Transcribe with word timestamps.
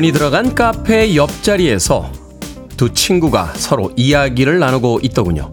우연히 0.00 0.12
들어간 0.12 0.54
카페 0.54 1.14
옆자리에서 1.14 2.10
두 2.78 2.94
친구가 2.94 3.52
서로 3.54 3.92
이야기를 3.96 4.58
나누고 4.58 5.00
있더군요. 5.02 5.50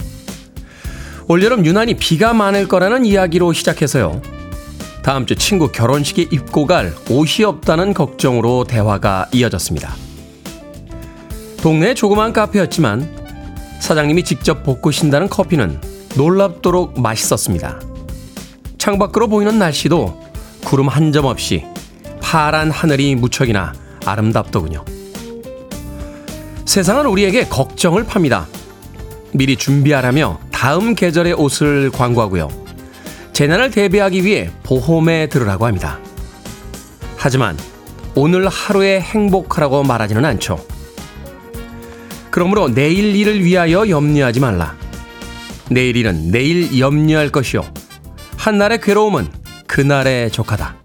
올여름 1.28 1.66
유난히 1.66 1.96
비가 1.96 2.34
많을 2.34 2.66
거라는 2.70 3.04
이야기로 3.04 3.52
시작해서요. 3.52 4.22
다음 5.04 5.26
주 5.26 5.36
친구 5.36 5.70
결혼식에 5.70 6.28
입고 6.32 6.66
갈 6.66 6.94
옷이 7.10 7.44
없다는 7.44 7.94
걱정으로 7.94 8.64
대화가 8.64 9.28
이어졌습니다. 9.34 9.94
동네 11.62 11.94
조그만 11.94 12.32
카페였지만 12.32 13.18
사장님이 13.82 14.24
직접 14.24 14.64
볶으신다는 14.64 15.28
커피는 15.28 15.82
놀랍도록 16.16 17.02
맛있었습니다. 17.02 17.82
창밖으로 18.78 19.28
보이는 19.28 19.60
날씨도 19.60 20.22
구름 20.64 20.88
한 20.88 21.12
점 21.12 21.26
없이 21.26 21.66
파란 22.22 22.72
하늘이 22.72 23.16
무척이나 23.16 23.74
아름답더군요. 24.08 24.84
세상은 26.66 27.06
우리에게 27.06 27.46
걱정을 27.48 28.06
팝니다. 28.06 28.48
미리 29.34 29.56
준비하라며 29.56 30.40
다음 30.52 30.96
계절의 30.96 31.34
옷을 31.34 31.92
광고하고요. 31.92 32.50
재난을 33.34 33.72
대비하기 33.72 34.26
위해 34.26 34.50
보험에 34.64 35.28
들으라고 35.28 35.66
합니다. 35.66 36.00
하지만 37.18 37.58
오늘 38.16 38.48
하루에 38.48 39.00
행복하라고 39.00 39.84
말하지는 39.84 40.26
않죠. 40.26 40.66
그러므로 42.32 42.68
내일 42.68 43.16
일을 43.16 43.44
위하여 43.44 43.88
염려하지 43.90 44.40
말라. 44.40 44.76
내일 45.70 45.96
일은 45.96 46.32
내일 46.32 46.80
염려할 46.80 47.30
것이요. 47.30 47.64
한날의 48.38 48.82
괴로움은 48.82 49.28
그날에 49.68 50.32
족하다. 50.32 50.76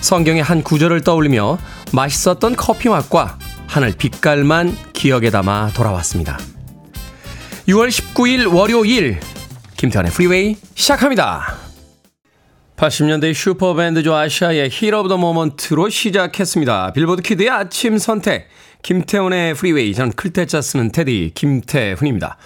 성경의 0.00 0.42
한 0.42 0.62
구절을 0.62 1.02
떠올리며 1.02 1.58
맛있었던 1.92 2.56
커피 2.56 2.88
맛과 2.88 3.38
하늘 3.66 3.92
빛깔만 3.96 4.76
기억에 4.92 5.30
담아 5.30 5.70
돌아왔습니다. 5.74 6.38
6월 7.68 7.88
19일 7.88 8.52
월요일 8.52 9.20
김태훈의 9.76 10.12
프리웨이 10.12 10.56
시작합니다. 10.74 11.56
80년대 12.76 13.34
슈퍼밴드 13.34 14.02
조 14.02 14.14
아시아의 14.14 14.70
Heat 14.70 14.94
of 14.94 15.08
the 15.08 15.18
Moment로 15.18 15.90
시작했습니다. 15.90 16.92
빌보드 16.94 17.22
Kid의 17.22 17.50
아침 17.50 17.98
선택 17.98 18.48
김태훈의 18.82 19.54
프리웨이 19.54 19.94
전 19.94 20.10
클 20.10 20.33
태자 20.33 20.62
쓰는 20.62 20.90
테디 20.90 21.32
김태훈입니다. 21.34 22.38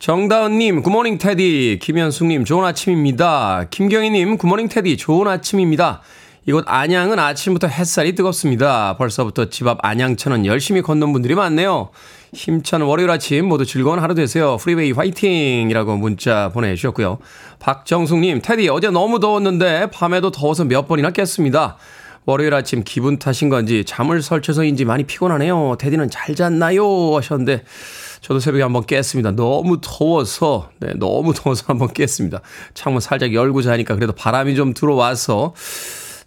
정다은님 0.00 0.82
Good 0.82 0.95
morning 0.95 1.18
테디 1.18 1.78
김현숙님 1.80 2.44
좋은 2.44 2.64
아침입니다. 2.64 3.66
김경희님 3.70 4.38
Good 4.38 4.49
morning 4.49 4.68
테디 4.68 4.96
좋은 4.96 5.28
아침입니다. 5.28 6.02
이곳 6.48 6.64
안양은 6.68 7.18
아침부터 7.18 7.66
햇살이 7.66 8.14
뜨겁습니다. 8.14 8.96
벌써부터 8.96 9.46
집 9.50 9.66
앞 9.66 9.78
안양천은 9.82 10.46
열심히 10.46 10.80
걷는 10.80 11.12
분들이 11.12 11.34
많네요. 11.34 11.90
힘찬 12.32 12.82
월요일 12.82 13.10
아침 13.10 13.46
모두 13.46 13.66
즐거운 13.66 13.98
하루 13.98 14.14
되세요. 14.14 14.56
프리웨이 14.58 14.92
화이팅! 14.92 15.68
이라고 15.68 15.96
문자 15.96 16.50
보내주셨고요. 16.54 17.18
박정숙님, 17.58 18.42
테디 18.42 18.68
어제 18.68 18.90
너무 18.90 19.18
더웠는데 19.18 19.90
밤에도 19.90 20.30
더워서 20.30 20.64
몇 20.64 20.86
번이나 20.86 21.10
깼습니다. 21.10 21.78
월요일 22.26 22.54
아침 22.54 22.84
기분 22.84 23.18
탓인 23.18 23.48
건지 23.48 23.82
잠을 23.84 24.22
설쳐서인지 24.22 24.84
많이 24.84 25.02
피곤하네요. 25.02 25.74
테디는 25.80 26.10
잘 26.10 26.36
잤나요? 26.36 27.16
하셨는데 27.16 27.64
저도 28.20 28.38
새벽에 28.38 28.62
한번 28.62 28.86
깼습니다. 28.86 29.32
너무 29.32 29.78
더워서, 29.80 30.70
네, 30.78 30.92
너무 30.94 31.34
더워서 31.34 31.64
한번 31.66 31.92
깼습니다. 31.92 32.40
창문 32.72 33.00
살짝 33.00 33.34
열고 33.34 33.62
자니까 33.62 33.96
그래도 33.96 34.12
바람이 34.12 34.54
좀 34.54 34.74
들어와서 34.74 35.54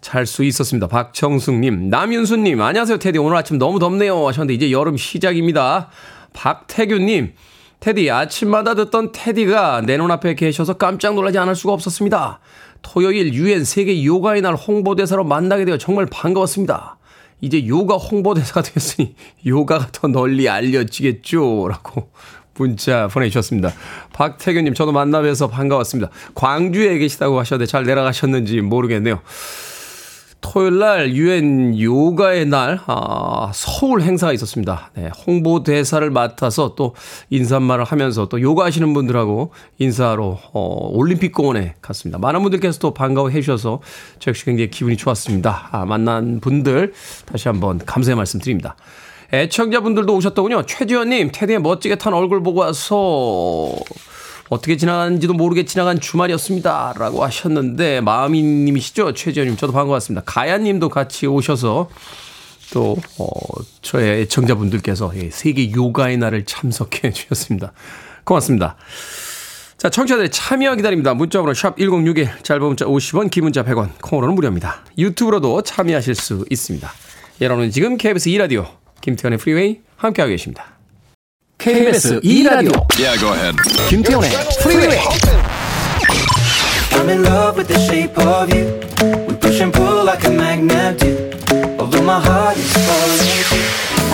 잘수 0.00 0.44
있었습니다. 0.44 0.86
박청숙님, 0.86 1.90
남윤수님, 1.90 2.60
안녕하세요, 2.60 2.98
테디. 2.98 3.18
오늘 3.18 3.36
아침 3.36 3.58
너무 3.58 3.78
덥네요. 3.78 4.26
하셨는데, 4.28 4.54
이제 4.54 4.70
여름 4.70 4.96
시작입니다. 4.96 5.90
박태규님, 6.32 7.34
테디, 7.80 8.10
아침마다 8.10 8.74
듣던 8.74 9.12
테디가 9.12 9.82
내 9.82 9.96
눈앞에 9.96 10.34
계셔서 10.34 10.74
깜짝 10.74 11.14
놀라지 11.14 11.38
않을 11.38 11.54
수가 11.54 11.72
없었습니다. 11.74 12.40
토요일 12.82 13.34
유엔 13.34 13.64
세계 13.64 14.04
요가의 14.04 14.42
날 14.42 14.54
홍보대사로 14.54 15.24
만나게 15.24 15.64
되어 15.64 15.76
정말 15.76 16.06
반가웠습니다. 16.06 16.98
이제 17.42 17.66
요가 17.66 17.96
홍보대사가 17.96 18.62
됐으니 18.62 19.14
요가가 19.46 19.88
더 19.92 20.08
널리 20.08 20.48
알려지겠죠. 20.48 21.68
라고 21.68 22.10
문자 22.54 23.08
보내주셨습니다. 23.08 23.72
박태규님, 24.12 24.74
저도 24.74 24.92
만나 24.92 25.22
뵈서 25.22 25.48
반가웠습니다. 25.48 26.10
광주에 26.34 26.98
계시다고 26.98 27.38
하셨는데 27.38 27.70
잘 27.70 27.84
내려가셨는지 27.84 28.60
모르겠네요. 28.60 29.20
토요일 30.40 30.78
날 30.78 31.12
유엔 31.14 31.78
요가의 31.78 32.46
날 32.46 32.80
아, 32.86 33.50
서울 33.54 34.02
행사가 34.02 34.32
있었습니다. 34.32 34.90
네, 34.94 35.10
홍보 35.26 35.62
대사를 35.62 36.08
맡아서 36.10 36.74
또 36.74 36.94
인사말을 37.30 37.84
하면서 37.84 38.28
또 38.28 38.40
요가 38.40 38.64
하시는 38.64 38.92
분들하고 38.92 39.52
인사로 39.78 40.38
어, 40.52 40.90
올림픽 40.92 41.32
공원에 41.32 41.74
갔습니다. 41.82 42.18
많은 42.18 42.42
분들께서 42.42 42.78
또 42.78 42.94
반가워해 42.94 43.40
주셔서 43.40 43.80
저 44.18 44.30
역시 44.30 44.44
굉장히 44.44 44.70
기분이 44.70 44.96
좋았습니다. 44.96 45.68
아, 45.72 45.84
만난 45.84 46.40
분들 46.40 46.92
다시 47.26 47.48
한번 47.48 47.78
감사의 47.78 48.16
말씀 48.16 48.40
드립니다. 48.40 48.76
애청자분들도 49.32 50.12
오셨더군요. 50.16 50.66
최지현님, 50.66 51.30
테디의 51.32 51.60
멋지게 51.60 51.96
탄 51.96 52.14
얼굴 52.14 52.42
보고 52.42 52.60
와서 52.60 53.72
어떻게 54.50 54.76
지나간지도 54.76 55.32
모르게 55.32 55.64
지나간 55.64 56.00
주말이었습니다. 56.00 56.94
라고 56.98 57.24
하셨는데, 57.24 58.00
마음이님이시죠? 58.00 59.14
최지현님. 59.14 59.56
저도 59.56 59.72
반가웠습니다. 59.72 60.24
가야님도 60.26 60.88
같이 60.88 61.28
오셔서 61.28 61.88
또, 62.72 62.96
어, 63.18 63.26
저의 63.80 64.22
애청자분들께서 64.22 65.12
예, 65.16 65.30
세계 65.30 65.70
요가의 65.70 66.18
날을 66.18 66.46
참석해 66.46 67.12
주셨습니다. 67.12 67.72
고맙습니다. 68.24 68.76
자, 69.78 69.88
청취자들의 69.88 70.30
참여 70.30 70.74
기다립니다. 70.74 71.14
문자번호 71.14 71.54
샵 71.54 71.78
1061, 71.78 72.28
짧은 72.42 72.66
문자 72.66 72.84
50원, 72.86 73.30
긴 73.30 73.44
문자 73.44 73.64
100원, 73.64 73.90
콩으로는 74.02 74.34
무료입니다. 74.34 74.84
유튜브로도 74.98 75.62
참여하실 75.62 76.16
수 76.16 76.44
있습니다. 76.50 76.90
여러분은 77.40 77.70
지금 77.70 77.96
KBS 77.96 78.30
2라디오, 78.30 78.66
김태훈의 79.00 79.38
프리웨이 79.38 79.80
함께하고 79.96 80.30
계십니다. 80.30 80.79
KBS 81.59 82.21
2라디오 82.21 82.71
yeah, 82.99 83.17
go 83.17 83.33
ahead. 83.33 83.55
김태훈의 83.89 84.29
프리웨이 84.61 84.99
I'm 86.91 87.09
in 87.09 87.23
love 87.23 87.57
with 87.57 87.67
the 87.67 87.79
shape 87.79 88.15
of 88.19 88.53
you 88.53 88.79
We 89.27 89.33
push 89.35 89.61
and 89.61 89.73
pull 89.73 90.03
like 90.05 90.23
a 90.25 90.29
magnet 90.29 90.99
do 90.99 91.31
Although 91.79 92.03
my 92.03 92.19
heart 92.19 92.55
is 92.57 92.71
falling 92.85 93.17
too 93.49 93.65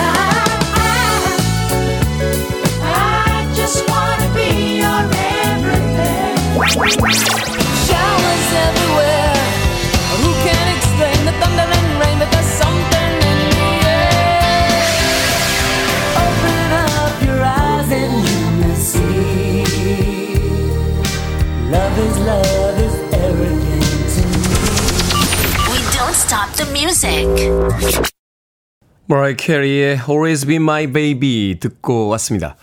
I, 2.80 3.44
I 3.44 3.54
just 3.54 3.86
wanna 3.86 4.28
be 4.34 4.80
your 4.80 5.02
everything 5.44 6.32
Stop 26.13 26.55
the 26.55 26.71
music. 26.71 27.27
머라이 29.07 29.35
캐리의 29.35 29.99
Always 30.07 30.45
Be 30.45 30.55
My 30.55 30.87
Baby 30.87 31.59
듣고 31.59 32.07
왔습니다. 32.09 32.55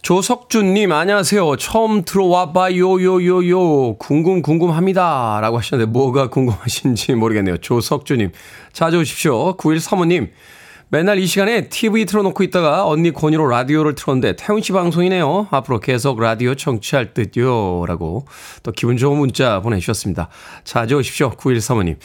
조석준님, 0.00 0.92
안녕하세요. 0.92 1.56
처음 1.56 2.04
들어와 2.04 2.52
봐요, 2.52 3.02
요, 3.02 3.24
요, 3.24 3.48
요. 3.48 3.96
궁금, 3.98 4.40
궁금합니다. 4.40 5.38
라고 5.42 5.58
하셨는데, 5.58 5.90
뭐가 5.90 6.28
궁금하신지 6.30 7.12
모르겠네요. 7.14 7.58
조석준님, 7.58 8.32
자주 8.72 9.00
오십시오. 9.00 9.56
9135님, 9.56 10.30
맨날 10.88 11.18
이 11.18 11.26
시간에 11.26 11.68
TV 11.68 12.04
틀어놓고 12.04 12.44
있다가 12.44 12.86
언니 12.86 13.10
권유로 13.10 13.48
라디오를 13.48 13.96
틀었는데 13.96 14.36
태훈 14.36 14.62
씨 14.62 14.70
방송이네요. 14.70 15.48
앞으로 15.50 15.80
계속 15.80 16.20
라디오 16.20 16.54
청취할 16.54 17.12
듯요. 17.12 17.84
라고 17.88 18.24
또 18.62 18.70
기분 18.70 18.96
좋은 18.96 19.18
문자 19.18 19.60
보내주셨습니다. 19.60 20.28
자주 20.62 20.96
오십시오. 20.96 21.30
9135님. 21.30 21.96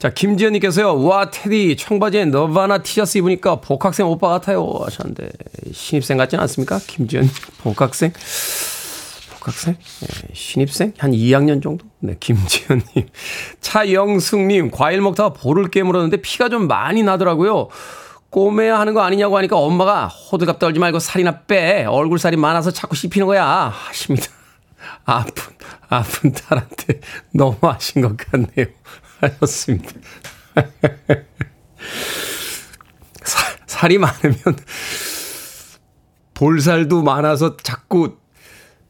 자, 0.00 0.10
김지현님께서요. 0.10 1.04
와, 1.04 1.30
테디 1.30 1.76
청바지에 1.76 2.24
너바나 2.24 2.78
티셔츠 2.78 3.18
입으니까 3.18 3.60
복학생 3.60 4.08
오빠 4.08 4.30
같아요. 4.30 4.68
하셨는데 4.84 5.28
신입생 5.72 6.16
같지는 6.16 6.42
않습니까? 6.42 6.80
김지현 6.84 7.30
복학생? 7.58 8.12
복학생? 9.38 9.76
네, 10.00 10.08
신입생? 10.32 10.94
한 10.98 11.12
2학년 11.12 11.62
정도? 11.62 11.86
네, 12.00 12.16
김지현님. 12.18 13.06
차영숙님, 13.60 14.72
과일 14.72 15.02
먹다가 15.02 15.32
볼을 15.34 15.70
깨물었는데 15.70 16.16
피가 16.16 16.48
좀 16.48 16.66
많이 16.66 17.04
나더라고요. 17.04 17.68
꼬매야 18.34 18.80
하는 18.80 18.94
거 18.94 19.00
아니냐고 19.00 19.38
하니까 19.38 19.56
엄마가 19.56 20.08
호들갑 20.08 20.58
떨지 20.58 20.80
말고 20.80 20.98
살이나 20.98 21.42
빼. 21.42 21.84
얼굴살이 21.84 22.36
많아서 22.36 22.72
자꾸 22.72 22.96
씹히는 22.96 23.28
거야. 23.28 23.72
하십니다. 23.72 24.26
아픈, 25.06 25.54
아픈 25.88 26.32
딸한테 26.32 27.00
너무 27.32 27.56
하신 27.62 28.02
것 28.02 28.16
같네요. 28.16 28.66
하셨습니다. 29.22 29.88
살이 33.68 33.98
많으면 33.98 34.36
볼살도 36.34 37.04
많아서 37.04 37.56
자꾸 37.58 38.16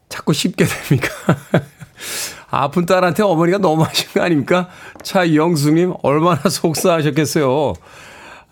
자꾸 0.08 0.32
씹게 0.32 0.64
됩니까? 0.64 1.08
아픈 2.48 2.86
딸한테 2.86 3.22
어머니가 3.22 3.58
너무 3.58 3.82
하신 3.82 4.10
거 4.14 4.22
아닙니까? 4.22 4.70
차영숙님, 5.02 5.96
얼마나 6.02 6.48
속상하셨겠어요. 6.48 7.74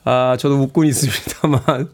아, 0.05 0.37
저도 0.39 0.61
웃고 0.63 0.85
있습니다만. 0.85 1.89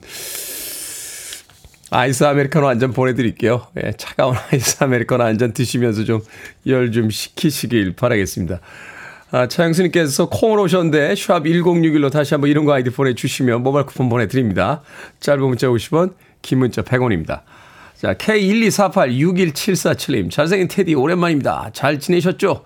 아이스 1.90 2.22
아메리카노 2.24 2.68
한 2.68 2.78
잔 2.78 2.92
보내드릴게요. 2.92 3.66
예, 3.82 3.92
차가운 3.96 4.36
아이스 4.52 4.76
아메리카노 4.84 5.24
한 5.24 5.38
잔 5.38 5.52
드시면서 5.54 6.04
좀 6.04 6.20
열좀 6.66 7.08
식히시길 7.10 7.94
바라겠습니다. 7.96 8.60
아, 9.30 9.46
차영수님께서 9.46 10.28
콩을 10.28 10.58
오셨는데 10.60 11.14
샵 11.14 11.42
1061로 11.44 12.10
다시 12.10 12.32
한번 12.34 12.48
이런 12.50 12.64
거 12.66 12.72
아이디 12.74 12.88
보내주시면 12.90 13.62
모바일 13.62 13.84
쿠폰 13.86 14.08
보내드립니다. 14.08 14.80
짧은 15.20 15.40
문자 15.42 15.66
50원, 15.68 16.14
긴 16.42 16.58
문자 16.60 16.80
100원입니다. 16.82 17.40
자, 17.96 18.14
K124861747님. 18.14 20.30
잘생긴 20.30 20.68
테디, 20.68 20.94
오랜만입니다. 20.94 21.70
잘 21.72 21.98
지내셨죠? 21.98 22.64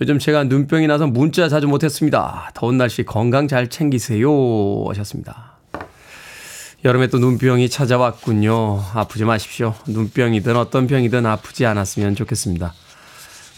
요즘 0.00 0.18
제가 0.18 0.44
눈병이 0.44 0.86
나서 0.86 1.06
문자 1.06 1.48
자주 1.48 1.68
못했습니다. 1.68 2.50
더운 2.54 2.76
날씨 2.78 3.04
건강 3.04 3.46
잘 3.46 3.68
챙기세요. 3.68 4.28
하셨습니다. 4.88 5.52
여름에 6.84 7.06
또 7.06 7.18
눈병이 7.18 7.68
찾아왔군요. 7.68 8.82
아프지 8.94 9.24
마십시오. 9.24 9.74
눈병이든 9.86 10.56
어떤 10.56 10.88
병이든 10.88 11.24
아프지 11.26 11.64
않았으면 11.66 12.16
좋겠습니다. 12.16 12.74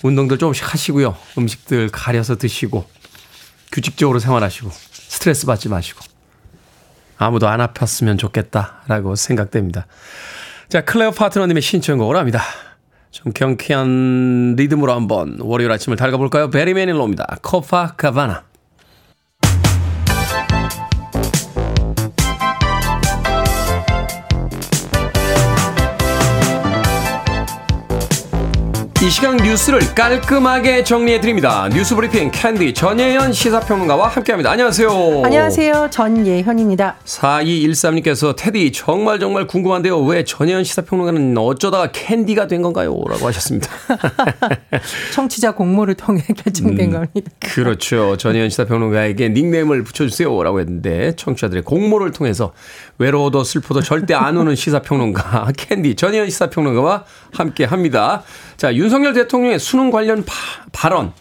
운동들 0.03 0.37
조금씩 0.37 0.71
하시고요. 0.71 1.17
음식들 1.39 1.89
가려서 1.89 2.37
드시고, 2.37 2.85
규칙적으로 3.73 4.19
생활하시고, 4.19 4.71
스트레스 4.93 5.47
받지 5.47 5.71
마시고, 5.71 6.01
아무도 7.17 7.49
안 7.49 7.61
아팠으면 7.61 8.19
좋겠다라고 8.19 9.17
생각됩니다. 9.17 9.87
자, 10.69 10.85
클레어 10.85 11.13
파트너님의 11.13 11.63
신청곡을 11.63 12.19
합니다. 12.19 12.43
좀 13.15 13.33
경쾌한 13.33 14.57
리듬으로 14.57 14.93
한번 14.93 15.39
월요일 15.39 15.71
아침을 15.71 15.97
달려볼까요? 15.97 16.51
배리 16.51 16.75
매닐로우입니다. 16.75 17.39
코파 17.43 17.95
카바나. 17.97 18.43
이 29.05 29.11
시간 29.11 29.37
뉴스를 29.37 29.81
깔끔하게 29.95 30.83
정리해 30.83 31.21
드립니다. 31.21 31.69
뉴스 31.71 31.95
브리핑 31.95 32.31
캔디 32.31 32.73
전예현 32.73 33.35
시사평론가와 33.35 34.09
함께합니다. 34.09 34.51
안녕하세요. 34.51 34.89
안녕하세요. 35.23 35.89
전예현입니다. 35.91 36.97
4213님께서 37.05 38.35
테디 38.35 38.73
정말 38.73 39.21
정말 39.21 39.47
궁금한데요. 39.47 40.01
왜 40.05 40.25
전예현 40.25 40.65
시사평론가는 40.65 41.37
어쩌다가 41.37 41.93
캔디가 41.93 42.47
된 42.47 42.63
건가요? 42.63 42.99
라고 43.07 43.27
하셨습니다. 43.27 43.69
청취자 45.13 45.53
공모를 45.53 45.97
통해 45.97 46.23
결정된 46.43 46.87
음, 46.87 46.93
겁니다. 46.93 47.31
그렇죠. 47.41 48.17
전예현 48.17 48.49
시사평론가에게 48.49 49.29
닉네임을 49.29 49.85
붙여주세요. 49.85 50.43
라고 50.43 50.61
했는데 50.61 51.15
청취자들의 51.17 51.65
공모를 51.65 52.13
통해서 52.13 52.55
외로워도 52.97 53.45
슬퍼도 53.45 53.83
절대 53.83 54.15
안 54.15 54.39
우는 54.39 54.55
시사평론가 54.55 55.53
캔디 55.59 55.97
전예현 55.97 56.31
시사평론가와 56.31 57.05
함께합니다. 57.33 58.23
자, 58.57 58.75
윤석열 58.75 59.13
대통령의 59.13 59.59
수능 59.59 59.91
관련 59.91 60.25
파, 60.25 60.35
발언. 60.73 61.13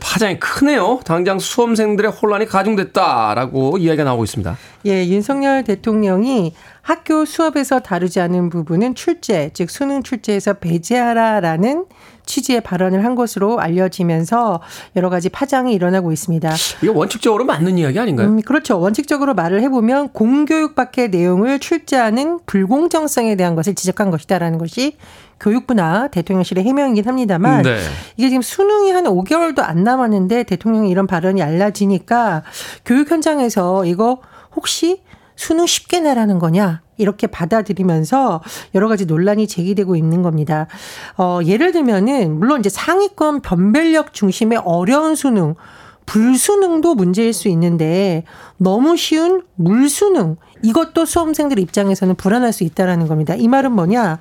파장이 0.00 0.40
크네요. 0.40 1.00
당장 1.04 1.38
수험생들의 1.38 2.10
혼란이 2.10 2.46
가중됐다라고 2.46 3.78
이야기가 3.78 4.02
나오고 4.02 4.24
있습니다. 4.24 4.56
예, 4.86 5.06
윤석열 5.06 5.62
대통령이 5.62 6.54
학교 6.82 7.24
수업에서 7.24 7.80
다루지 7.80 8.20
않은 8.20 8.50
부분은 8.50 8.94
출제, 8.96 9.50
즉 9.54 9.70
수능 9.70 10.02
출제에서 10.02 10.54
배제하라라는 10.54 11.86
취지의 12.26 12.60
발언을 12.62 13.04
한 13.04 13.14
것으로 13.14 13.60
알려지면서 13.60 14.60
여러 14.96 15.08
가지 15.08 15.28
파장이 15.28 15.72
일어나고 15.72 16.12
있습니다. 16.12 16.52
이게 16.82 16.88
원칙적으로 16.88 17.44
맞는 17.44 17.78
이야기 17.78 17.98
아닌가요? 17.98 18.28
음, 18.28 18.42
그렇죠. 18.42 18.80
원칙적으로 18.80 19.34
말을 19.34 19.62
해보면 19.62 20.08
공교육 20.08 20.74
밖의 20.74 21.10
내용을 21.10 21.60
출제하는 21.60 22.40
불공정성에 22.46 23.36
대한 23.36 23.54
것을 23.54 23.74
지적한 23.74 24.10
것이다라는 24.10 24.58
것이 24.58 24.96
교육부나 25.40 26.08
대통령실의 26.08 26.64
해명이긴 26.64 27.06
합니다만 27.06 27.62
네. 27.62 27.78
이게 28.16 28.28
지금 28.28 28.42
수능이 28.42 28.90
한 28.90 29.04
5개월도 29.04 29.60
안 29.60 29.84
남았는데 29.84 30.44
대통령이 30.44 30.90
이런 30.90 31.06
발언이 31.06 31.42
알려지니까 31.42 32.42
교육 32.84 33.10
현장에서 33.10 33.84
이거 33.84 34.20
혹시 34.54 35.02
수능 35.36 35.66
쉽게 35.66 36.00
내라는 36.00 36.38
거냐 36.38 36.80
이렇게 36.96 37.26
받아들이면서 37.26 38.42
여러 38.74 38.88
가지 38.88 39.04
논란이 39.04 39.46
제기되고 39.46 39.96
있는 39.96 40.22
겁니다. 40.22 40.66
어, 41.18 41.40
예를 41.44 41.72
들면은 41.72 42.38
물론 42.38 42.60
이제 42.60 42.70
상위권 42.70 43.42
변별력 43.42 44.14
중심의 44.14 44.62
어려운 44.64 45.14
수능 45.14 45.54
불수능도 46.06 46.94
문제일 46.94 47.32
수 47.32 47.48
있는데 47.48 48.24
너무 48.56 48.96
쉬운 48.96 49.42
물수능 49.56 50.36
이것도 50.62 51.04
수험생들 51.04 51.58
입장에서는 51.58 52.14
불안할 52.14 52.52
수 52.52 52.64
있다라는 52.64 53.06
겁니다. 53.08 53.34
이 53.34 53.48
말은 53.48 53.72
뭐냐? 53.72 54.18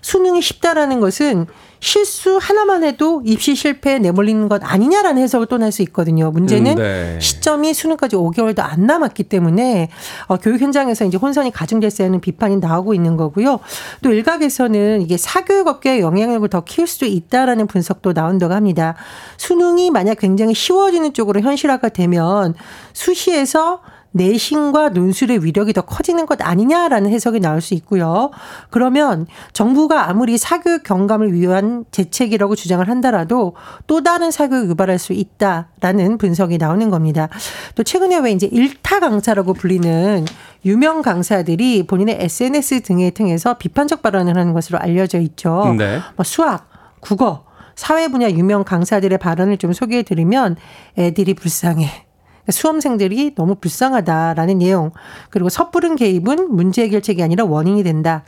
수능이 0.00 0.40
쉽다라는 0.42 1.00
것은 1.00 1.46
실수 1.80 2.38
하나만 2.40 2.82
해도 2.82 3.20
입시 3.26 3.54
실패에 3.54 3.98
내몰리는 3.98 4.48
것 4.48 4.62
아니냐라는 4.64 5.20
해석을 5.20 5.46
또 5.46 5.58
낼 5.58 5.70
수 5.70 5.82
있거든요. 5.82 6.30
문제는 6.30 6.72
음, 6.72 6.76
네. 6.76 7.18
시점이 7.20 7.74
수능까지 7.74 8.16
5개월도 8.16 8.60
안 8.60 8.86
남았기 8.86 9.24
때문에 9.24 9.90
어, 10.28 10.38
교육 10.38 10.62
현장에서 10.62 11.04
이제 11.04 11.18
혼선이 11.18 11.50
가중됐어야하는 11.50 12.20
비판이 12.20 12.56
나오고 12.56 12.94
있는 12.94 13.18
거고요. 13.18 13.60
또 14.02 14.12
일각에서는 14.12 15.02
이게 15.02 15.18
사교육 15.18 15.66
업계의 15.68 16.00
영향력을 16.00 16.48
더 16.48 16.62
키울 16.64 16.86
수도 16.86 17.04
있다라는 17.04 17.66
분석도 17.66 18.14
나온다고 18.14 18.54
합니다. 18.54 18.94
수능이 19.36 19.90
만약 19.90 20.14
굉장히 20.18 20.54
쉬워지는 20.54 21.12
쪽으로 21.12 21.40
현실화가 21.40 21.90
되면 21.90 22.54
수시에서 22.94 23.80
내신과 24.14 24.90
논술의 24.90 25.44
위력이 25.44 25.72
더 25.72 25.82
커지는 25.82 26.26
것 26.26 26.40
아니냐라는 26.40 27.10
해석이 27.10 27.40
나올 27.40 27.60
수 27.60 27.74
있고요. 27.74 28.30
그러면 28.70 29.26
정부가 29.52 30.08
아무리 30.08 30.38
사교육 30.38 30.84
경감을 30.84 31.32
위한 31.32 31.84
대책이라고 31.90 32.54
주장을 32.54 32.88
한다라도 32.88 33.54
또 33.88 34.02
다른 34.02 34.30
사교육 34.30 34.68
유발할 34.70 35.00
수 35.00 35.12
있다라는 35.12 36.18
분석이 36.18 36.58
나오는 36.58 36.90
겁니다. 36.90 37.28
또 37.74 37.82
최근에 37.82 38.18
왜 38.18 38.30
이제 38.30 38.46
일타 38.46 39.00
강사라고 39.00 39.52
불리는 39.52 40.24
유명 40.64 41.02
강사들이 41.02 41.86
본인의 41.86 42.18
SNS 42.20 42.82
등에 42.82 43.10
통해서 43.10 43.54
비판적 43.54 44.00
발언을 44.00 44.36
하는 44.36 44.52
것으로 44.52 44.78
알려져 44.78 45.18
있죠. 45.18 45.74
네. 45.76 46.00
뭐 46.14 46.24
수학, 46.24 46.68
국어, 47.00 47.44
사회 47.74 48.06
분야 48.06 48.30
유명 48.30 48.62
강사들의 48.62 49.18
발언을 49.18 49.58
좀 49.58 49.72
소개해 49.72 50.04
드리면 50.04 50.56
애들이 50.96 51.34
불쌍해. 51.34 52.03
수험생들이 52.48 53.34
너무 53.34 53.54
불쌍하다라는 53.54 54.58
내용 54.58 54.92
그리고 55.30 55.48
섣부른 55.48 55.96
개입은 55.96 56.54
문제 56.54 56.82
해결책이 56.82 57.22
아니라 57.22 57.44
원인이 57.44 57.82
된다. 57.82 58.24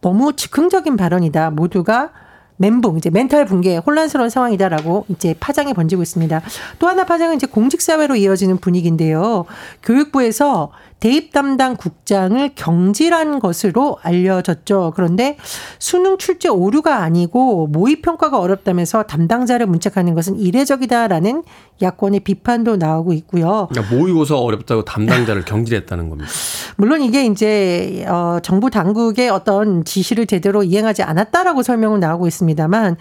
너무 0.00 0.34
즉흥적인 0.34 0.96
발언이다. 0.96 1.50
모두가 1.50 2.10
멘붕, 2.58 2.98
이제 2.98 3.08
멘탈 3.08 3.44
붕괴, 3.44 3.76
혼란스러운 3.76 4.30
상황이다라고 4.30 5.06
이제 5.08 5.34
파장이 5.38 5.74
번지고 5.74 6.02
있습니다. 6.02 6.42
또 6.78 6.88
하나 6.88 7.04
파장은 7.04 7.36
이제 7.36 7.46
공직사회로 7.46 8.16
이어지는 8.16 8.58
분위기인데요. 8.58 9.44
교육부에서 9.82 10.72
대입 11.00 11.32
담당 11.32 11.76
국장을 11.76 12.50
경질한 12.54 13.38
것으로 13.38 13.98
알려졌죠. 14.02 14.92
그런데 14.96 15.36
수능 15.78 16.18
출제 16.18 16.48
오류가 16.48 17.02
아니고 17.02 17.68
모의 17.68 18.02
평가가 18.02 18.40
어렵다면서 18.40 19.04
담당자를 19.04 19.66
문책하는 19.66 20.14
것은 20.14 20.36
이례적이다라는 20.38 21.44
야권의 21.80 22.20
비판도 22.20 22.76
나오고 22.76 23.12
있고요. 23.12 23.68
그러니까 23.70 23.94
모의고사 23.94 24.36
어렵다고 24.36 24.84
담당자를 24.84 25.44
경질했다는 25.44 26.08
겁니다. 26.08 26.30
물론 26.76 27.02
이게 27.02 27.24
이제 27.24 28.04
어 28.08 28.38
정부 28.42 28.70
당국의 28.70 29.30
어떤 29.30 29.84
지시를 29.84 30.26
제대로 30.26 30.64
이행하지 30.64 31.02
않았다라고 31.04 31.62
설명은 31.62 32.00
나오고 32.00 32.26
있습니다만 32.26 32.96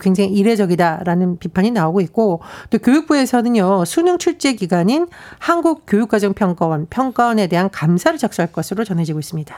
굉장히 0.00 0.30
이례적이다라는 0.30 1.38
비판이 1.38 1.70
나오고 1.70 2.00
있고 2.00 2.40
또 2.70 2.78
교육부에서는요 2.78 3.84
수능 3.84 4.16
출제 4.16 4.54
기간인 4.54 5.08
한국교육과정평가원 5.38 6.86
평가원에 6.88 7.41
부분에 7.42 7.46
대한 7.48 7.70
감사를 7.70 8.18
작성할 8.18 8.52
것으로 8.52 8.84
전해지고 8.84 9.18
있습니다. 9.18 9.54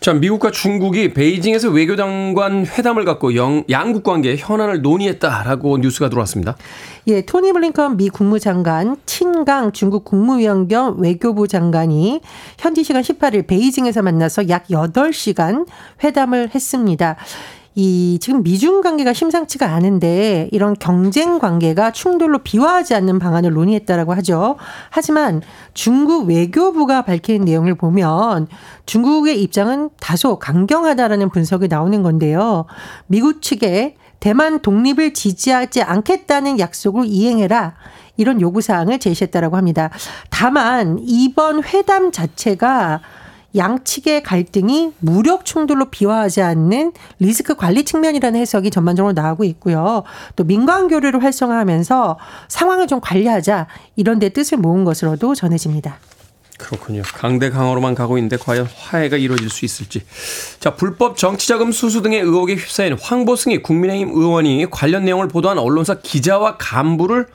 자, 0.00 0.14
미국과 0.14 0.52
중국이 0.52 1.12
베이징에서 1.12 1.70
외교장관 1.70 2.64
회담을 2.66 3.04
갖고 3.04 3.34
영, 3.34 3.64
양국 3.68 4.04
관계 4.04 4.36
현안을 4.36 4.80
논의했다라고 4.80 5.78
뉴스가 5.78 6.08
들어왔습니다. 6.08 6.56
예, 7.08 7.22
토니 7.22 7.52
블링컨 7.52 7.96
미 7.96 8.08
국무장관, 8.08 8.96
친강 9.06 9.72
중국 9.72 10.04
국무위원 10.04 10.68
겸 10.68 11.00
외교부 11.00 11.48
장관이 11.48 12.20
현지 12.58 12.84
시간 12.84 13.02
18일 13.02 13.46
베이징에서 13.46 14.02
만나서 14.02 14.48
약 14.48 14.68
8시간 14.68 15.66
회담을 16.02 16.50
했습니다. 16.54 17.16
이 17.80 18.18
지금 18.20 18.42
미중 18.42 18.80
관계가 18.80 19.12
심상치가 19.12 19.72
않은데 19.72 20.48
이런 20.50 20.74
경쟁 20.74 21.38
관계가 21.38 21.92
충돌로 21.92 22.38
비화하지 22.38 22.96
않는 22.96 23.20
방안을 23.20 23.52
논의했다라고 23.52 24.14
하죠. 24.14 24.56
하지만 24.90 25.42
중국 25.74 26.26
외교부가 26.26 27.02
밝힌 27.02 27.44
내용을 27.44 27.76
보면 27.76 28.48
중국의 28.86 29.40
입장은 29.44 29.90
다소 30.00 30.40
강경하다라는 30.40 31.30
분석이 31.30 31.68
나오는 31.68 32.02
건데요. 32.02 32.64
미국 33.06 33.42
측에 33.42 33.94
대만 34.18 34.58
독립을 34.58 35.14
지지하지 35.14 35.82
않겠다는 35.82 36.58
약속을 36.58 37.04
이행해라. 37.06 37.74
이런 38.16 38.40
요구사항을 38.40 38.98
제시했다라고 38.98 39.56
합니다. 39.56 39.90
다만 40.30 40.98
이번 41.00 41.62
회담 41.62 42.10
자체가 42.10 42.98
양측의 43.56 44.22
갈등이 44.22 44.92
무력 44.98 45.44
충돌로 45.44 45.86
비화하지 45.86 46.42
않는 46.42 46.92
리스크 47.18 47.54
관리 47.54 47.84
측면이라는 47.84 48.38
해석이 48.38 48.70
전반적으로 48.70 49.12
나오고 49.12 49.44
있고요. 49.44 50.04
또 50.36 50.44
민간 50.44 50.88
교류를 50.88 51.22
활성화하면서 51.22 52.18
상황을 52.48 52.86
좀 52.86 53.00
관리하자 53.00 53.66
이런 53.96 54.18
데 54.18 54.28
뜻을 54.28 54.58
모은 54.58 54.84
것으로도 54.84 55.34
전해집니다. 55.34 55.98
그렇군요. 56.58 57.02
강대 57.04 57.50
강으로만 57.50 57.94
가고 57.94 58.18
있는데 58.18 58.36
과연 58.36 58.66
화해가 58.66 59.16
이루어질 59.16 59.48
수 59.48 59.64
있을지. 59.64 60.02
자, 60.58 60.74
불법 60.74 61.16
정치자금 61.16 61.70
수수 61.72 62.02
등의 62.02 62.20
의혹에 62.20 62.56
휩싸인 62.56 62.96
황보승희 63.00 63.62
국민의힘 63.62 64.10
의원이 64.10 64.66
관련 64.70 65.04
내용을 65.04 65.28
보도한 65.28 65.58
언론사 65.58 66.00
기자와 66.02 66.56
간부를 66.58 67.28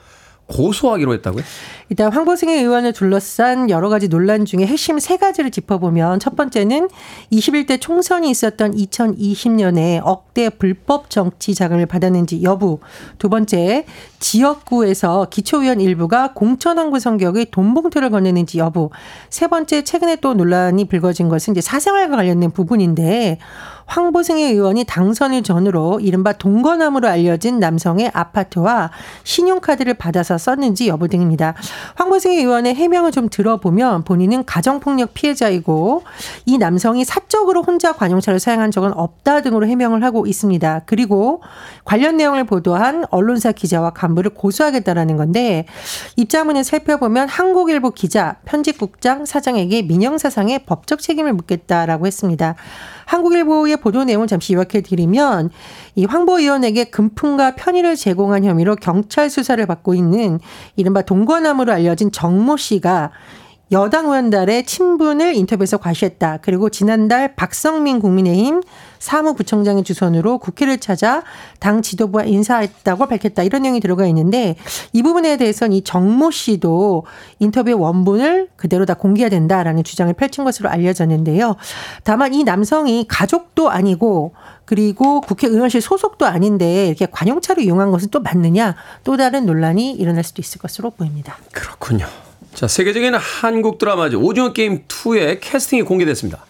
고소하기로 0.46 1.14
했다고요? 1.14 1.42
일단 1.90 2.12
황보승의 2.12 2.58
의원을 2.58 2.92
둘러싼 2.92 3.70
여러 3.70 3.88
가지 3.88 4.08
논란 4.08 4.44
중에 4.44 4.66
핵심 4.66 4.98
세 4.98 5.16
가지를 5.16 5.50
짚어보면 5.50 6.20
첫 6.20 6.36
번째는 6.36 6.88
21대 7.32 7.80
총선이 7.80 8.30
있었던 8.30 8.74
2020년에 8.74 10.00
억대 10.02 10.50
불법 10.50 11.10
정치 11.10 11.54
자금을 11.54 11.86
받았는지 11.86 12.42
여부. 12.42 12.80
두 13.18 13.28
번째, 13.28 13.84
지역구에서 14.18 15.28
기초의원 15.30 15.80
일부가 15.80 16.32
공천항구 16.32 16.98
성격의 17.00 17.46
돈봉투를 17.50 18.10
건네는지 18.10 18.58
여부. 18.58 18.90
세 19.30 19.46
번째, 19.46 19.84
최근에 19.84 20.16
또 20.16 20.34
논란이 20.34 20.86
불거진 20.86 21.28
것은 21.28 21.52
이제 21.52 21.60
사생활과 21.60 22.16
관련된 22.16 22.50
부분인데 22.50 23.38
황보승의 23.86 24.52
의원이 24.52 24.84
당선을 24.84 25.42
전후로 25.42 26.00
이른바 26.00 26.32
동거남으로 26.32 27.08
알려진 27.08 27.58
남성의 27.58 28.10
아파트와 28.12 28.90
신용카드를 29.24 29.94
받아서 29.94 30.38
썼는지 30.38 30.88
여부 30.88 31.08
등입니다. 31.08 31.54
황보승의 31.96 32.38
의원의 32.38 32.74
해명을 32.74 33.12
좀 33.12 33.28
들어보면 33.28 34.04
본인은 34.04 34.44
가정폭력 34.44 35.14
피해자이고 35.14 36.02
이 36.46 36.58
남성이 36.58 37.04
사적으로 37.04 37.62
혼자 37.62 37.92
관용차를 37.92 38.40
사용한 38.40 38.70
적은 38.70 38.92
없다 38.94 39.42
등으로 39.42 39.66
해명을 39.66 40.02
하고 40.02 40.26
있습니다. 40.26 40.82
그리고 40.86 41.42
관련 41.84 42.16
내용을 42.16 42.44
보도한 42.44 43.04
언론사 43.10 43.52
기자와 43.52 43.90
간부를 43.90 44.32
고소하겠다라는 44.32 45.16
건데 45.16 45.66
입장문을 46.16 46.64
살펴보면 46.64 47.28
한국일보 47.28 47.90
기자, 47.90 48.36
편집국장, 48.44 49.24
사장에게 49.26 49.82
민영사상의 49.82 50.64
법적 50.66 51.00
책임을 51.00 51.32
묻겠다라고 51.32 52.06
했습니다. 52.06 52.54
한국일보의 53.06 53.78
보도 53.78 54.04
내용을 54.04 54.26
잠시 54.26 54.54
요약해 54.54 54.80
드리면 54.80 55.50
이 55.94 56.04
황보 56.04 56.38
의원에게 56.38 56.84
금품과 56.84 57.54
편의를 57.54 57.96
제공한 57.96 58.44
혐의로 58.44 58.76
경찰 58.76 59.30
수사를 59.30 59.64
받고 59.66 59.94
있는 59.94 60.40
이른바 60.76 61.02
동거남으로 61.02 61.72
알려진 61.72 62.10
정모 62.10 62.56
씨가 62.56 63.10
여당 63.74 64.04
의원들의 64.04 64.66
친분을 64.66 65.34
인터뷰에서 65.34 65.78
과시했다. 65.78 66.38
그리고 66.42 66.68
지난달 66.70 67.34
박성민 67.34 67.98
국민의힘 67.98 68.62
사무부총장의 69.00 69.82
주선으로 69.82 70.38
국회를 70.38 70.78
찾아 70.78 71.24
당 71.58 71.82
지도부와 71.82 72.22
인사했다고 72.22 73.06
밝혔다. 73.06 73.42
이런 73.42 73.62
내용이 73.62 73.80
들어가 73.80 74.06
있는데 74.06 74.54
이 74.92 75.02
부분에 75.02 75.36
대해서는 75.38 75.76
이 75.76 75.82
정모 75.82 76.30
씨도 76.30 77.04
인터뷰의 77.40 77.74
원본을 77.74 78.50
그대로 78.54 78.86
다 78.86 78.94
공개해야 78.94 79.28
된다라는 79.28 79.82
주장을 79.82 80.12
펼친 80.14 80.44
것으로 80.44 80.68
알려졌는데요. 80.68 81.56
다만 82.04 82.32
이 82.32 82.44
남성이 82.44 83.06
가족도 83.08 83.70
아니고 83.70 84.34
그리고 84.66 85.20
국회의원실 85.20 85.80
소속도 85.80 86.26
아닌데 86.26 86.86
이렇게 86.86 87.06
관용차로 87.10 87.60
이용한 87.60 87.90
것은 87.90 88.10
또 88.10 88.20
맞느냐 88.20 88.76
또 89.02 89.16
다른 89.16 89.46
논란이 89.46 89.94
일어날 89.94 90.22
수도 90.22 90.40
있을 90.40 90.60
것으로 90.60 90.90
보입니다. 90.90 91.36
그렇군요. 91.50 92.06
자, 92.54 92.68
세계적인 92.68 93.14
한국 93.14 93.78
드라마죠. 93.78 94.20
오징어 94.20 94.52
게임 94.52 94.84
2의 94.86 95.38
캐스팅이 95.40 95.82
공개됐습니다. 95.82 96.44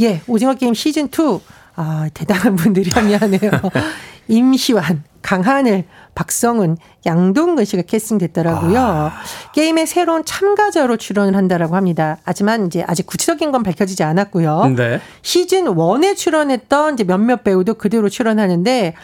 예, 0.00 0.20
오징어 0.26 0.54
게임 0.54 0.74
시즌 0.74 1.06
2. 1.06 1.40
아, 1.76 2.08
대단한 2.12 2.56
분들이 2.56 2.90
참여하네요. 2.90 3.40
임시완, 4.28 5.04
강하늘, 5.22 5.84
박성은, 6.14 6.78
양동근 7.04 7.64
씨가 7.64 7.82
캐스팅됐더라고요. 7.82 8.78
아. 8.78 9.12
게임에 9.54 9.86
새로운 9.86 10.24
참가자로 10.24 10.96
출연을 10.96 11.36
한다라고 11.36 11.76
합니다. 11.76 12.16
하지만 12.24 12.66
이제 12.66 12.84
아직 12.86 13.06
구체적인 13.06 13.52
건 13.52 13.62
밝혀지지 13.62 14.02
않았고요. 14.02 14.74
네. 14.76 15.00
시즌 15.22 15.66
1에 15.66 16.16
출연했던 16.16 16.94
이제 16.94 17.04
몇몇 17.04 17.44
배우도 17.44 17.74
그대로 17.74 18.08
출연하는데 18.08 18.94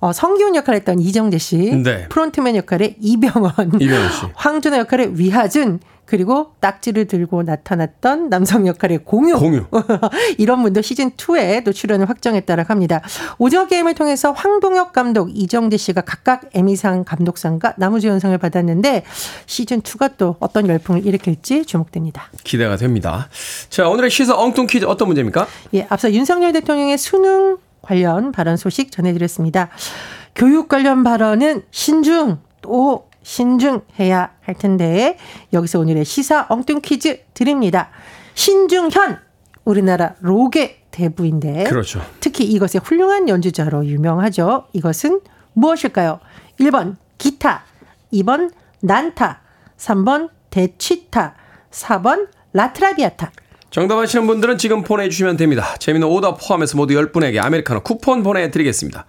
어, 0.00 0.12
성기훈 0.12 0.54
역할을 0.54 0.78
했던 0.78 1.00
이정재 1.00 1.38
씨, 1.38 1.56
네. 1.82 2.06
프론트맨 2.08 2.56
역할의 2.56 2.96
이병헌, 3.00 3.80
이병헌 3.80 4.10
씨. 4.12 4.26
황준호 4.34 4.78
역할의 4.78 5.18
위하준, 5.18 5.80
그리고 6.08 6.52
딱지를 6.60 7.06
들고 7.06 7.42
나타났던 7.42 8.30
남성 8.30 8.66
역할의 8.66 9.00
공유. 9.04 9.38
공유. 9.38 9.66
이런 10.38 10.62
분도 10.62 10.80
시즌2에 10.80 11.62
또 11.64 11.72
출연을 11.72 12.08
확정했다라고 12.08 12.72
합니다. 12.72 13.02
오징어 13.36 13.66
게임을 13.66 13.94
통해서 13.94 14.32
황동혁 14.32 14.94
감독, 14.94 15.28
이정재 15.30 15.76
씨가 15.76 16.00
각각 16.00 16.48
에미상 16.54 17.04
감독상과 17.04 17.74
나무주연상을 17.76 18.38
받았는데 18.38 19.04
시즌2가 19.46 20.12
또 20.16 20.36
어떤 20.40 20.66
열풍을 20.68 21.04
일으킬지 21.04 21.66
주목됩니다. 21.66 22.30
기대가 22.42 22.76
됩니다. 22.76 23.28
자, 23.68 23.86
오늘의 23.88 24.08
시사 24.08 24.34
엉뚱 24.34 24.66
퀴즈 24.66 24.86
어떤 24.86 25.08
문제입니까? 25.08 25.46
예, 25.74 25.86
앞서 25.90 26.10
윤석열 26.10 26.54
대통령의 26.54 26.96
수능 26.96 27.58
관련 27.88 28.32
발언 28.32 28.58
소식 28.58 28.92
전해드렸습니다. 28.92 29.70
교육 30.34 30.68
관련 30.68 31.02
발언은 31.04 31.62
신중 31.70 32.38
또 32.60 33.08
신중해야 33.22 34.30
할 34.42 34.54
텐데 34.54 35.16
여기서 35.54 35.80
오늘의 35.80 36.04
시사 36.04 36.46
엉뚱 36.50 36.82
퀴즈 36.82 37.22
드립니다. 37.32 37.88
신중현 38.34 39.18
우리나라 39.64 40.14
록의 40.20 40.82
대부인데 40.90 41.64
그렇죠. 41.64 42.02
특히 42.20 42.44
이것의 42.44 42.82
훌륭한 42.84 43.30
연주자로 43.30 43.86
유명하죠. 43.86 44.66
이것은 44.74 45.20
무엇일까요? 45.54 46.20
1번 46.60 46.96
기타, 47.16 47.64
2번 48.12 48.52
난타, 48.80 49.40
3번 49.78 50.28
대치타, 50.50 51.34
4번 51.70 52.28
라트라비아타. 52.52 53.32
정답 53.70 53.98
아시는 53.98 54.26
분들은 54.26 54.56
지금 54.56 54.82
보내주시면 54.82 55.36
됩니다. 55.36 55.74
재미는 55.78 56.06
오답 56.08 56.38
포함해서 56.40 56.76
모두 56.76 56.94
10분에게 56.94 57.38
아메리카노 57.42 57.80
쿠폰 57.82 58.22
보내드리겠습니다. 58.22 59.04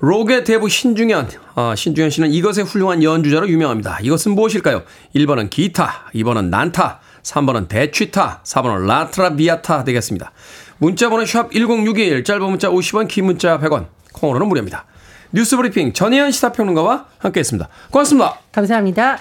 록의 0.00 0.44
대부 0.44 0.68
신중현. 0.68 1.30
아, 1.54 1.74
신중현 1.76 2.10
씨는 2.10 2.30
이것의 2.32 2.64
훌륭한 2.66 3.02
연주자로 3.02 3.48
유명합니다. 3.48 3.98
이것은 4.02 4.32
무엇일까요? 4.32 4.82
1번은 5.14 5.48
기타, 5.48 6.10
2번은 6.14 6.46
난타, 6.46 7.00
3번은 7.22 7.68
대취타, 7.68 8.40
4번은 8.44 8.86
라트라비아타 8.86 9.84
되겠습니다. 9.84 10.32
문자번호 10.78 11.24
샵 11.24 11.52
1061, 11.52 12.24
짧은 12.24 12.42
문자 12.42 12.68
50원, 12.68 13.08
긴 13.08 13.26
문자 13.26 13.58
100원, 13.58 13.86
콩으로는 14.12 14.48
무료입니다. 14.48 14.84
뉴스 15.30 15.56
브리핑 15.56 15.92
전예현 15.92 16.32
시사평론가와 16.32 17.06
함께했습니다. 17.18 17.68
고맙습니다. 17.90 18.38
감사합니다. 18.50 19.20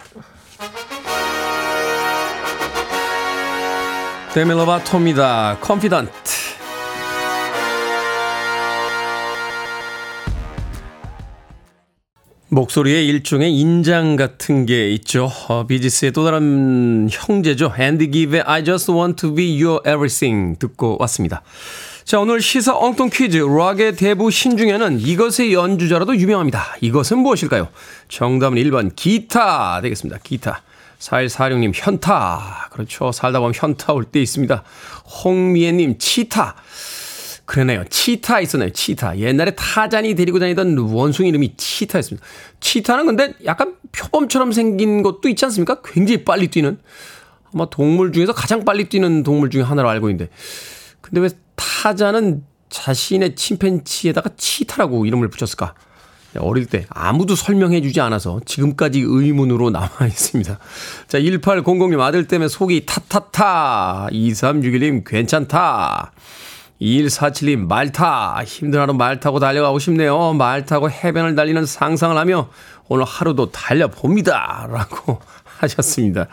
데미 4.33 4.62
로바토입니다. 4.62 5.57
Confident. 5.59 6.11
목소리에 12.47 13.03
일종의 13.03 13.53
인장 13.53 14.15
같은 14.15 14.65
게 14.65 14.89
있죠. 14.91 15.29
어, 15.49 15.67
비지스의 15.67 16.13
또 16.13 16.23
다른 16.23 17.09
형제죠. 17.11 17.73
앤디 17.77 18.11
기브의 18.11 18.43
I 18.45 18.63
just 18.63 18.89
want 18.91 19.19
to 19.19 19.35
be 19.35 19.61
your 19.61 19.81
everything 19.85 20.57
듣고 20.59 20.95
왔습니다. 21.01 21.41
자, 22.05 22.19
오늘 22.21 22.41
시사 22.41 22.77
엉뚱 22.77 23.09
퀴즈. 23.09 23.37
락의 23.37 23.97
대부 23.97 24.31
신중에는 24.31 25.01
이것의 25.01 25.53
연주자로도 25.53 26.15
유명합니다. 26.15 26.77
이것은 26.79 27.19
무엇일까요? 27.19 27.67
정답은 28.07 28.57
1번 28.57 28.95
기타 28.95 29.81
되겠습니다. 29.81 30.19
기타. 30.23 30.61
4146님 31.01 31.71
현타. 31.73 32.69
그렇죠. 32.71 33.11
살다 33.11 33.39
보면 33.39 33.53
현타 33.55 33.93
올 33.93 34.05
때 34.05 34.21
있습니다. 34.21 34.63
홍미애님 35.23 35.97
치타. 35.97 36.55
그러네요. 37.45 37.83
치타 37.89 38.39
있었네요. 38.41 38.69
치타. 38.69 39.17
옛날에 39.17 39.51
타잔이 39.55 40.15
데리고 40.15 40.39
다니던 40.39 40.77
원숭이 40.77 41.29
이름이 41.29 41.55
치타였습니다. 41.57 42.25
치타는 42.59 43.07
근데 43.07 43.33
약간 43.45 43.75
표범처럼 43.91 44.51
생긴 44.51 45.01
것도 45.01 45.27
있지 45.27 45.43
않습니까? 45.45 45.81
굉장히 45.83 46.23
빨리 46.23 46.47
뛰는. 46.47 46.79
아마 47.53 47.69
동물 47.69 48.13
중에서 48.13 48.31
가장 48.31 48.63
빨리 48.63 48.87
뛰는 48.87 49.23
동물 49.23 49.49
중에 49.49 49.63
하나로 49.63 49.89
알고 49.89 50.09
있는데. 50.11 50.31
근데 51.01 51.19
왜 51.19 51.29
타잔은 51.55 52.45
자신의 52.69 53.35
침팬치에다가 53.35 54.29
치타라고 54.37 55.05
이름을 55.05 55.29
붙였을까? 55.29 55.73
어릴 56.39 56.65
때 56.65 56.85
아무도 56.89 57.35
설명해 57.35 57.81
주지 57.81 57.99
않아서 58.01 58.39
지금까지 58.45 59.01
의문으로 59.05 59.69
남아 59.69 59.89
있습니다. 60.07 60.59
자, 61.07 61.19
1800님 61.19 61.99
아들 61.99 62.27
때문에 62.27 62.47
속이 62.47 62.85
타타타. 62.85 64.07
2361님 64.11 65.03
괜찮다. 65.05 66.11
2147님 66.81 67.67
말 67.67 67.91
타. 67.91 68.41
힘든 68.45 68.79
하루 68.79 68.93
말 68.93 69.19
타고 69.19 69.39
달려가고 69.39 69.79
싶네요. 69.79 70.33
말 70.33 70.65
타고 70.65 70.89
해변을 70.89 71.35
달리는 71.35 71.65
상상을 71.65 72.17
하며 72.17 72.49
오늘 72.87 73.05
하루도 73.05 73.51
달려봅니다. 73.51 74.67
라고 74.69 75.19
하셨습니다. 75.59 76.27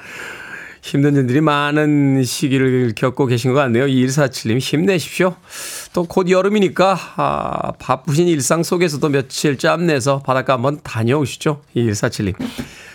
힘든 0.82 1.16
일들이 1.16 1.40
많은 1.40 2.22
시기를 2.24 2.92
겪고 2.96 3.26
계신 3.26 3.52
것 3.52 3.58
같네요. 3.60 3.86
2147님 3.86 4.58
힘내십시오. 4.58 5.36
또 5.92 6.04
곧 6.04 6.30
여름이니까 6.30 6.98
아, 7.16 7.72
바쁘신 7.78 8.28
일상 8.28 8.62
속에서도 8.62 9.06
며칠 9.08 9.58
짬내서 9.58 10.20
바닷가 10.20 10.54
한번 10.54 10.80
다녀오시죠. 10.82 11.62
2147님. 11.76 12.34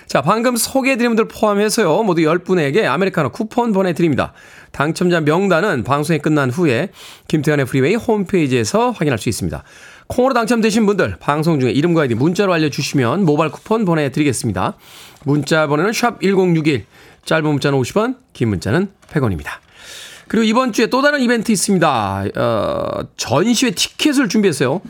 자, 0.08 0.22
방금 0.22 0.56
소개해드린 0.58 1.12
분들 1.12 1.28
포함해서요. 1.28 2.04
모두 2.04 2.22
10분에게 2.22 2.86
아메리카노 2.86 3.30
쿠폰 3.30 3.72
보내드립니다. 3.72 4.34
당첨자 4.72 5.22
명단은 5.22 5.84
방송이 5.84 6.20
끝난 6.20 6.50
후에 6.50 6.90
김태훈의 7.27 7.65
프리웨이 7.66 7.96
홈페이지에서 7.96 8.92
확인할 8.92 9.18
수 9.18 9.30
있습니다. 9.30 9.63
콩으로 10.08 10.34
당첨되신 10.34 10.86
분들 10.86 11.16
방송 11.20 11.60
중에 11.60 11.72
이름과 11.72 12.02
아이디 12.02 12.16
문자로 12.16 12.54
알려주시면 12.54 13.24
모바일 13.25 13.52
쿠폰 13.52 13.86
보내드리겠습니다. 13.86 14.75
문자 15.24 15.68
번호는 15.68 15.94
샵 15.94 16.20
1061, 16.22 16.86
짧은 17.25 17.44
문자는 17.50 17.80
50원, 17.80 18.18
긴 18.34 18.50
문자는 18.50 18.89
100원입니다. 19.12 19.48
그리고 20.27 20.44
이번 20.44 20.74
주에 20.74 20.88
또 20.88 21.01
다른 21.01 21.22
이벤트 21.22 21.51
있습니다. 21.51 22.25
어, 22.36 23.00
전시회 23.18 23.72
티켓을 23.72 24.30
준비했어요. 24.30 24.82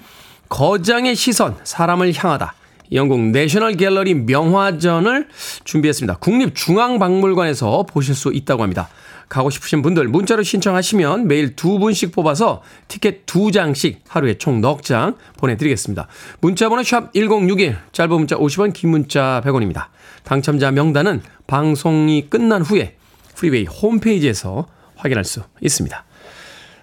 거장의 0.49 1.15
시선, 1.15 1.57
사람을 1.63 2.13
향하다. 2.15 2.53
영국 2.91 3.19
내셔널 3.19 3.73
갤러리 3.75 4.13
명화전을 4.13 5.27
준비했습니다. 5.63 6.17
국립중앙박물관에서 6.17 7.83
보실 7.87 8.13
수 8.13 8.31
있다고 8.33 8.61
합니다. 8.61 8.87
가고 9.29 9.49
싶으신 9.49 9.81
분들 9.81 10.07
문자로 10.09 10.43
신청하시면 10.43 11.27
매일 11.27 11.55
두 11.55 11.79
분씩 11.79 12.11
뽑아서 12.11 12.61
티켓 12.87 13.25
두 13.25 13.51
장씩 13.51 14.01
하루에 14.07 14.37
총 14.37 14.61
넉 14.61 14.83
장 14.83 15.15
보내드리겠습니다. 15.37 16.07
문자번호 16.41 16.83
샵 16.83 17.11
1061, 17.13 17.77
짧은 17.93 18.15
문자 18.15 18.35
50원, 18.35 18.73
긴 18.73 18.91
문자 18.91 19.41
100원입니다. 19.43 19.85
당첨자 20.23 20.69
명단은 20.71 21.21
방송이 21.47 22.29
끝난 22.29 22.61
후에 22.61 22.97
프리웨이 23.35 23.65
홈페이지에서 23.65 24.67
확인할 24.95 25.23
수 25.23 25.41
있습니다. 25.61 26.05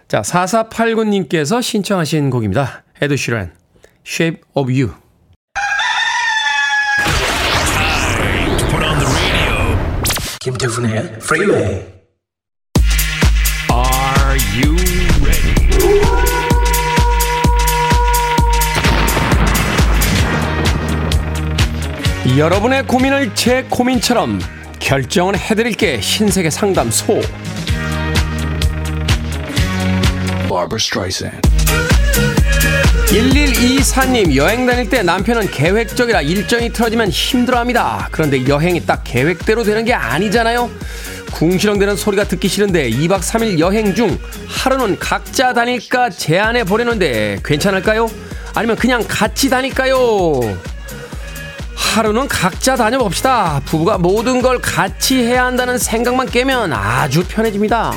자, 0.09 0.23
4489님께서 0.23 1.63
신청하신 1.63 2.31
곡입니다. 2.31 2.85
에드 3.01 3.17
시런, 3.17 3.53
Shape 4.07 4.43
of 4.55 4.71
You. 4.71 4.93
김태훈의 10.41 11.19
프리웨이 11.19 11.85
Are 13.71 14.39
you 14.57 14.90
여러분의 22.37 22.87
고민을 22.87 23.35
제 23.35 23.65
고민처럼 23.69 24.41
결정을 24.79 25.37
해드릴게 25.37 26.01
신세계 26.01 26.49
상담소 26.51 27.21
1124님 33.09 34.37
여행 34.37 34.67
다닐 34.67 34.89
때 34.89 35.03
남편은 35.03 35.51
계획적이라 35.51 36.23
일정이 36.23 36.73
틀어지면 36.73 37.09
힘들어합니다. 37.09 38.09
그런데 38.13 38.47
여행이 38.47 38.87
딱 38.87 39.03
계획대로 39.05 39.65
되는 39.65 39.85
게 39.85 39.93
아니잖아요. 39.93 40.71
궁시렁대는 41.33 41.97
소리가 41.97 42.25
듣기 42.25 42.47
싫은데 42.47 42.91
2박 42.91 43.21
3일 43.21 43.59
여행 43.59 43.95
중 43.95 44.17
하루는 44.47 44.99
각자 45.01 45.53
다닐까 45.53 46.11
제안해 46.11 46.65
보려는데 46.65 47.41
괜찮을까요? 47.45 48.09
아니면 48.55 48.77
그냥 48.77 49.05
같이 49.09 49.51
다닐까요? 49.51 50.41
하루는 51.91 52.29
각자 52.29 52.77
다녀봅시다. 52.77 53.61
부부가 53.65 53.99
모든 53.99 54.41
걸 54.41 54.61
같이 54.61 55.25
해야 55.25 55.45
한다는 55.47 55.77
생각만 55.77 56.29
깨면 56.29 56.73
아주 56.73 57.25
편해집니다. 57.27 57.93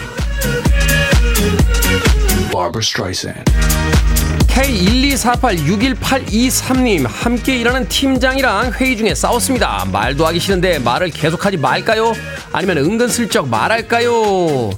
K124861823님 4.47 7.05
함께 7.07 7.57
일하는 7.57 7.87
팀장이랑 7.87 8.71
회의 8.73 8.97
중에 8.97 9.13
싸웠습니다. 9.13 9.85
말도 9.91 10.25
하기 10.25 10.39
싫은데 10.39 10.79
말을 10.79 11.11
계속하지 11.11 11.57
말까요? 11.57 12.13
아니면 12.51 12.79
은근슬쩍 12.79 13.47
말할까요? 13.47 14.71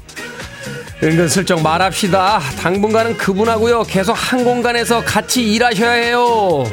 은근슬쩍 1.01 1.62
말합시다. 1.62 2.41
당분간은 2.60 3.15
그분하고요. 3.15 3.84
계속 3.84 4.12
한 4.13 4.43
공간에서 4.43 5.01
같이 5.06 5.54
일하셔야 5.54 5.91
해요. 5.91 6.65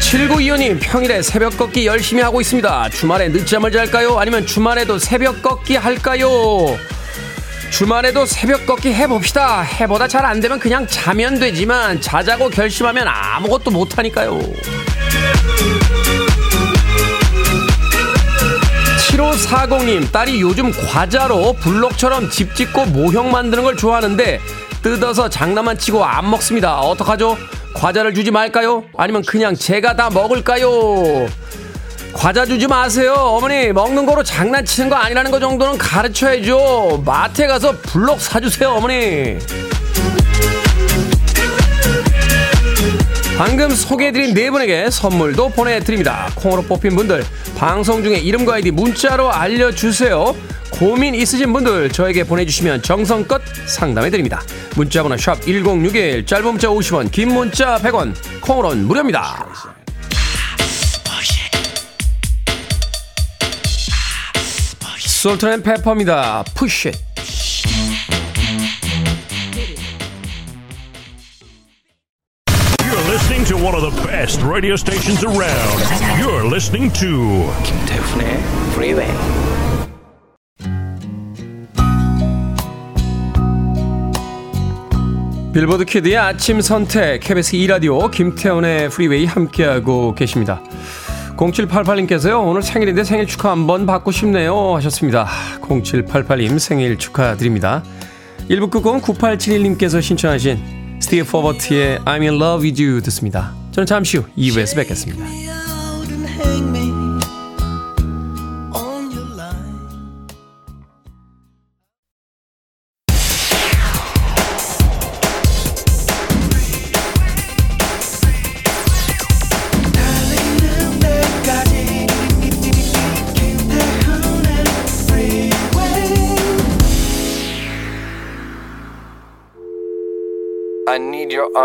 7925님 0.00 0.78
평일에 0.80 1.20
새벽 1.22 1.56
걷기 1.58 1.86
열심히 1.86 2.22
하고 2.22 2.40
있습니다. 2.40 2.88
주말에 2.90 3.28
늦잠을 3.28 3.70
잘까요? 3.70 4.18
아니면 4.18 4.46
주말에도 4.46 4.98
새벽 4.98 5.42
걷기 5.42 5.76
할까요? 5.76 6.28
주말에도 7.70 8.24
새벽 8.26 8.66
걷기 8.66 8.92
해봅시다. 8.92 9.60
해보다 9.60 10.08
잘 10.08 10.24
안 10.24 10.40
되면 10.40 10.58
그냥 10.58 10.86
자면 10.86 11.38
되지만 11.38 12.00
자자고 12.00 12.48
결심하면 12.48 13.06
아무것도 13.08 13.70
못하니까요. 13.70 14.40
7540님 19.10 20.10
딸이 20.12 20.40
요즘 20.40 20.72
과자로 20.72 21.52
블록처럼 21.54 22.30
집 22.30 22.54
짓고 22.54 22.86
모형 22.86 23.30
만드는 23.30 23.62
걸 23.64 23.76
좋아하는데 23.76 24.40
뜯어서 24.82 25.28
장난만 25.28 25.76
치고 25.78 26.04
안 26.04 26.30
먹습니다. 26.30 26.78
어떡하죠? 26.80 27.36
과자를 27.74 28.14
주지 28.14 28.30
말까요? 28.30 28.84
아니면 28.96 29.22
그냥 29.22 29.54
제가 29.54 29.96
다 29.96 30.10
먹을까요? 30.10 31.28
과자 32.12 32.44
주지 32.44 32.66
마세요. 32.66 33.14
어머니, 33.14 33.72
먹는 33.72 34.04
거로 34.04 34.22
장난치는 34.22 34.90
거 34.90 34.96
아니라는 34.96 35.30
거 35.30 35.38
정도는 35.38 35.78
가르쳐야죠. 35.78 37.02
마트에 37.06 37.46
가서 37.46 37.72
블록 37.82 38.20
사주세요, 38.20 38.70
어머니. 38.70 39.38
방금 43.38 43.70
소개해드린 43.70 44.34
네 44.34 44.50
분에게 44.50 44.90
선물도 44.90 45.50
보내드립니다. 45.50 46.30
콩으로 46.34 46.62
뽑힌 46.62 46.94
분들, 46.94 47.24
방송 47.56 48.02
중에 48.02 48.18
이름과 48.18 48.54
아이디 48.54 48.70
문자로 48.70 49.32
알려주세요. 49.32 50.34
고민 50.70 51.14
있으신 51.14 51.52
분들 51.52 51.90
저에게 51.90 52.24
보내주시면 52.24 52.82
정성껏 52.82 53.42
상담해드립니다. 53.66 54.42
문자번호 54.76 55.16
샵 55.16 55.42
1061, 55.42 56.24
짧은 56.24 56.44
문자 56.46 56.68
50원, 56.68 57.10
긴 57.10 57.28
문자 57.34 57.76
100원, 57.76 58.14
콩으로는 58.40 58.86
무료입니다. 58.86 59.46
솔트앤 65.20 65.62
페퍼입니다. 65.62 66.42
푸쉬 66.54 66.90
You're 72.80 73.06
listening 73.06 73.44
to 73.48 73.56
one 73.56 73.74
of 73.74 73.82
the 73.82 74.02
best 74.06 74.40
radio 74.42 74.76
stations 74.76 75.22
around. 75.22 75.78
You're 76.18 76.46
listening 76.46 76.90
to 76.94 77.52
김태훈의 77.64 78.38
Freeway. 78.72 79.49
빌보드 85.60 85.84
Kid의 85.84 86.16
아침 86.16 86.62
선택 86.62 87.20
KBS 87.20 87.54
2라디오 87.58 88.10
김태훈의 88.10 88.88
프리웨이 88.88 89.26
함께하고 89.26 90.14
계십니다. 90.14 90.62
0788님께서요. 91.36 92.42
오늘 92.42 92.62
생일인데 92.62 93.04
생일 93.04 93.26
축하 93.26 93.50
한번 93.50 93.84
받고 93.84 94.10
싶네요 94.10 94.74
하셨습니다. 94.76 95.28
0788님 95.60 96.58
생일 96.58 96.96
축하드립니다. 96.96 97.84
1부 98.48 98.70
끝곡은 98.70 99.02
9871님께서 99.02 100.00
신청하신 100.00 100.98
스티브 100.98 101.30
포버트의 101.30 101.98
I'm 102.06 102.22
in 102.22 102.40
love 102.40 102.66
with 102.66 102.82
you 102.82 103.02
듣습니다. 103.02 103.52
저는 103.72 103.86
잠시 103.86 104.16
후 104.16 104.24
2부에서 104.38 104.76
뵙겠습니다. 104.76 105.59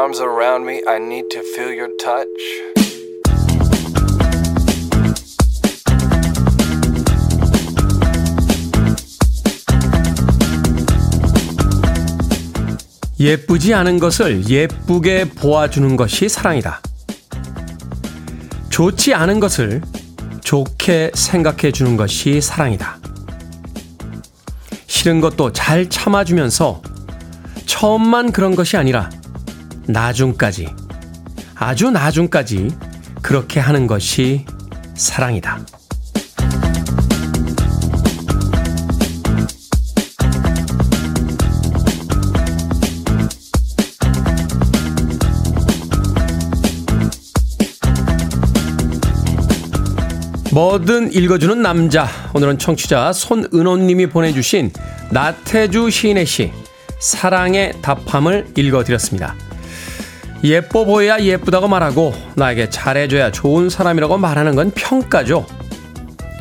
Arms 0.06 0.22
around 0.22 0.70
me. 0.70 0.84
I 0.88 0.98
need 0.98 1.30
to 1.32 1.42
feel 1.42 1.74
your 1.76 1.92
touch. 1.98 2.30
예쁘지 13.20 13.74
않은 13.74 13.98
것을 13.98 14.48
예쁘게 14.48 15.30
보아주는 15.30 15.96
것이 15.96 16.30
사랑이다. 16.30 16.82
좋지 18.70 19.16
않은 19.16 19.40
것을 19.40 19.82
좋게 20.44 21.14
생각해 21.16 21.72
주는 21.72 21.98
것이 21.98 22.42
사랑이다. 22.42 23.00
싫은 24.86 25.22
것도 25.22 25.52
잘 25.52 25.90
참아주면서 25.90 26.84
처음만 27.66 28.32
그런 28.32 28.56
것이 28.56 28.78
아니라 28.78 29.10
나중까지, 29.88 30.68
아주 31.56 31.92
나중까지 31.92 32.70
그렇게 33.22 33.60
하는 33.60 33.88
것이 33.88 34.46
사랑이다. 34.96 35.60
뭐든 50.56 51.12
읽어주는 51.12 51.62
남자. 51.62 52.08
오늘은 52.34 52.58
청취자 52.60 53.12
손은호님이 53.12 54.08
보내주신 54.08 54.72
나태주 55.12 55.90
시인의 55.90 56.26
시 56.26 56.54
사랑의 56.98 57.74
답함을 57.82 58.54
읽어드렸습니다. 58.56 59.36
예뻐 60.44 60.86
보여야 60.86 61.20
예쁘다고 61.20 61.68
말하고 61.68 62.14
나에게 62.36 62.70
잘해줘야 62.70 63.32
좋은 63.32 63.70
사람이라고 63.70 64.18
말하는 64.18 64.56
건 64.56 64.72
평가죠. 64.72 65.46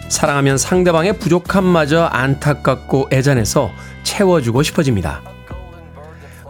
사랑하면 0.08 0.58
상대방의 0.58 1.18
부족함마저 1.18 2.04
안타깝고 2.04 3.08
애잔해서 3.12 3.70
채워주고 4.02 4.62
싶어집니다. 4.62 5.22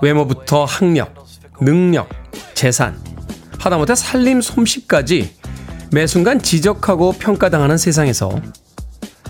외모부터 0.03 0.65
학력, 0.65 1.15
능력, 1.61 2.09
재산, 2.55 2.99
하다못해 3.59 3.95
살림 3.95 4.41
솜씨까지 4.41 5.37
매 5.93 6.07
순간 6.07 6.43
지적하고 6.43 7.13
평가당하는 7.13 7.79
세상에서 7.79 8.39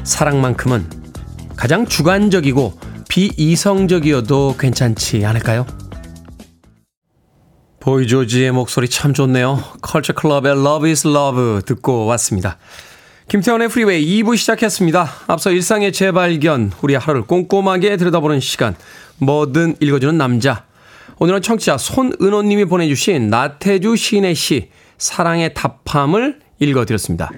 사랑만큼은 0.03 0.89
가장 1.57 1.87
주관적이고 1.87 2.79
비이성적이어도 3.09 4.57
괜찮지 4.59 5.25
않을까요? 5.25 5.67
보이 7.85 8.07
조지의 8.07 8.51
목소리 8.53 8.89
참 8.89 9.13
좋네요. 9.13 9.63
컬처 9.83 10.15
클럽의 10.15 10.53
Love 10.53 10.89
is 10.89 11.07
Love 11.07 11.61
듣고 11.67 12.07
왔습니다. 12.07 12.57
김태훈의 13.29 13.69
프리웨이 13.69 14.23
2부 14.23 14.39
시작했습니다. 14.39 15.07
앞서 15.27 15.51
일상의 15.51 15.93
재발견, 15.93 16.73
우리 16.81 16.95
하루를 16.95 17.27
꼼꼼하게 17.27 17.99
들여다보는 17.99 18.41
시간, 18.41 18.75
뭐든 19.19 19.77
읽어주는 19.81 20.17
남자. 20.17 20.65
오늘은 21.19 21.43
청취자 21.43 21.77
손은호님이 21.77 22.65
보내주신 22.65 23.29
나태주 23.29 23.97
시인의 23.97 24.35
시, 24.35 24.71
사랑에 24.97 25.53
답함을 25.53 26.41
읽어드렸습니다. 26.61 27.31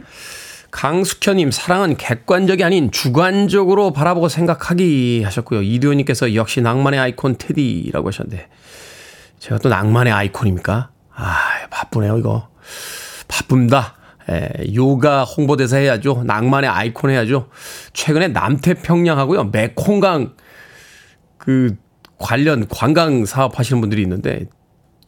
강숙현님, 0.70 1.50
사랑은 1.50 1.96
객관적이 1.96 2.62
아닌 2.62 2.92
주관적으로 2.92 3.92
바라보고 3.92 4.28
생각하기 4.28 5.22
하셨고요. 5.24 5.62
이두현님께서 5.62 6.36
역시 6.36 6.60
낭만의 6.60 7.00
아이콘 7.00 7.34
테디라고 7.36 8.10
하셨는데, 8.10 8.46
제가 9.38 9.58
또 9.58 9.68
낭만의 9.68 10.12
아이콘입니까? 10.12 10.90
아, 11.14 11.36
바쁘네요, 11.70 12.18
이거. 12.18 12.48
바쁩니다. 13.28 13.94
에, 14.28 14.74
요가 14.74 15.24
홍보대사 15.24 15.76
해야죠. 15.76 16.24
낭만의 16.24 16.68
아이콘 16.68 17.10
해야죠. 17.10 17.48
최근에 17.92 18.28
남태평양하고요. 18.28 19.44
메콩강 19.44 20.34
그 21.38 21.76
관련 22.18 22.66
관광 22.68 23.24
사업 23.24 23.58
하시는 23.58 23.80
분들이 23.80 24.02
있는데 24.02 24.46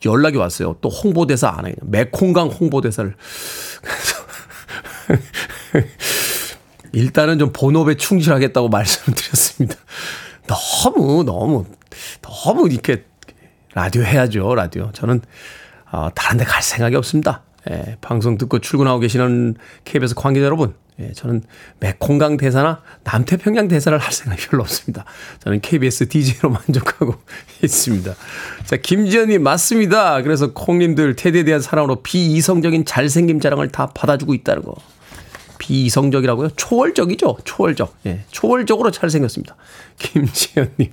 연락이 0.04 0.36
왔어요. 0.36 0.76
또 0.80 0.88
홍보대사 0.88 1.52
안 1.56 1.66
해요. 1.66 1.74
메콩강 1.82 2.48
홍보대사를. 2.48 3.14
일단은 6.92 7.38
좀 7.38 7.52
본업에 7.52 7.96
충실하겠다고 7.96 8.68
말씀을 8.68 9.16
드렸습니다. 9.16 9.76
너무, 10.46 11.24
너무, 11.24 11.64
너무 12.22 12.68
이렇게 12.70 13.04
라디오 13.74 14.02
해야죠, 14.02 14.54
라디오. 14.54 14.90
저는, 14.92 15.20
어, 15.90 16.08
다른 16.14 16.38
데 16.38 16.44
갈 16.44 16.62
생각이 16.62 16.96
없습니다. 16.96 17.42
예, 17.70 17.96
방송 18.00 18.38
듣고 18.38 18.60
출근하고 18.60 18.98
계시는 19.00 19.56
KBS 19.84 20.14
관계자 20.14 20.46
여러분, 20.46 20.74
예, 21.00 21.12
저는 21.12 21.42
메콩강 21.80 22.38
대사나 22.38 22.82
남태평양 23.04 23.68
대사를 23.68 23.96
할 23.98 24.12
생각이 24.12 24.46
별로 24.48 24.62
없습니다. 24.62 25.04
저는 25.40 25.60
KBS 25.60 26.08
DJ로 26.10 26.50
만족하고 26.50 27.14
있습니다. 27.62 28.14
자, 28.64 28.76
김지연님, 28.76 29.42
맞습니다. 29.42 30.22
그래서 30.22 30.52
콩님들 30.52 31.16
테디에 31.16 31.44
대한 31.44 31.60
사랑으로 31.60 32.02
비이성적인 32.02 32.84
잘생김 32.84 33.40
자랑을 33.40 33.68
다 33.68 33.86
받아주고 33.86 34.34
있다는 34.34 34.62
거. 34.62 34.74
비이성적이라고요? 35.58 36.50
초월적이죠? 36.56 37.38
초월적. 37.44 37.96
예, 38.06 38.24
초월적으로 38.30 38.90
잘생겼습니다. 38.90 39.56
김지연님. 39.98 40.92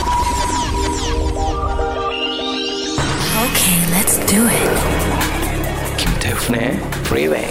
김태훈의 6.51 6.73
Freeway. 7.05 7.47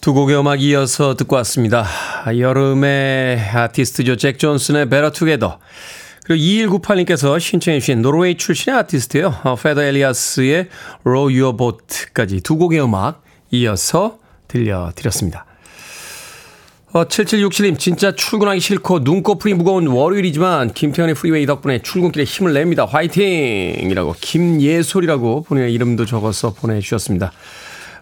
두 0.00 0.12
곡의 0.12 0.38
음악 0.38 0.60
이어서 0.60 1.14
듣고 1.14 1.36
왔습니다. 1.36 1.86
여름의 2.26 3.38
아티스트죠. 3.38 4.16
잭 4.16 4.38
존슨의 4.38 4.88
Better 4.88 5.12
Together. 5.12 5.56
그리고 6.24 6.78
2198님께서 6.78 7.38
신청해 7.40 7.80
주신 7.80 8.02
노르웨이 8.02 8.36
출신의 8.36 8.78
아티스트예요. 8.80 9.34
페더 9.62 9.82
엘리아스의 9.82 10.68
Row 11.04 11.40
Your 11.40 11.56
Boat까지 11.56 12.40
두 12.42 12.56
곡의 12.56 12.82
음악 12.82 13.22
이어서 13.50 14.18
들려드렸습니다. 14.48 15.46
어, 16.92 17.04
7767님, 17.04 17.78
진짜 17.78 18.10
출근하기 18.10 18.58
싫고 18.58 19.00
눈꺼풀이 19.00 19.54
무거운 19.54 19.86
월요일이지만 19.86 20.72
김태훈의 20.72 21.14
프리웨이 21.14 21.46
덕분에 21.46 21.82
출근길에 21.82 22.24
힘을 22.24 22.52
냅니다. 22.52 22.84
화이팅! 22.84 23.22
이라고 23.88 24.16
김예솔이라고 24.20 25.44
본인의 25.44 25.72
이름도 25.72 26.04
적어서 26.04 26.52
보내주셨습니다. 26.52 27.30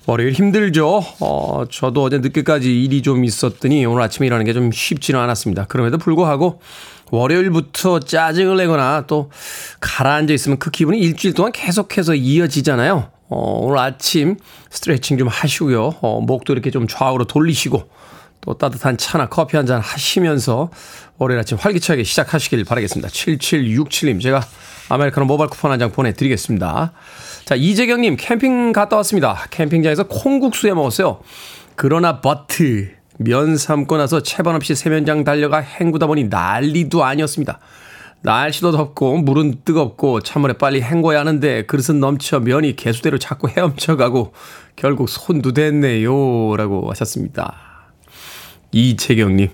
월요일 0.07 0.33
힘들죠? 0.33 1.05
어, 1.21 1.65
저도 1.71 2.03
어제 2.03 2.17
늦게까지 2.17 2.83
일이 2.83 3.03
좀 3.03 3.27
있었더니 3.27 3.85
오늘 3.85 4.01
아침에 4.01 4.27
일하는 4.27 4.47
게 4.47 4.55
좀 4.55 4.73
쉽지는 4.73 5.21
않았습니다. 5.21 5.67
그럼에도 5.67 5.99
불구하고 5.99 6.63
월요일부터 7.11 8.01
짜증을 8.01 8.57
내거나 8.57 9.05
또 9.07 9.31
가라앉아 9.81 10.33
있으면 10.33 10.59
그 10.59 10.71
기분이 10.71 10.99
일주일 10.99 11.35
동안 11.35 11.53
계속해서 11.53 12.15
이어지잖아요. 12.15 13.11
어, 13.29 13.59
오늘 13.61 13.79
아침 13.81 14.37
스트레칭 14.71 15.19
좀 15.19 15.29
하시고요. 15.29 15.97
어, 16.01 16.21
목도 16.23 16.55
이렇게 16.55 16.71
좀 16.71 16.89
좌우로 16.89 17.27
돌리시고 17.27 17.87
또 18.41 18.55
따뜻한 18.55 18.97
차나 18.97 19.29
커피 19.29 19.57
한 19.57 19.67
잔 19.67 19.81
하시면서 19.81 20.71
월요일 21.19 21.41
아침 21.41 21.59
활기차게 21.59 22.05
시작하시길 22.05 22.65
바라겠습니다. 22.65 23.09
7767님, 23.09 24.21
제가 24.23 24.41
아메리카노 24.89 25.27
모바일 25.27 25.51
쿠폰 25.51 25.71
한 25.73 25.79
장 25.79 25.91
보내드리겠습니다. 25.93 26.93
자, 27.45 27.55
이재경님, 27.55 28.17
캠핑 28.19 28.73
갔다 28.73 28.97
왔습니다. 28.97 29.47
캠핑장에서 29.51 30.05
콩국수 30.09 30.69
해 30.69 30.75
먹었어요. 30.75 31.21
그러나 31.77 32.21
버트, 32.21 32.91
면 33.19 33.57
삶고 33.57 33.97
나서 33.97 34.23
채반 34.23 34.55
없이 34.55 34.75
세면장 34.75 35.25
달려가 35.25 35.59
헹구다 35.61 36.07
보니 36.07 36.25
난리도 36.25 37.05
아니었습니다. 37.05 37.59
날씨도 38.23 38.73
덥고 38.73 39.19
물은 39.19 39.63
뜨겁고 39.65 40.21
찬물에 40.21 40.55
빨리 40.55 40.81
헹궈야 40.83 41.21
하는데 41.21 41.67
그릇은 41.67 42.01
넘쳐 42.01 42.41
면이 42.41 42.75
개수대로 42.77 43.19
자꾸 43.19 43.49
헤엄쳐가고 43.49 44.33
결국 44.77 45.09
손도 45.09 45.53
댔네요 45.53 46.57
라고 46.57 46.91
하셨습니다. 46.91 47.68
이채경님. 48.73 49.51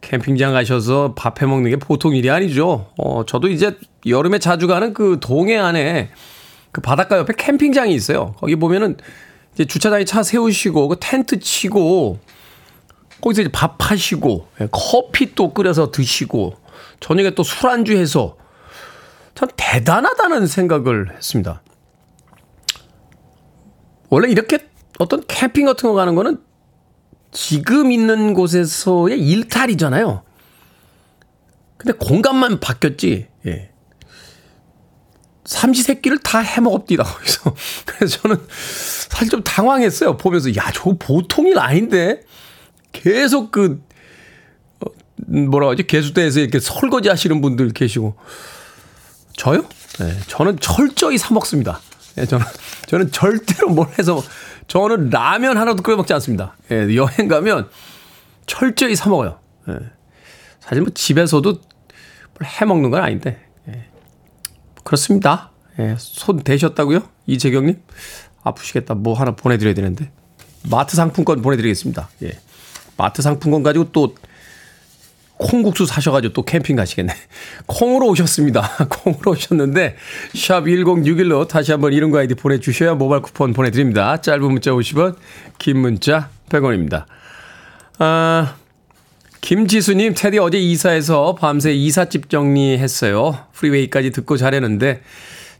캠핑장 0.00 0.52
가셔서 0.52 1.14
밥 1.14 1.40
해 1.40 1.46
먹는 1.46 1.70
게 1.70 1.76
보통 1.76 2.14
일이 2.14 2.30
아니죠. 2.30 2.92
어, 2.98 3.24
저도 3.24 3.48
이제 3.48 3.78
여름에 4.06 4.38
자주 4.38 4.66
가는 4.66 4.92
그 4.92 5.18
동해 5.20 5.56
안에 5.56 6.10
그 6.72 6.80
바닷가 6.80 7.16
옆에 7.18 7.32
캠핑장이 7.36 7.94
있어요. 7.94 8.34
거기 8.38 8.56
보면은 8.56 8.96
이제 9.54 9.64
주차장에 9.64 10.04
차 10.04 10.22
세우시고 10.22 10.88
그 10.88 10.96
텐트 11.00 11.38
치고 11.40 12.18
거기서 13.22 13.42
이제 13.42 13.50
밥 13.50 13.90
하시고 13.90 14.48
예, 14.60 14.68
커피 14.70 15.34
또 15.34 15.54
끓여서 15.54 15.90
드시고 15.90 16.54
저녁에 17.00 17.30
또 17.30 17.42
술안주 17.42 17.96
해서 17.96 18.36
참 19.34 19.48
대단하다는 19.56 20.46
생각을 20.46 21.14
했습니다. 21.16 21.62
원래 24.10 24.28
이렇게 24.28 24.58
어떤 24.98 25.24
캠핑 25.26 25.64
같은 25.66 25.88
거 25.88 25.94
가는 25.94 26.14
거는 26.14 26.38
지금 27.34 27.92
있는 27.92 28.32
곳에서의 28.32 29.20
일탈이잖아요. 29.20 30.22
근데 31.76 31.92
공간만 31.98 32.60
바뀌었지. 32.60 33.26
예. 33.46 33.70
삼시세끼를 35.44 36.20
다 36.20 36.38
해먹었디다. 36.38 37.04
그래서, 37.20 37.54
그래서 37.84 38.20
저는 38.22 38.46
사실 39.10 39.28
좀 39.28 39.42
당황했어요. 39.42 40.16
보면서, 40.16 40.54
야, 40.56 40.70
저 40.72 40.94
보통 40.98 41.46
일 41.48 41.58
아닌데? 41.58 42.22
계속 42.92 43.50
그, 43.50 43.82
어, 44.80 44.86
뭐라 45.26 45.68
하지? 45.68 45.86
개수대에서 45.86 46.40
이렇게 46.40 46.60
설거지 46.60 47.08
하시는 47.10 47.40
분들 47.42 47.70
계시고. 47.70 48.14
저요? 49.36 49.66
네, 49.98 50.18
저는 50.28 50.60
철저히 50.60 51.18
사먹습니다. 51.18 51.80
네, 52.14 52.26
저는, 52.26 52.46
저는 52.86 53.10
절대로 53.12 53.70
뭘 53.70 53.88
해서 53.98 54.22
저는 54.66 55.10
라면 55.10 55.56
하나도 55.56 55.82
끓여 55.82 55.96
먹지 55.96 56.12
않습니다. 56.14 56.56
예, 56.70 56.94
여행 56.94 57.28
가면 57.28 57.68
철저히 58.46 58.96
사 58.96 59.10
먹어요. 59.10 59.38
예. 59.68 59.78
사실 60.60 60.82
뭐 60.82 60.90
집에서도 60.94 61.60
해 62.42 62.64
먹는 62.64 62.90
건 62.90 63.02
아닌데. 63.02 63.44
예. 63.68 63.86
그렇습니다. 64.82 65.50
예, 65.78 65.96
손 65.98 66.40
대셨다고요? 66.40 67.02
이재경님? 67.26 67.82
아프시겠다. 68.42 68.94
뭐 68.94 69.14
하나 69.14 69.32
보내드려야 69.32 69.74
되는데. 69.74 70.10
마트 70.70 70.96
상품권 70.96 71.42
보내드리겠습니다. 71.42 72.08
예. 72.22 72.38
마트 72.96 73.22
상품권 73.22 73.62
가지고 73.62 73.90
또 73.92 74.14
콩국수 75.36 75.86
사셔가지고 75.86 76.32
또 76.32 76.42
캠핑 76.42 76.76
가시겠네. 76.76 77.12
콩으로 77.66 78.08
오셨습니다. 78.08 78.86
콩으로 78.88 79.32
오셨는데, 79.32 79.96
샵 80.34 80.64
1061로 80.64 81.48
다시 81.48 81.72
한번 81.72 81.92
이름과 81.92 82.20
아이디 82.20 82.34
보내주셔야 82.34 82.94
모바일 82.94 83.22
쿠폰 83.22 83.52
보내드립니다. 83.52 84.20
짧은 84.20 84.42
문자 84.42 84.70
50원, 84.70 85.16
긴 85.58 85.78
문자 85.78 86.30
100원입니다. 86.48 87.04
아, 87.98 88.54
김지수님, 89.40 90.14
테디 90.14 90.38
어제 90.38 90.58
이사해서 90.58 91.34
밤새 91.34 91.72
이삿집 91.74 92.30
정리했어요. 92.30 93.38
프리웨이까지 93.52 94.10
듣고 94.12 94.36
잘했는데, 94.36 95.02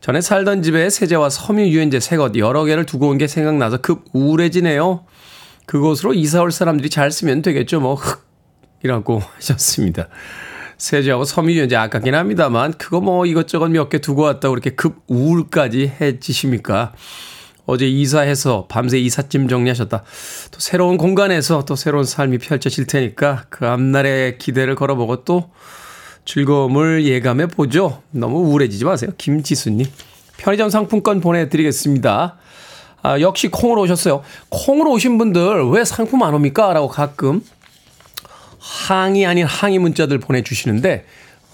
전에 0.00 0.20
살던 0.20 0.62
집에 0.62 0.90
세제와 0.90 1.30
섬유 1.30 1.66
유연제 1.68 1.98
새것 2.00 2.36
여러 2.36 2.64
개를 2.64 2.84
두고 2.86 3.08
온 3.08 3.18
게 3.18 3.26
생각나서 3.26 3.78
급 3.78 4.04
우울해지네요. 4.12 5.04
그곳으로 5.66 6.12
이사 6.14 6.42
올 6.42 6.52
사람들이 6.52 6.90
잘 6.90 7.10
쓰면 7.10 7.42
되겠죠. 7.42 7.80
뭐, 7.80 7.94
흑 7.94 8.23
이라고 8.84 9.20
하셨습니다. 9.36 10.08
세제하고 10.76 11.24
섬유유연제 11.24 11.74
아깝긴 11.76 12.14
합니다만 12.14 12.74
그거 12.74 13.00
뭐 13.00 13.26
이것저것 13.26 13.68
몇 13.68 13.88
개 13.88 13.98
두고 13.98 14.22
왔다고 14.22 14.52
그렇게 14.52 14.70
급 14.70 14.98
우울까지 15.08 15.92
해지십니까? 16.00 16.92
어제 17.66 17.88
이사해서 17.88 18.66
밤새 18.68 18.98
이삿짐 18.98 19.48
정리하셨다. 19.48 20.02
또 20.50 20.60
새로운 20.60 20.98
공간에서 20.98 21.64
또 21.64 21.76
새로운 21.76 22.04
삶이 22.04 22.36
펼쳐질 22.38 22.86
테니까 22.86 23.44
그 23.48 23.66
앞날에 23.66 24.36
기대를 24.38 24.74
걸어보고 24.74 25.24
또 25.24 25.50
즐거움을 26.26 27.04
예감해 27.06 27.46
보죠. 27.46 28.02
너무 28.10 28.38
우울해지지 28.40 28.84
마세요. 28.84 29.10
김지수님. 29.16 29.86
편의점 30.36 30.68
상품권 30.68 31.20
보내드리겠습니다. 31.20 32.36
아, 33.02 33.20
역시 33.20 33.48
콩으로 33.48 33.82
오셨어요. 33.82 34.22
콩으로 34.50 34.90
오신 34.92 35.16
분들 35.16 35.70
왜 35.70 35.84
상품 35.84 36.22
안 36.22 36.34
옵니까? 36.34 36.72
라고 36.74 36.88
가끔 36.88 37.40
항의 38.64 39.26
아닌 39.26 39.44
항의 39.44 39.78
문자들 39.78 40.18
보내주시는데, 40.18 41.04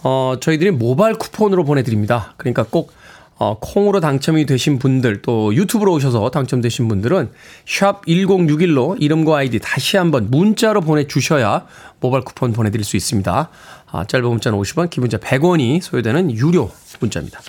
어, 0.05 0.35
저희들이 0.41 0.71
모바일 0.71 1.15
쿠폰으로 1.17 1.65
보내드립니다. 1.65 2.35
그러니까 2.37 2.63
꼭, 2.63 2.93
어, 3.37 3.59
콩으로 3.59 4.01
당첨이 4.01 4.47
되신 4.47 4.79
분들, 4.79 5.23
또 5.23 5.53
유튜브로 5.55 5.93
오셔서 5.95 6.31
당첨되신 6.31 6.87
분들은 6.87 7.31
샵 7.67 8.07
1061로 8.07 8.97
이름과 9.01 9.39
아이디 9.39 9.59
다시 9.59 9.97
한번 9.97 10.31
문자로 10.31 10.83
보내주셔야 10.83 11.67
모바일 11.99 12.25
쿠폰 12.25 12.53
보내드릴 12.53 12.85
수 12.85 12.97
있습니다. 12.97 13.49
아, 13.91 14.05
짧은 14.05 14.29
문자는 14.29 14.59
50원, 14.59 14.89
기본자 14.91 15.19
100원이 15.19 15.81
소요되는 15.81 16.31
유료 16.37 16.71
문자입니다. 17.01 17.41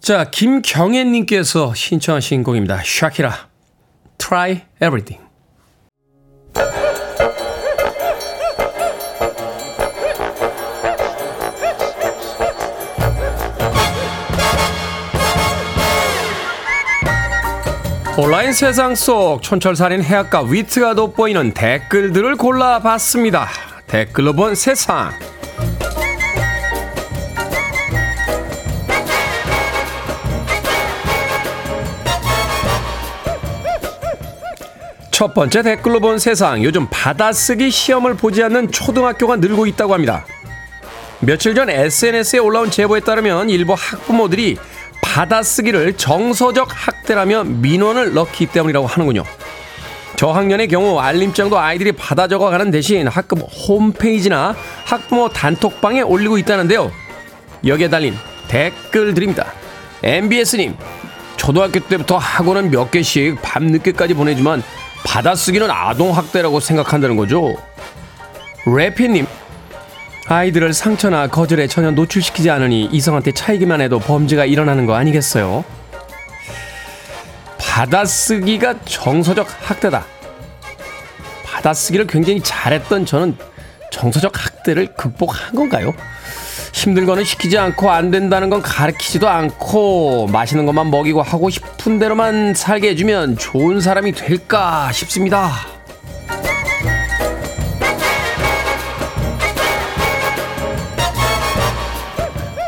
자, 0.00 0.30
김경애님께서 0.30 1.72
신청하신 1.74 2.42
곡입니다. 2.42 2.82
샤키라, 2.84 3.48
Try 4.18 4.62
Everything. 4.76 5.30
온라인 18.18 18.52
세상 18.52 18.94
속 18.94 19.40
촌철살인 19.40 20.02
해악과 20.02 20.42
위트가 20.42 20.94
돋보이는 20.94 21.52
댓글들을 21.54 22.36
골라봤습니다. 22.36 23.48
댓글로 23.86 24.34
본 24.34 24.54
세상. 24.54 25.12
첫 35.10 35.32
번째 35.32 35.62
댓글로 35.62 36.00
본 36.00 36.18
세상. 36.18 36.62
요즘 36.62 36.88
받아쓰기 36.90 37.70
시험을 37.70 38.14
보지 38.16 38.42
않는 38.42 38.70
초등학교가 38.70 39.36
늘고 39.36 39.66
있다고 39.66 39.94
합니다. 39.94 40.26
며칠 41.20 41.54
전 41.54 41.70
SNS에 41.70 42.38
올라온 42.38 42.70
제보에 42.70 43.00
따르면 43.00 43.50
일부 43.50 43.74
학부모들이 43.74 44.58
받아쓰기를 45.10 45.96
정서적 45.96 46.68
학대라며 46.70 47.42
민원을 47.44 48.14
넣기 48.14 48.46
때문이라고 48.46 48.86
하는군요. 48.86 49.24
저학년의 50.14 50.68
경우 50.68 51.00
알림장도 51.00 51.58
아이들이 51.58 51.92
받아 51.92 52.28
적어가는 52.28 52.70
대신 52.70 53.08
학급 53.08 53.40
홈페이지나 53.40 54.54
학부모 54.84 55.28
단톡방에 55.30 56.02
올리고 56.02 56.38
있다는데요. 56.38 56.92
여기에 57.66 57.88
달린 57.88 58.14
댓글 58.48 59.14
드립니다. 59.14 59.46
MBS님, 60.02 60.76
초등학교 61.36 61.80
때부터 61.80 62.16
학원은 62.16 62.70
몇 62.70 62.90
개씩 62.90 63.42
밤늦게까지 63.42 64.14
보내지만 64.14 64.62
받아쓰기는 65.04 65.70
아동학대라고 65.70 66.60
생각한다는 66.60 67.16
거죠. 67.16 67.56
래피님, 68.64 69.26
아이들을 70.26 70.72
상처나 70.72 71.26
거절에 71.26 71.66
전혀 71.66 71.90
노출시키지 71.90 72.50
않으니 72.50 72.88
이성한테 72.92 73.32
차이기만 73.32 73.80
해도 73.80 73.98
범죄가 73.98 74.44
일어나는 74.44 74.86
거 74.86 74.94
아니겠어요? 74.94 75.64
받아쓰기가 77.58 78.80
정서적 78.84 79.48
학대다. 79.62 80.04
받아쓰기를 81.44 82.06
굉장히 82.06 82.40
잘했던 82.42 83.06
저는 83.06 83.36
정서적 83.90 84.32
학대를 84.44 84.94
극복한 84.94 85.54
건가요? 85.54 85.92
힘든 86.72 87.04
거는 87.04 87.24
시키지 87.24 87.58
않고 87.58 87.90
안 87.90 88.10
된다는 88.10 88.48
건 88.48 88.62
가르치지도 88.62 89.28
않고 89.28 90.28
맛있는 90.28 90.66
것만 90.66 90.90
먹이고 90.90 91.22
하고 91.22 91.50
싶은 91.50 91.98
대로만 91.98 92.54
살게 92.54 92.90
해주면 92.90 93.36
좋은 93.36 93.80
사람이 93.80 94.12
될까 94.12 94.90
싶습니다. 94.92 95.79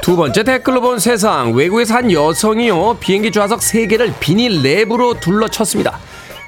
두 0.02 0.16
번째 0.16 0.42
댓글로 0.42 0.80
본 0.80 0.98
세상 0.98 1.54
외국에서 1.54 1.94
한 1.94 2.10
여성이요 2.10 2.96
비행기 2.98 3.30
좌석 3.30 3.60
3개를 3.60 4.12
비닐 4.18 4.62
랩으로 4.62 5.20
둘러쳤습니다. 5.20 6.00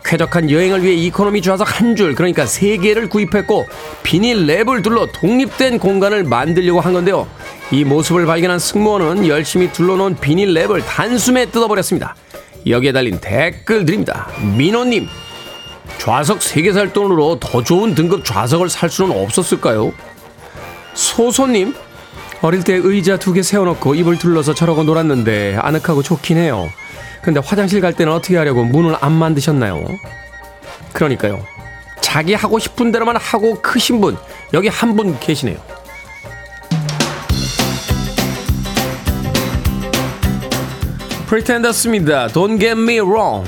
쾌적한 0.05 0.51
여행을 0.51 0.83
위해 0.83 0.95
이코노미 0.95 1.41
좌석 1.41 1.81
한 1.81 1.95
줄 1.97 2.15
그러니까 2.17 2.45
3개를 2.45 3.09
구입했고 3.09 3.67
비닐 4.03 4.47
랩을 4.47 4.83
둘러 4.83 5.07
독립된 5.07 5.79
공간을 5.79 6.25
만들려고 6.25 6.81
한 6.81 6.93
건데요. 6.93 7.29
이 7.71 7.85
모습을 7.85 8.27
발견한 8.27 8.59
승무원은 8.59 9.29
열심히 9.29 9.73
둘러놓은 9.73 10.17
비닐 10.17 10.53
랩을 10.53 10.85
단숨에 10.85 11.47
뜯어버렸습니다. 11.47 12.17
여기에 12.67 12.91
달린 12.93 13.19
댓글 13.21 13.87
드립니다. 13.87 14.29
민호님 14.57 15.07
좌석 15.99 16.41
3개 16.41 16.73
살 16.75 16.93
돈으로 16.93 17.39
더 17.39 17.63
좋은 17.63 17.95
등급 17.95 18.25
좌석을 18.25 18.69
살 18.69 18.91
수는 18.91 19.17
없었을까요? 19.17 19.93
소소님 20.95 21.75
어릴 22.45 22.63
때 22.63 22.75
의자 22.75 23.17
두 23.17 23.33
개 23.33 23.43
세워놓고 23.43 23.95
입을 23.95 24.19
둘러서 24.19 24.53
저러고 24.55 24.85
놀았는데 24.85 25.57
아늑하고 25.61 26.03
좋긴 26.03 26.37
해요. 26.37 26.69
근데 27.23 27.41
화장실 27.43 27.81
갈 27.81 27.95
때는 27.95 28.13
어떻게 28.13 28.37
하려고 28.37 28.65
문을 28.65 28.97
안 29.01 29.13
만드셨나요? 29.13 29.83
그러니까요. 30.93 31.43
자기 32.03 32.35
하고 32.35 32.59
싶은 32.59 32.93
대로만 32.93 33.17
하고 33.17 33.55
크신 33.63 34.01
분, 34.03 34.19
여기 34.53 34.69
한 34.69 34.95
분 34.95 35.19
계시네요. 35.19 35.57
프리텐더스입니다. 41.27 42.29
Don't 42.29 42.61
get 42.61 42.73
me 42.79 43.01
wrong. 43.01 43.45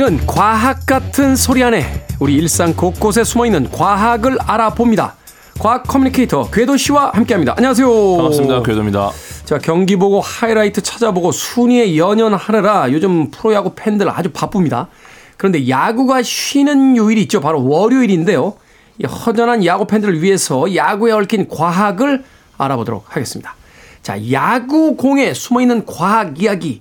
월요일은 0.00 0.26
과학 0.26 0.86
같은 0.86 1.36
소리 1.36 1.62
안에 1.62 2.06
우리 2.20 2.34
일상 2.34 2.74
곳곳에 2.74 3.22
숨어 3.22 3.44
있는 3.44 3.70
과학을 3.70 4.38
알아봅니다. 4.40 5.14
과학 5.58 5.82
커뮤니케이터 5.82 6.50
궤도 6.50 6.78
씨와 6.78 7.10
함께합니다. 7.12 7.54
안녕하세요. 7.56 8.16
반갑습니다. 8.16 8.62
궤도입니다. 8.62 9.10
자 9.44 9.58
경기 9.58 9.96
보고 9.96 10.20
하이라이트 10.20 10.80
찾아보고 10.80 11.32
순위에 11.32 11.98
연연하느라 11.98 12.90
요즘 12.92 13.30
프로야구 13.30 13.72
팬들 13.74 14.08
아주 14.08 14.30
바쁩니다. 14.30 14.88
그런데 15.36 15.68
야구가 15.68 16.22
쉬는 16.22 16.96
요일이 16.96 17.22
있죠. 17.22 17.40
바로 17.40 17.66
월요일인데요. 17.68 18.54
이 18.98 19.04
허전한 19.04 19.66
야구 19.66 19.86
팬들을 19.86 20.22
위해서 20.22 20.74
야구에 20.74 21.12
얽힌 21.12 21.46
과학을 21.46 22.24
알아보도록 22.56 23.04
하겠습니다. 23.08 23.54
자 24.02 24.16
야구공에 24.30 25.34
숨어 25.34 25.60
있는 25.60 25.84
과학 25.84 26.40
이야기 26.40 26.80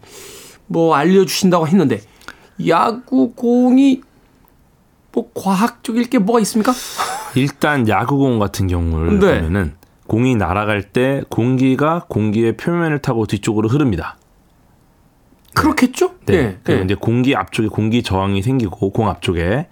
뭐 0.68 0.96
알려주신다고 0.96 1.68
했는데 1.68 2.00
야구공이 2.68 4.02
뭐 5.12 5.30
과학적일 5.34 6.10
게 6.10 6.20
뭐가 6.20 6.40
있습니까? 6.42 6.74
일단 7.36 7.88
야구공 7.88 8.40
같은 8.40 8.68
경우를 8.68 9.20
네. 9.20 9.40
보면은 9.40 9.74
공이 10.08 10.36
날아갈 10.36 10.84
때 10.84 11.24
공기가 11.30 12.06
공기의 12.08 12.58
표면을 12.58 13.00
타고 13.00 13.26
뒤쪽으로 13.26 13.70
흐릅니다. 13.70 14.18
그렇겠죠? 15.54 16.16
네. 16.26 16.36
네. 16.36 16.60
그리고 16.64 16.80
네. 16.80 16.86
이제 16.86 16.96
공기 16.96 17.36
앞쪽에 17.36 17.68
공기 17.68 18.04
저항이 18.04 18.42
생기고 18.42 18.92
공 18.92 19.08
앞쪽에 19.08 19.68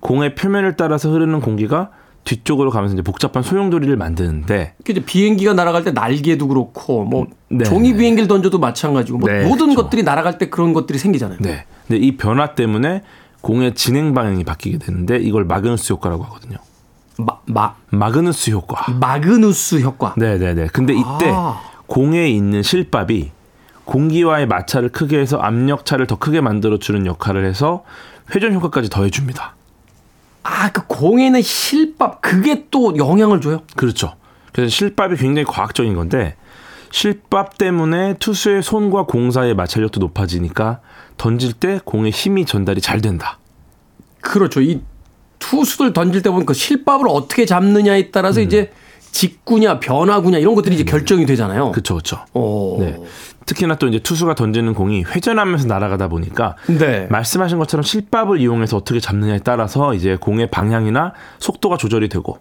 공의 0.00 0.34
표면을 0.34 0.76
따라서 0.76 1.10
흐르는 1.10 1.40
공기가 1.40 1.90
뒤쪽으로 2.30 2.70
가면서 2.70 2.94
이제 2.94 3.02
복잡한 3.02 3.42
소용돌이를 3.42 3.96
만드는데 3.96 4.74
이제 4.88 5.00
비행기가 5.04 5.52
날아갈 5.52 5.82
때 5.82 5.90
날개도 5.90 6.46
그렇고 6.46 7.04
뭐 7.04 7.26
네. 7.48 7.64
종이 7.64 7.92
비행기를 7.92 8.28
던져도 8.28 8.60
마찬가지고 8.60 9.18
뭐 9.18 9.28
네, 9.28 9.42
모든 9.42 9.66
그렇죠. 9.66 9.82
것들이 9.82 10.04
날아갈 10.04 10.38
때 10.38 10.48
그런 10.48 10.72
것들이 10.72 10.98
생기잖아요. 10.98 11.38
네. 11.40 11.64
근데 11.88 12.06
이 12.06 12.16
변화 12.16 12.54
때문에 12.54 13.02
공의 13.40 13.74
진행 13.74 14.14
방향이 14.14 14.44
바뀌게 14.44 14.78
되는데 14.78 15.16
이걸 15.16 15.44
마그누스 15.44 15.92
효과라고 15.94 16.22
하거든요. 16.24 16.58
마, 17.18 17.38
마 17.46 17.74
마그누스 17.90 18.52
효과. 18.52 18.92
마그누스 18.92 19.80
효과. 19.80 20.14
네, 20.16 20.38
네, 20.38 20.54
네. 20.54 20.68
근데 20.72 20.92
이때 20.92 21.32
아. 21.34 21.60
공에 21.86 22.28
있는 22.28 22.62
실밥이 22.62 23.32
공기와의 23.86 24.46
마찰을 24.46 24.90
크게 24.90 25.18
해서 25.18 25.38
압력 25.38 25.84
차를 25.84 26.06
더 26.06 26.16
크게 26.16 26.40
만들어 26.40 26.78
주는 26.78 27.06
역할을 27.06 27.44
해서 27.44 27.82
회전 28.32 28.54
효과까지 28.54 28.88
더해 28.88 29.10
줍니다. 29.10 29.56
아, 30.60 30.70
그 30.70 30.86
공에는 30.86 31.40
실밥 31.40 32.20
그게 32.20 32.66
또 32.70 32.94
영향을 32.98 33.40
줘요? 33.40 33.62
그렇죠. 33.76 34.14
그래서 34.52 34.68
실밥이 34.68 35.16
굉장히 35.16 35.46
과학적인 35.46 35.94
건데 35.94 36.36
실밥 36.90 37.56
때문에 37.56 38.16
투수의 38.18 38.62
손과 38.62 39.06
공 39.06 39.30
사이의 39.30 39.54
마찰력도 39.54 40.00
높아지니까 40.00 40.80
던질 41.16 41.54
때 41.54 41.80
공의 41.82 42.10
힘이 42.10 42.44
전달이 42.44 42.82
잘 42.82 43.00
된다. 43.00 43.38
그렇죠. 44.20 44.60
이 44.60 44.82
투수들 45.38 45.94
던질 45.94 46.20
때 46.20 46.28
보면 46.28 46.44
그 46.44 46.52
실밥을 46.52 47.06
어떻게 47.08 47.46
잡느냐에 47.46 48.10
따라서 48.10 48.42
음. 48.42 48.46
이제 48.46 48.70
직구냐 49.12 49.80
변화구냐 49.80 50.38
이런 50.38 50.54
것들이 50.54 50.74
이제 50.74 50.84
결정이 50.84 51.26
되잖아요. 51.26 51.72
그렇죠, 51.72 51.94
그렇죠. 51.94 52.24
네. 52.78 52.98
특히나 53.46 53.76
또 53.76 53.88
이제 53.88 53.98
투수가 53.98 54.34
던지는 54.34 54.74
공이 54.74 55.02
회전하면서 55.04 55.66
날아가다 55.66 56.08
보니까 56.08 56.56
네. 56.66 57.06
말씀하신 57.10 57.58
것처럼 57.58 57.82
실밥을 57.82 58.40
이용해서 58.40 58.76
어떻게 58.76 59.00
잡느냐에 59.00 59.40
따라서 59.40 59.94
이제 59.94 60.16
공의 60.16 60.48
방향이나 60.50 61.12
속도가 61.40 61.76
조절이 61.76 62.08
되고 62.08 62.38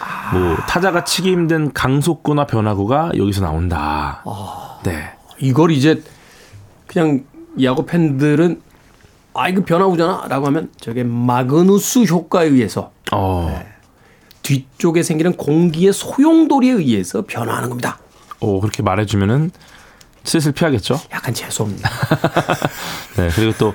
아. 0.00 0.36
뭐 0.36 0.56
타자가 0.68 1.04
치기 1.04 1.30
힘든 1.32 1.72
강속구나 1.72 2.46
변화구가 2.46 3.12
여기서 3.16 3.40
나온다. 3.42 4.22
아. 4.24 4.80
네. 4.84 5.12
이걸 5.40 5.72
이제 5.72 6.02
그냥 6.86 7.24
야구 7.62 7.84
팬들은 7.84 8.60
아 9.34 9.48
이거 9.48 9.64
변화구잖아라고 9.64 10.46
하면 10.46 10.70
저게 10.78 11.02
마그누스 11.02 12.04
효과에 12.04 12.46
의해서 12.46 12.92
어. 13.10 13.50
네. 13.50 13.71
뒤쪽에 14.42 15.02
생기는 15.02 15.32
공기의 15.34 15.92
소용돌이에 15.92 16.72
의해서 16.72 17.22
변화하는 17.26 17.68
겁니다. 17.68 17.98
오 18.40 18.60
그렇게 18.60 18.82
말해주면은 18.82 19.50
슬슬 20.24 20.52
피하겠죠? 20.52 21.00
약간 21.12 21.34
재수없니다 21.34 21.90
네, 23.16 23.28
그리고 23.34 23.52
또 23.58 23.74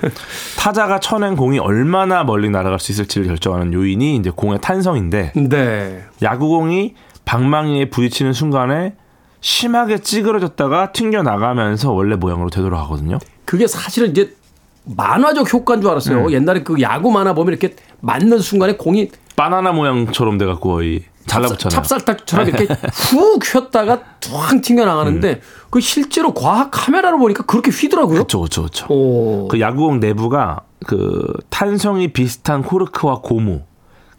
타자가 0.56 0.98
쳐낸 0.98 1.36
공이 1.36 1.58
얼마나 1.58 2.24
멀리 2.24 2.48
날아갈 2.48 2.78
수 2.78 2.92
있을지를 2.92 3.26
결정하는 3.26 3.72
요인이 3.72 4.16
이제 4.16 4.30
공의 4.30 4.58
탄성인데 4.60 5.32
네. 5.36 6.04
야구공이 6.22 6.94
방망이에 7.26 7.90
부딪히는 7.90 8.32
순간에 8.32 8.94
심하게 9.40 9.98
찌그러졌다가 9.98 10.92
튕겨 10.92 11.22
나가면서 11.22 11.92
원래 11.92 12.16
모양으로 12.16 12.50
되돌아가거든요. 12.50 13.18
그게 13.44 13.66
사실은 13.66 14.10
이제 14.10 14.34
만화적 14.84 15.52
효과인 15.52 15.82
줄 15.82 15.90
알았어요. 15.90 16.26
음. 16.26 16.32
옛날에 16.32 16.62
그 16.62 16.80
야구 16.80 17.10
만화 17.12 17.34
보면 17.34 17.52
이렇게 17.52 17.76
맞는 18.00 18.38
순간에 18.38 18.76
공이 18.76 19.10
바나나 19.36 19.72
모양처럼 19.72 20.38
돼 20.38 20.46
갖고 20.46 20.74
거의 20.74 21.04
잘라붙잖아요. 21.26 21.82
찹쌀떡처럼 21.82 22.48
이렇게 22.48 22.64
훅 22.92 23.44
휘었다가 23.44 24.00
툭 24.20 24.62
튕겨 24.62 24.84
나가는데 24.84 25.30
음. 25.30 25.40
그 25.70 25.80
실제로 25.80 26.32
과학 26.34 26.70
카메라로 26.72 27.18
보니까 27.18 27.44
그렇게 27.44 27.70
휘더라고요. 27.70 28.24
그렇죠, 28.24 28.40
그렇죠. 28.40 28.86
그 29.48 29.60
야구공 29.60 30.00
내부가 30.00 30.62
그 30.86 31.32
탄성이 31.50 32.12
비슷한 32.12 32.62
코르크와 32.62 33.20
고무 33.20 33.62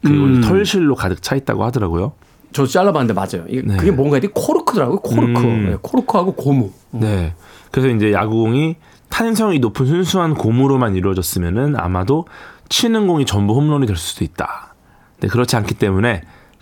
그리고 0.04 0.24
음. 0.24 0.42
털실로 0.42 0.96
가득 0.96 1.22
차 1.22 1.36
있다고 1.36 1.64
하더라고요. 1.66 2.14
저 2.52 2.66
잘라봤는데 2.66 3.14
맞아요. 3.14 3.46
이게 3.48 3.62
네. 3.62 3.78
그게 3.78 3.92
뭔가 3.92 4.18
이게 4.18 4.30
코르크더라고요. 4.34 5.00
코르크, 5.00 5.42
음. 5.42 5.70
네, 5.72 5.78
코르크하고 5.82 6.34
고무. 6.34 6.72
네. 6.92 7.34
그래서 7.72 7.90
이제 7.90 8.12
야구공이 8.12 8.76
탄성이 9.10 9.60
높은 9.60 9.86
순수한 9.86 10.34
고무로만 10.36 10.96
이루어졌으면은 10.96 11.76
아마도 11.76 12.26
치는 12.70 13.08
공이 13.08 13.26
전부 13.26 13.56
홈런이 13.56 13.86
될 13.86 13.96
수도 13.98 14.24
있다. 14.24 14.76
네, 15.20 15.28
그렇지 15.28 15.56
않기 15.56 15.76
때문에 15.76 16.22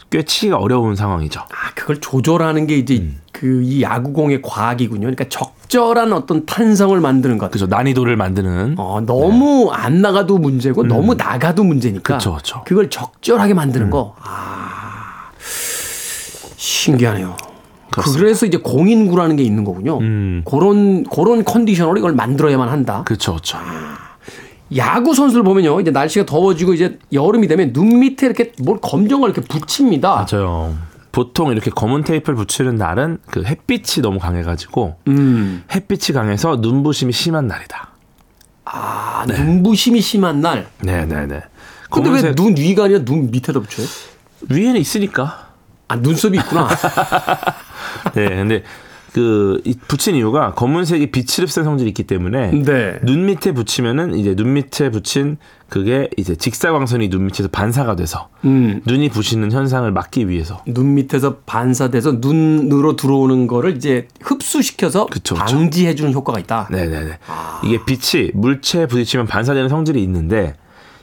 꽤 0.09 0.23
치기가 0.23 0.57
어려운 0.57 0.95
상황이죠. 0.95 1.41
아, 1.41 1.73
그걸 1.75 1.99
조절하는 1.99 2.65
게 2.65 2.77
이제 2.77 2.97
음. 2.97 3.19
그이 3.33 3.81
야구공의 3.81 4.41
과학이군요. 4.41 5.01
그러니까 5.01 5.25
적절한 5.29 6.13
어떤 6.13 6.45
탄성을 6.45 6.97
만드는 6.99 7.37
것. 7.37 7.51
그죠. 7.51 7.67
난이도를 7.67 8.15
만드는. 8.15 8.75
어, 8.77 9.01
너무 9.05 9.65
네. 9.65 9.77
안 9.77 10.01
나가도 10.01 10.37
문제고 10.37 10.81
음. 10.81 10.87
너무 10.87 11.13
나가도 11.15 11.63
문제니까. 11.63 12.17
그쵸, 12.17 12.35
그쵸. 12.35 12.63
그걸 12.65 12.89
적절하게 12.89 13.53
만드는 13.53 13.87
음. 13.87 13.91
거. 13.91 14.15
아. 14.21 15.29
신기하네요. 16.55 17.35
그렇습니다. 17.91 18.19
그래서 18.19 18.45
이제 18.45 18.57
공인구라는 18.57 19.35
게 19.35 19.43
있는 19.43 19.63
거군요. 19.63 19.99
음. 19.99 20.43
그런 20.45 21.03
그런 21.03 21.43
컨디션으로 21.43 21.97
이걸 21.97 22.13
만들어야만 22.13 22.69
한다. 22.69 23.03
그렇죠, 23.05 23.33
그렇죠. 23.33 23.57
야구 24.75 25.13
선수를 25.13 25.43
보면요, 25.43 25.79
이제 25.79 25.91
날씨가 25.91 26.25
더워지고 26.25 26.73
이제 26.73 26.99
여름이 27.13 27.47
되면 27.47 27.71
눈 27.73 27.99
밑에 27.99 28.25
이렇게 28.25 28.51
뭘 28.61 28.79
검정을 28.81 29.29
이렇게 29.29 29.41
붙입니다. 29.47 30.25
맞아요. 30.29 30.75
보통 31.11 31.51
이렇게 31.51 31.71
검은 31.71 32.03
테이프를 32.03 32.35
붙이는 32.35 32.75
날은 32.75 33.19
그 33.31 33.43
햇빛이 33.43 34.01
너무 34.03 34.19
강해가지고 34.19 34.97
음. 35.07 35.63
햇빛이 35.73 36.13
강해서 36.13 36.57
눈부심이 36.57 37.11
심한 37.13 37.47
날이다. 37.47 37.89
아, 38.65 39.25
네. 39.27 39.37
눈부심이 39.41 40.01
심한 40.01 40.41
날. 40.41 40.67
네, 40.81 41.05
네, 41.05 41.25
네. 41.25 41.41
근데 41.89 42.09
왜 42.09 42.35
눈 42.35 42.55
위가 42.57 42.83
아니라 42.83 43.03
눈 43.05 43.31
밑에다 43.31 43.59
붙여요? 43.61 43.87
위에는 44.49 44.79
있으니까. 44.79 45.47
아, 45.87 45.95
눈썹이 45.95 46.37
있구나. 46.37 46.67
네, 48.13 48.27
근데 48.29 48.63
그 49.17 49.63
붙인 49.87 50.13
이유가 50.13 50.53
검은색이 50.53 51.09
빛을 51.09 51.47
흡수한 51.47 51.65
성질이 51.65 51.89
있기 51.89 52.03
때문에 52.03 52.51
네. 52.51 52.99
눈 53.01 53.25
밑에 53.25 53.51
붙이면은 53.51 54.13
이제 54.13 54.35
눈 54.35 54.53
밑에 54.53 54.91
붙인 54.91 55.37
그게 55.69 56.07
이제 56.17 56.35
직사광선이 56.35 57.09
눈 57.09 57.25
밑에서 57.25 57.49
반사가 57.49 57.95
돼서 57.95 58.29
음. 58.45 58.79
눈이 58.85 59.09
부시는 59.09 59.51
현상을 59.51 59.91
막기 59.91 60.29
위해서 60.29 60.61
눈 60.67 60.93
밑에서 60.93 61.37
반사돼서 61.47 62.17
눈으로 62.19 62.95
들어오는 62.95 63.47
거를 63.47 63.75
이제 63.75 64.07
흡수시켜서 64.21 65.07
그쵸, 65.07 65.33
방지해 65.33 65.95
주는 65.95 66.13
효과가 66.13 66.37
있다. 66.37 66.67
네, 66.69 66.85
네, 66.85 67.03
네. 67.03 67.17
아. 67.27 67.59
이게 67.65 67.79
빛이 67.85 68.29
물체에 68.35 68.85
부딪히면 68.85 69.25
반사되는 69.25 69.67
성질이 69.67 69.99
있는데 70.03 70.53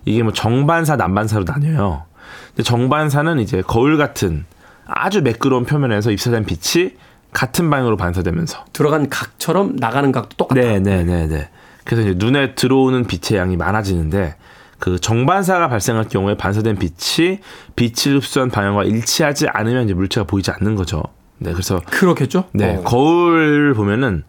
이게 0.05 0.23
뭐 0.23 0.33
정반사, 0.33 0.95
난반사로 0.95 1.43
나뉘어요. 1.49 2.05
근데 2.51 2.63
정반사는 2.63 3.41
이제 3.41 3.61
거울 3.67 3.99
같은 3.99 4.45
아주 4.87 5.21
매끄러운 5.21 5.65
표면에서 5.65 6.13
입사된 6.13 6.45
빛이 6.45 6.93
같은 7.35 7.69
방향으로 7.69 7.99
반사되면서 7.99 8.65
들어간 8.73 9.11
각처럼 9.11 9.77
나가는 9.77 10.11
각도 10.11 10.37
똑같다. 10.37 10.59
네, 10.59 10.79
네, 10.79 11.05
네, 11.05 11.27
네. 11.27 11.51
그래서 11.85 12.09
이제 12.09 12.15
눈에 12.17 12.55
들어오는 12.55 13.05
빛의 13.07 13.39
양이 13.39 13.59
많아지는데 13.59 14.37
그 14.79 14.99
정반사가 14.99 15.69
발생할 15.69 16.09
경우에 16.09 16.37
반사된 16.37 16.77
빛이 16.77 17.41
빛을 17.77 18.17
흡수한 18.17 18.51
방향과 18.51 18.85
일치하지 18.85 19.49
않으면 19.49 19.85
이제 19.85 19.95
물체가 19.95 20.27
보이지 20.27 20.51
않는 20.53 20.77
거죠. 20.77 21.03
네, 21.39 21.53
그래서 21.53 21.81
그렇겠죠. 21.87 22.45
네, 22.53 22.77
어. 22.77 22.83
거울 22.83 23.75
보면은 23.75 24.23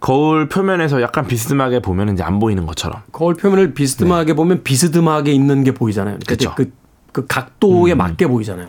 거울 0.00 0.48
표면에서 0.48 1.00
약간 1.00 1.26
비스듬하게 1.26 1.80
보면 1.80 2.14
이제 2.14 2.22
안 2.22 2.38
보이는 2.40 2.66
것처럼. 2.66 3.02
거울 3.12 3.34
표면을 3.34 3.74
비스듬하게 3.74 4.32
네. 4.32 4.34
보면 4.34 4.62
비스듬하게 4.64 5.32
있는 5.32 5.64
게 5.64 5.72
보이잖아요. 5.72 6.18
그렇죠. 6.26 6.54
그, 6.56 6.70
그 7.18 7.26
각도에 7.26 7.92
음. 7.92 7.98
맞게 7.98 8.28
보이잖아요. 8.28 8.66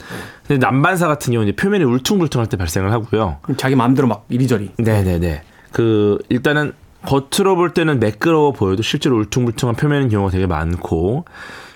근데 0.47 0.65
난반사 0.65 1.07
같은 1.07 1.33
경우는 1.33 1.55
표면이 1.55 1.83
울퉁불퉁할 1.83 2.49
때 2.49 2.57
발생을 2.57 2.91
하고요. 2.91 3.37
자기 3.57 3.75
마음대로 3.75 4.07
막 4.07 4.25
이리저리. 4.29 4.71
네네네. 4.77 5.43
그 5.71 6.17
일단은 6.29 6.73
겉으로 7.05 7.55
볼 7.55 7.75
때는 7.75 7.99
매끄러워 7.99 8.51
보여도 8.51 8.81
실제로 8.81 9.17
울퉁불퉁한 9.19 9.75
표면인 9.75 10.09
경우가 10.09 10.31
되게 10.31 10.47
많고 10.47 11.25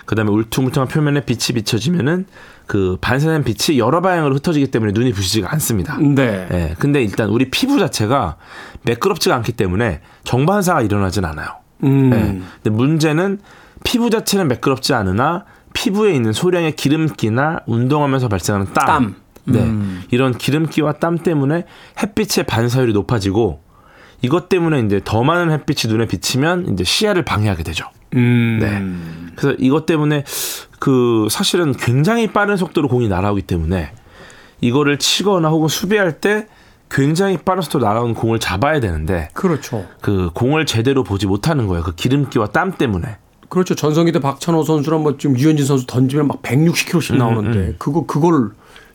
그다음에 0.05 0.32
울퉁불퉁한 0.32 0.88
표면에 0.88 1.26
빛이 1.26 1.53
비춰지면은 1.55 2.26
그 2.65 2.97
반사된 3.01 3.43
빛이 3.43 3.78
여러 3.78 4.01
방향으로 4.01 4.34
흩어지기 4.36 4.71
때문에 4.71 4.93
눈이 4.93 5.13
부시지가 5.13 5.51
않습니다. 5.53 5.97
네. 5.99 6.47
네. 6.49 6.76
근데 6.80 7.03
일단 7.03 7.30
우리 7.30 7.51
피부 7.51 7.78
자체가 7.78 8.38
매끄럽지가 8.82 9.36
않기 9.36 9.51
때문에 9.51 10.01
정반사가 10.24 10.82
일어나진 10.82 11.24
않아요. 11.24 11.49
음. 11.84 12.09
네. 12.09 12.41
근데 12.63 12.76
문제는 12.76 13.39
피부 13.84 14.09
자체는 14.09 14.47
매끄럽지 14.47 14.93
않으나 14.93 15.45
피부에 15.74 16.13
있는 16.13 16.34
소량의 16.34 16.76
기름기나 16.76 17.61
운동하면서 17.65 18.28
발생하는 18.30 18.74
땀. 18.74 18.86
땀. 18.86 19.15
네. 19.45 19.59
음. 19.59 20.03
이런 20.11 20.38
기름기와 20.38 20.93
땀 20.93 21.17
때문에 21.17 21.65
햇빛의 22.01 22.45
반사율이 22.45 22.93
높아지고 22.93 23.61
이것 24.21 24.47
때문에 24.47 24.80
이제 24.80 25.01
더 25.03 25.24
많은 25.24 25.51
햇빛이 25.51 25.91
눈에 25.91 26.07
비치면 26.07 26.74
이제 26.74 26.84
시야를 26.84 27.24
방해하게 27.26 27.63
되죠. 27.63 27.86
음. 28.15 28.59
네. 28.61 29.34
그래서 29.36 29.57
이것 29.59 29.86
때문에 29.86 30.24
그 30.80 31.28
사실은 31.30 31.74
굉장히 31.74 32.28
빠른 32.28 32.55
속도로 32.55 32.88
공이 32.88 33.09
날아오기 33.09 33.41
때문에 33.43 33.91
이거를 34.61 34.97
치거나 34.97 35.49
혹은 35.49 35.67
수비할 35.67 36.21
때 36.21 36.47
굉장히 36.89 37.38
빠른 37.38 37.61
속도로 37.61 37.86
날아오는 37.86 38.13
공을 38.13 38.39
잡아야 38.39 38.80
되는데 38.80 39.30
그렇죠. 39.34 39.86
그 39.99 40.30
공을 40.34 40.65
제대로 40.65 41.03
보지 41.03 41.28
못하는 41.28 41.67
거예요. 41.67 41.84
그 41.84 41.93
기름기와 41.95 42.47
땀 42.47 42.71
때문에. 42.74 43.17
그렇죠. 43.54 43.76
전성기 43.76 44.12
때 44.12 44.20
박찬호 44.20 44.64
선수랑 44.64 45.04
뭐 45.04 45.16
지금 45.16 45.38
유현진 45.38 45.68
선수 45.68 45.86
던지면 45.86 46.28
막 46.28 46.41
160km씩 46.41 47.16
나오는데 47.18 47.60
음, 47.60 47.64
음. 47.64 47.76
그거 47.78 48.08
그걸 48.08 48.49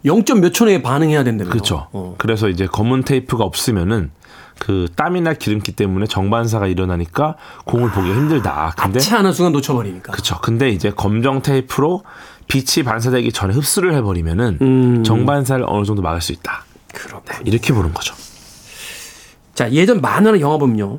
0. 0.05 0.25
몇초 0.41 0.65
내에 0.65 0.83
반응해야 0.83 1.23
된다면 1.23 1.53
그렇죠. 1.53 1.87
어. 1.93 2.17
그래서 2.19 2.49
이제 2.49 2.67
검은 2.67 3.05
테이프가 3.05 3.45
없으면은 3.45 4.11
그 4.59 4.89
땀이나 4.97 5.35
기름기 5.35 5.73
때문에 5.73 6.07
정반사가 6.07 6.67
일어나니까 6.67 7.37
공을 7.67 7.91
보기 7.91 8.09
가 8.09 8.15
힘들다. 8.17 8.75
근데 8.77 8.99
같이 8.99 9.15
하는 9.15 9.33
순간 9.33 9.53
놓쳐버리니까. 9.53 10.11
그렇죠. 10.11 10.41
근데 10.41 10.71
이제 10.71 10.91
검정 10.91 11.41
테이프로 11.41 12.03
빛이 12.49 12.85
반사되기 12.85 13.31
전에 13.31 13.55
흡수를 13.55 13.95
해버리면은 13.95 14.59
음. 14.61 15.05
정반사를 15.05 15.65
어느 15.69 15.85
정도 15.85 16.03
막을 16.03 16.21
수 16.21 16.33
있다. 16.33 16.65
그렇군 16.93 17.23
네, 17.27 17.43
이렇게 17.45 17.73
보는 17.73 17.95
거죠. 17.95 18.13
자 19.55 19.71
예전 19.71 20.01
만화나 20.01 20.41
영화 20.41 20.59
보면요 20.59 20.99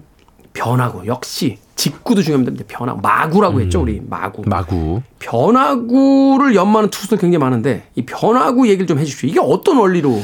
변하고 0.53 1.05
역시 1.05 1.57
직구도 1.79 2.21
중요합니다. 2.21 2.65
변화구 2.67 2.99
마구라고 3.01 3.57
음. 3.57 3.61
했죠 3.61 3.81
우리 3.81 4.01
마구. 4.05 4.43
마구. 4.45 5.01
변화구를 5.19 6.53
연마하는 6.53 6.89
투수들 6.89 7.17
굉장히 7.17 7.41
많은데 7.41 7.87
이 7.95 8.05
변화구 8.05 8.67
얘기를 8.67 8.85
좀 8.85 8.99
해주십시오. 8.99 9.29
이게 9.29 9.39
어떤 9.41 9.77
원리로 9.77 10.21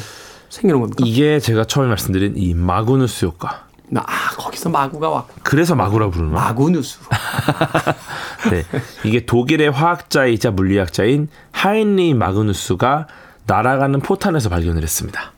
생기는 0.49 0.81
겁니까? 0.81 1.03
이게 1.05 1.39
제가 1.39 1.63
처음에 1.63 1.87
말씀드린 1.87 2.33
이 2.35 2.53
마구누스 2.53 3.25
효과. 3.25 3.63
아 3.95 4.35
거기서 4.35 4.69
마구가 4.69 5.09
왔. 5.09 5.27
그래서 5.43 5.75
마구라고 5.75 6.11
부르는 6.11 6.33
마구누스. 6.33 6.99
네, 8.51 8.63
이게 9.05 9.25
독일의 9.25 9.71
화학자이자 9.71 10.51
물리학자인 10.51 11.29
하인리 11.51 12.13
마그누스가 12.15 13.07
날아가는 13.47 14.01
포탄에서 14.01 14.49
발견을 14.49 14.83
했습니다. 14.83 15.31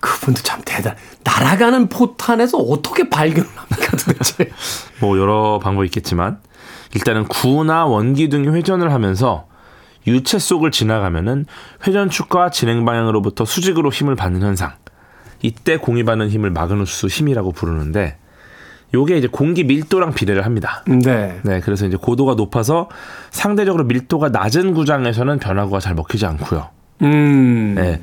그분도 0.00 0.42
참 0.42 0.60
대단. 0.64 0.96
날아가는 1.24 1.88
포탄에서 1.88 2.58
어떻게 2.58 3.08
발견을 3.08 3.48
합니까 3.54 3.96
도대체? 3.96 4.50
뭐 5.00 5.18
여러 5.18 5.58
방법이 5.58 5.86
있겠지만 5.86 6.38
일단은 6.94 7.24
구나 7.24 7.86
원기 7.86 8.28
등이 8.28 8.48
회전을 8.48 8.92
하면서 8.92 9.46
유체 10.06 10.38
속을 10.38 10.70
지나가면은 10.70 11.46
회전축과 11.86 12.50
진행 12.50 12.84
방향으로부터 12.84 13.44
수직으로 13.44 13.90
힘을 13.90 14.16
받는 14.16 14.42
현상. 14.42 14.72
이때 15.42 15.76
공이 15.76 16.04
받는 16.04 16.30
힘을 16.30 16.50
마그누스 16.50 17.06
힘이라고 17.06 17.52
부르는데 17.52 18.16
요게 18.92 19.18
이제 19.18 19.28
공기 19.28 19.64
밀도랑 19.64 20.14
비례를 20.14 20.44
합니다. 20.44 20.82
네. 20.86 21.38
네, 21.42 21.60
그래서 21.60 21.86
이제 21.86 21.96
고도가 21.96 22.34
높아서 22.34 22.88
상대적으로 23.30 23.84
밀도가 23.84 24.30
낮은 24.30 24.74
구장에서는 24.74 25.38
변화구가 25.38 25.80
잘 25.80 25.94
먹히지 25.94 26.26
않고요. 26.26 26.68
음. 27.02 27.74
네. 27.76 28.00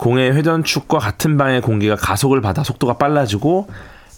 공의 0.00 0.32
회전축과 0.32 0.98
같은 0.98 1.36
방향의 1.36 1.60
공기가 1.60 1.94
가속을 1.94 2.40
받아 2.40 2.64
속도가 2.64 2.94
빨라지고 2.94 3.68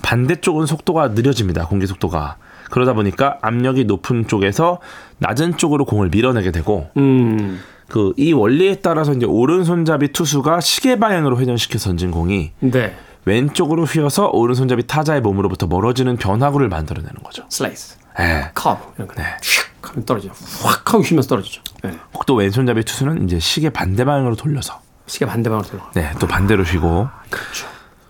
반대쪽은 0.03 0.66
속도가 0.66 1.09
느려집니다. 1.09 1.66
공기 1.66 1.89
속도가. 1.89 2.37
그러다 2.70 2.93
보니까 2.93 3.39
압력이 3.43 3.87
높은 3.87 4.28
쪽에서 4.28 4.78
낮은 5.18 5.57
쪽으로 5.57 5.85
공을 5.85 6.11
밀어내게 6.11 6.53
되고 6.53 6.89
음. 6.97 7.61
그이 7.89 8.33
원리에 8.33 8.76
따라서 8.76 9.12
이제 9.12 9.26
오른손잡이 9.26 10.12
투수가 10.12 10.61
시계 10.61 11.01
방향으로 11.01 11.41
회전시켜 11.41 11.80
던진 11.80 12.12
공이 12.12 12.53
네. 12.61 12.95
왼쪽으로 13.24 13.85
휘어서 13.85 14.28
오른손잡이 14.28 14.87
타자의 14.87 15.20
몸으로부터 15.20 15.66
멀어지는 15.66 16.16
변화구를 16.16 16.68
만들어내는 16.68 17.24
거죠. 17.24 17.43
슬라이더. 17.48 17.98
네. 18.20 18.51
커브. 18.55 18.94
네. 18.99 19.24
휙 19.43 19.91
하면 19.91 20.07
떨어져. 20.07 20.28
확 20.62 20.95
하고 20.95 21.03
휘면서 21.03 21.28
떨어지죠. 21.28 21.61
네. 21.83 21.91
또 22.24 22.37
왼손잡이 22.37 22.85
투수는 22.85 23.24
이제 23.24 23.41
시계 23.41 23.68
반대 23.68 24.05
방향으로 24.05 24.37
돌려서 24.37 24.80
시계 25.12 25.26
반대 25.26 25.50
방향으로 25.50 25.68
돌려. 25.68 25.82
네, 25.92 26.10
또 26.18 26.26
반대로 26.26 26.62
휘고. 26.64 27.06
그렇죠. 27.28 27.66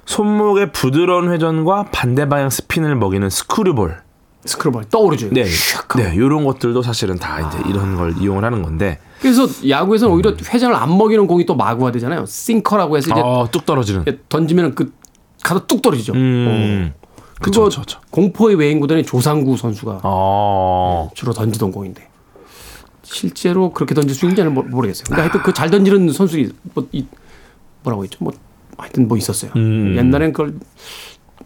손목의 0.07 0.71
부드러운 0.71 1.33
회전과 1.33 1.87
반대 1.91 2.29
방향 2.29 2.49
스핀을 2.49 2.95
먹이는 2.95 3.29
스크류볼. 3.29 4.01
스크롤 4.45 4.85
떠오르죠. 4.85 5.31
네, 5.31 5.45
네, 5.97 6.15
이런 6.15 6.45
것들도 6.45 6.81
사실은 6.83 7.17
다 7.17 7.41
이제 7.41 7.59
이런 7.69 7.97
걸 7.97 8.15
이용을 8.21 8.45
하는 8.45 8.63
건데. 8.63 9.01
그래서 9.21 9.49
야구에서는 9.69 10.15
오히려 10.15 10.33
회전을 10.33 10.77
안 10.77 10.97
먹이는 10.97 11.27
공이 11.27 11.45
또 11.45 11.57
마구가 11.57 11.91
되잖아요. 11.91 12.25
싱커라고 12.25 12.97
해서 12.97 13.11
이제 13.11 13.21
어, 13.21 13.49
뚝 13.51 13.67
떨어지는. 13.67 14.05
던지면 14.29 14.77
그 14.77 14.93
가다 15.43 15.67
뚝 15.67 15.83
떨어지죠. 15.83 16.13
음. 16.13 16.93
어. 16.97 17.03
그거 17.41 17.65
그쵸, 17.65 17.81
그쵸. 17.81 18.01
공포의 18.11 18.55
외인 18.55 18.79
구단의 18.79 19.05
조상구 19.05 19.57
선수가 19.57 20.03
어. 20.05 21.11
주로 21.15 21.33
던지던 21.33 21.73
공인데 21.73 22.12
실제로 23.13 23.73
그렇게 23.73 23.95
던질 23.95 24.15
수 24.17 24.25
있는지는 24.27 24.53
모르겠어요. 24.71 25.05
근데 25.09 25.21
하여튼 25.23 25.43
그 25.43 25.53
잘 25.53 25.71
던지는 25.71 26.11
선수들이 26.13 26.53
뭐 26.75 26.87
이, 26.93 27.05
뭐라고 27.83 28.05
했죠? 28.05 28.19
뭐 28.21 28.33
하여튼 28.79 29.07
뭐 29.09 29.17
있었어요. 29.17 29.53
음. 29.57 29.95
옛날엔 29.97 30.33
그걸 30.33 30.55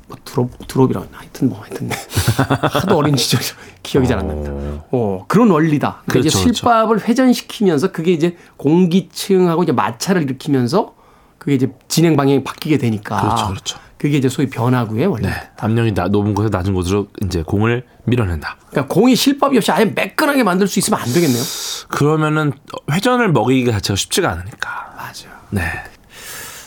뭐 0.09 0.17
드롭 0.25 0.51
드롭이라 0.69 1.05
하여튼 1.11 1.49
뭐 1.49 1.61
하여튼 1.61 1.91
하도 2.71 2.97
어린 2.97 3.17
시절 3.17 3.41
기억이 3.83 4.07
잘 4.07 4.19
안 4.19 4.29
납니다. 4.29 4.53
어 4.93 5.25
그런 5.27 5.51
원리다. 5.51 6.03
그러니까 6.07 6.13
그렇죠, 6.13 6.29
이제 6.29 6.39
그렇죠. 6.39 6.55
실밥을 6.55 6.97
그렇죠. 6.97 7.07
회전시키면서 7.11 7.93
그게 7.93 8.13
이제 8.13 8.37
공기층하고 8.57 9.65
이제 9.65 9.73
마찰을 9.73 10.23
일으키면서 10.23 10.95
그게 11.39 11.55
이제 11.55 11.73
진행 11.89 12.17
방향이 12.17 12.45
바뀌게 12.45 12.79
되니까. 12.79 13.21
그렇죠, 13.21 13.49
그렇죠. 13.49 13.79
그게 13.99 14.19
이제 14.19 14.29
소위 14.29 14.49
변화구의 14.49 15.07
원리. 15.07 15.27
네, 15.27 15.33
압력이 15.59 15.95
나, 15.95 16.09
높은 16.09 16.35
곳에서 16.35 16.51
낮은 16.57 16.75
곳으로 16.75 17.09
이제 17.25 17.43
공을 17.43 17.85
밀어낸다. 18.05 18.57
그러니까 18.71 18.95
공이 18.95 19.17
실밥이 19.17 19.57
없이 19.57 19.73
아예 19.73 19.87
매끈하게 19.87 20.43
만들 20.43 20.69
수 20.69 20.79
있으면 20.79 21.01
안 21.01 21.07
되겠네요. 21.13 21.43
그러면은 21.89 22.53
회전을 22.91 23.33
먹이기가 23.33 23.73
자체가 23.73 23.97
쉽지가 23.97 24.31
않으니까. 24.33 24.95
맞아요. 24.97 25.37
네. 25.51 25.63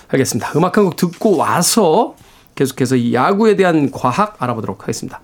알겠습니다. 0.07 0.53
음악 0.55 0.77
한 0.77 0.85
곡 0.85 0.95
듣고 0.95 1.37
와서 1.37 2.15
계속해서 2.55 2.95
이 2.95 3.13
야구에 3.13 3.55
대한 3.55 3.91
과학 3.91 4.41
알아보도록 4.41 4.81
하겠습니다. 4.81 5.21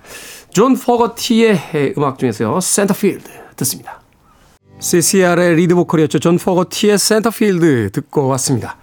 존 0.52 0.78
포거티의 0.78 1.96
음악 1.98 2.20
중에서요. 2.20 2.60
Centerfield 2.62 3.30
듣습니다. 3.58 4.00
CCR의 4.80 5.56
리드 5.56 5.74
보컬이었죠. 5.76 6.20
존 6.20 6.38
포거티의 6.38 6.98
Centerfield 7.00 7.92
듣고 7.94 8.28
왔습니다. 8.28 8.78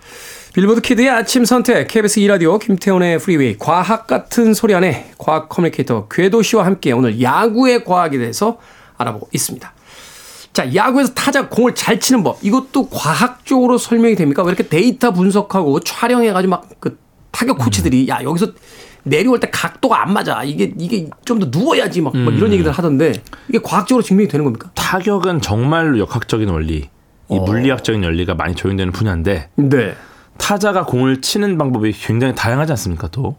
빌보드 0.54 0.82
키드의 0.82 1.08
아침 1.08 1.46
선택, 1.46 1.88
KBS 1.88 2.20
2라디오, 2.20 2.60
김태훈의 2.60 3.18
프리웨이, 3.18 3.56
과학 3.58 4.06
같은 4.06 4.52
소리 4.52 4.74
하네 4.74 5.12
과학 5.16 5.48
communicator 5.48 6.06
궤도 6.08 6.42
씨와 6.42 6.66
함께 6.66 6.92
오늘 6.92 7.22
야구의 7.22 7.84
과학에 7.84 8.18
대해서 8.18 8.58
알아보고 8.98 9.28
있습니다. 9.32 9.72
자, 10.52 10.74
야구에서 10.74 11.14
타자 11.14 11.48
공을 11.48 11.74
잘 11.74 11.98
치는 11.98 12.22
법, 12.22 12.38
이것도 12.42 12.90
과학적으로 12.90 13.78
설명이 13.78 14.14
됩니까? 14.14 14.42
왜 14.42 14.48
이렇게 14.48 14.68
데이터 14.68 15.10
분석하고 15.12 15.80
촬영해가지고 15.80 16.50
막 16.50 16.64
그 16.78 16.98
타격 17.30 17.56
코치들이 17.56 18.02
음. 18.02 18.08
야 18.08 18.22
여기서 18.22 18.48
내려올 19.04 19.40
때 19.40 19.48
각도가 19.50 20.02
안 20.02 20.12
맞아. 20.12 20.44
이게 20.44 20.74
이게 20.78 21.08
좀 21.24 21.40
더 21.40 21.46
누워야지 21.50 22.02
막, 22.02 22.14
음. 22.14 22.26
막, 22.26 22.34
이런 22.34 22.52
얘기들 22.52 22.70
하던데 22.70 23.14
이게 23.48 23.58
과학적으로 23.58 24.02
증명이 24.02 24.28
되는 24.28 24.44
겁니까? 24.44 24.70
타격은 24.74 25.40
정말로 25.40 25.98
역학적인 25.98 26.46
원리, 26.50 26.74
이 26.76 26.88
어. 27.28 27.40
물리학적인 27.40 28.04
원리가 28.04 28.34
많이 28.34 28.54
적용되는 28.54 28.92
분야인데 28.92 29.48
네. 29.56 29.94
타자가 30.42 30.84
공을 30.84 31.20
치는 31.20 31.56
방법이 31.56 31.92
굉장히 31.92 32.34
다양하지 32.34 32.72
않습니까? 32.72 33.06
또 33.08 33.36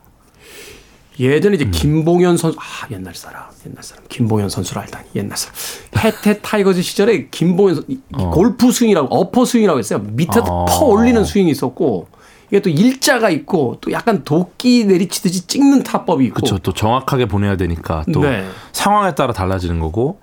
예전에 1.20 1.56
이제 1.56 1.66
음. 1.66 1.72
김봉연 1.72 2.38
선수 2.38 2.58
아 2.58 2.88
옛날 2.92 3.14
사람 3.14 3.44
옛날 3.68 3.84
사람 3.84 4.06
김봉연 4.08 4.50
선수를 4.50 4.82
알다니 4.84 5.10
옛날 5.16 5.38
사람 5.38 5.54
해태 5.98 6.42
타이거즈 6.42 6.82
시절에 6.82 7.28
김봉연 7.30 7.84
어. 8.14 8.30
골프 8.32 8.72
스윙이라고 8.72 9.14
upper 9.14 9.44
swing이라고 9.46 9.78
했어요 9.80 10.00
밑에 10.00 10.40
어. 10.40 10.66
퍼 10.68 10.86
올리는 10.86 11.24
스윙이 11.24 11.52
있었고 11.52 12.08
이게 12.48 12.62
또 12.62 12.70
일자가 12.70 13.30
있고 13.30 13.78
또 13.82 13.92
약간 13.92 14.24
도끼 14.24 14.86
내리치듯이 14.86 15.46
찍는 15.46 15.84
타법이 15.84 16.26
있고 16.26 16.36
그렇죠 16.36 16.58
또 16.60 16.74
정확하게 16.74 17.26
보내야 17.26 17.58
되니까 17.58 18.06
또 18.14 18.22
네. 18.22 18.48
상황에 18.72 19.14
따라 19.14 19.34
달라지는 19.34 19.80
거고 19.82 20.20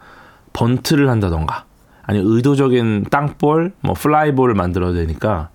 번트를 0.55 1.11
한다던가 1.11 1.67
아니 2.03 2.19
의도적인 2.19 3.07
땅볼 3.11 3.75
뭐 3.83 3.95
플라이볼을 3.95 4.55
만들어야 4.55 4.93
되니까 4.95 5.51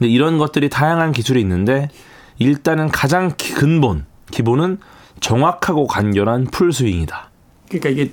근데 0.00 0.10
이런 0.10 0.38
것들이 0.38 0.70
다양한 0.70 1.12
기술이 1.12 1.40
있는데 1.42 1.90
일단은 2.38 2.88
가장 2.88 3.32
근본 3.54 4.06
기본은 4.30 4.78
정확하고 5.20 5.86
간결한 5.86 6.46
풀 6.46 6.72
스윙이다. 6.72 7.28
그러니까 7.68 7.90
이게 7.90 8.12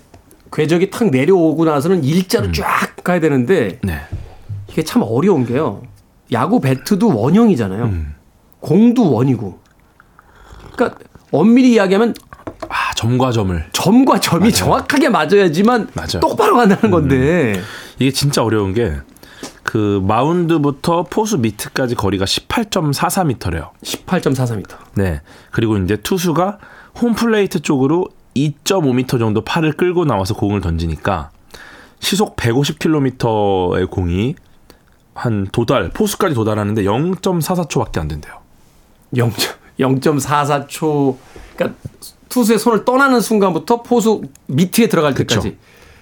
궤적이 0.52 0.90
탁 0.90 1.10
내려오고 1.10 1.64
나서는 1.64 2.04
일자로 2.04 2.48
음. 2.48 2.54
쫙 2.54 2.94
가야 3.06 3.22
되는데 3.22 3.80
네. 3.84 4.02
이게 4.70 4.84
참 4.84 5.02
어려운 5.02 5.46
게요. 5.46 5.82
야구 6.34 6.60
배트도 6.60 7.18
원형이잖아요. 7.18 7.86
음. 7.86 8.14
공도 8.60 9.14
원이고. 9.14 9.58
그러니까 10.74 11.00
엄밀히 11.32 11.72
이야기하면 11.72 12.14
아, 12.68 12.94
점과 12.96 13.32
점을 13.32 13.66
점과 13.72 14.20
점이 14.20 14.40
맞아요. 14.42 14.52
정확하게 14.52 15.08
맞아야지만 15.08 15.88
맞아요. 15.94 16.20
똑바로 16.20 16.58
간다는 16.58 16.92
건데 16.92 17.54
음. 17.56 17.64
이게 18.00 18.12
진짜 18.12 18.44
어려운 18.44 18.74
게 18.74 18.94
그 19.68 20.02
마운드부터 20.02 21.04
포수 21.04 21.38
밑까지 21.40 21.96
거리가 21.96 22.24
18.44m래요. 22.24 23.72
18.44m. 23.84 24.78
네. 24.94 25.22
그리고 25.52 25.78
이제 25.78 25.98
투수가 25.98 26.58
홈플레이트 27.02 27.60
쪽으로 27.60 28.08
2.5m 28.34 29.20
정도 29.20 29.42
팔을 29.42 29.74
끌고 29.74 30.06
나와서 30.06 30.36
공을 30.36 30.62
던지니까 30.62 31.32
시속 32.00 32.38
150km의 32.38 33.90
공이 33.90 34.36
한 35.14 35.46
도달 35.52 35.90
포수까지 35.90 36.34
도달하는데 36.34 36.84
0.44초밖에 36.84 37.98
안 37.98 38.08
된대요. 38.08 38.36
0. 39.18 39.34
0.44초. 39.80 41.18
그러니까 41.58 41.78
투수의 42.30 42.58
손을 42.58 42.86
떠나는 42.86 43.20
순간부터 43.20 43.84
포수 43.84 44.22
밑에 44.46 44.88
들어갈 44.88 45.14
그쵸. 45.14 45.42
때까지. 45.42 45.58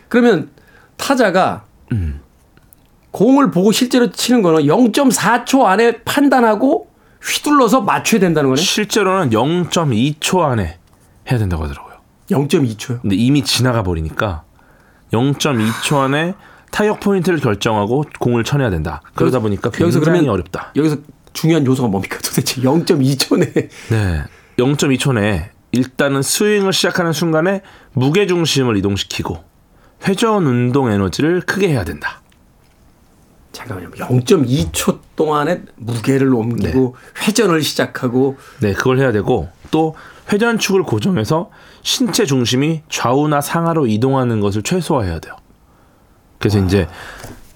그러면 0.07 0.51
타자가 0.97 1.65
음. 1.93 2.21
공을 3.15 3.49
보고 3.49 3.71
실제로 3.71 4.11
치는 4.11 4.41
거는 4.41 4.63
0.4초 4.63 5.63
안에 5.63 6.03
판단하고 6.03 6.89
휘둘러서 7.23 7.79
맞춰야 7.79 8.19
된다는 8.19 8.49
거네. 8.49 8.61
실제로는 8.61 9.29
0.2초 9.29 10.41
안에 10.41 10.77
해야 11.31 11.39
된다고 11.39 11.63
하더라고요. 11.63 11.95
0.2초요? 12.29 13.01
근데 13.01 13.15
이미 13.15 13.41
지나가 13.41 13.83
버리니까 13.83 14.43
0.2초 15.13 15.95
안에 15.95 16.33
타격 16.71 16.99
포인트를 16.99 17.39
결정하고 17.39 18.03
공을 18.19 18.43
쳐내야 18.43 18.69
된다. 18.69 19.01
그러다 19.13 19.39
보니까 19.39 19.69
굉장히 19.69 20.05
여기서 20.05 20.31
어렵다. 20.33 20.73
여기서 20.75 20.97
중요한 21.31 21.65
요소가 21.65 21.87
뭡니까? 21.87 22.17
도대체 22.21 22.61
0.2초 22.63 23.39
내. 23.39 23.69
네. 23.91 24.23
0.2초 24.57 25.13
내 25.13 25.51
일단은 25.71 26.21
스윙을 26.21 26.73
시작하는 26.73 27.13
순간에 27.13 27.61
무게 27.93 28.27
중심을 28.27 28.75
이동시키고 28.75 29.41
회전 30.05 30.45
운동 30.45 30.91
에너지를 30.91 31.39
크게 31.41 31.69
해야 31.69 31.85
된다. 31.85 32.21
잠깐만요. 33.55 33.89
0.2초 33.91 34.99
동안에 35.15 35.61
무게를 35.77 36.33
옮기고 36.33 36.95
네. 36.95 37.27
회전을 37.27 37.61
시작하고 37.61 38.35
네, 38.59 38.73
그걸 38.73 38.99
해야 38.99 39.13
되고 39.13 39.47
또 39.71 39.95
회전축을 40.31 40.83
고정해서 40.83 41.49
신체 41.81 42.25
중심이 42.25 42.81
좌우나 42.89 43.39
상하로 43.39 43.87
이동하는 43.87 44.41
것을 44.41 44.61
최소화해야 44.61 45.19
돼요. 45.19 45.35
그래서 46.39 46.59
와. 46.59 46.65
이제 46.65 46.87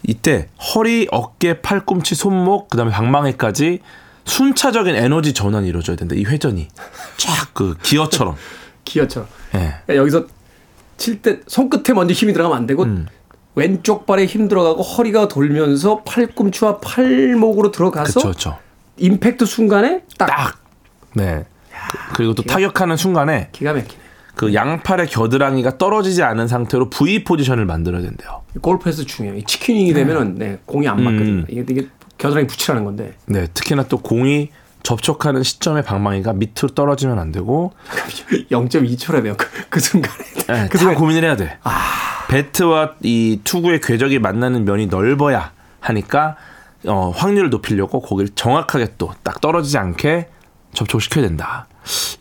이때 0.07 0.47
허리, 0.73 1.07
어깨, 1.11 1.61
팔꿈치, 1.61 2.15
손목, 2.15 2.69
그다음에 2.69 2.91
방망이까지 2.91 3.79
순차적인 4.23 4.95
에너지 4.95 5.33
전환이 5.33 5.67
이루어져야 5.67 5.97
된다. 5.97 6.15
이 6.15 6.23
회전이 6.23 6.69
쫙 7.17 7.53
그 7.53 7.75
기어처럼. 7.81 8.35
기어처럼. 8.85 9.27
네. 9.51 9.59
그러니까 9.85 9.95
여기서 9.95 10.27
칠 10.95 11.21
때 11.21 11.41
손끝에 11.45 11.93
먼저 11.93 12.13
힘이 12.13 12.31
들어가면 12.31 12.57
안 12.57 12.67
되고 12.67 12.83
음. 12.83 13.07
왼쪽 13.59 14.05
발에 14.05 14.25
힘 14.25 14.47
들어가고 14.47 14.81
허리가 14.81 15.27
돌면서 15.27 16.01
팔꿈치와 16.03 16.77
팔목으로 16.77 17.71
들어가서 17.71 18.19
그쵸, 18.21 18.31
그쵸. 18.31 18.57
임팩트 18.97 19.45
순간에 19.45 20.03
딱. 20.17 20.27
딱. 20.27 20.59
네. 21.13 21.45
그리고 22.13 22.33
또 22.33 22.43
기가, 22.43 22.53
타격하는 22.53 22.95
순간에 22.95 23.49
기가 23.51 23.73
막히네. 23.73 23.99
그 24.35 24.53
양팔의 24.53 25.07
겨드랑이가 25.07 25.77
떨어지지 25.77 26.23
않은 26.23 26.47
상태로 26.47 26.89
V 26.89 27.25
포지션을 27.25 27.65
만들어야 27.65 28.01
된대요. 28.01 28.43
골프에서 28.61 29.03
중요해요. 29.03 29.43
치킨윙이 29.43 29.93
되면은 29.93 30.35
네, 30.35 30.59
공이 30.65 30.87
안 30.87 31.03
맞거든요. 31.03 31.41
음. 31.41 31.45
이게, 31.49 31.65
이게 31.67 31.87
겨드랑이 32.17 32.47
붙이라는 32.47 32.85
건데. 32.85 33.15
네, 33.25 33.47
특히나 33.53 33.83
또 33.83 33.97
공이 33.97 34.51
접촉하는 34.83 35.43
시점의 35.43 35.83
방망이가 35.83 36.31
밑으로 36.31 36.69
떨어지면 36.73 37.19
안 37.19 37.33
되고 37.33 37.73
0.2초라네요. 38.49 39.35
그, 39.35 39.47
그 39.69 39.79
순간에. 39.81 40.23
네, 40.47 40.67
그 40.69 40.77
순간 40.77 40.95
고민을 40.95 41.25
해야 41.25 41.35
돼. 41.35 41.57
아. 41.63 42.08
배트와 42.29 42.93
이 43.03 43.41
투구의 43.43 43.81
궤적이 43.81 44.19
만나는 44.19 44.63
면이 44.63 44.87
넓어야 44.87 45.51
하니까 45.81 46.37
어, 46.85 47.09
확률을 47.13 47.49
높이려고 47.49 47.99
거기를 48.01 48.29
정확하게 48.35 48.93
또 48.97 49.11
딱 49.23 49.41
떨어지지 49.41 49.77
않게 49.77 50.29
접촉시켜야 50.73 51.27
된다. 51.27 51.67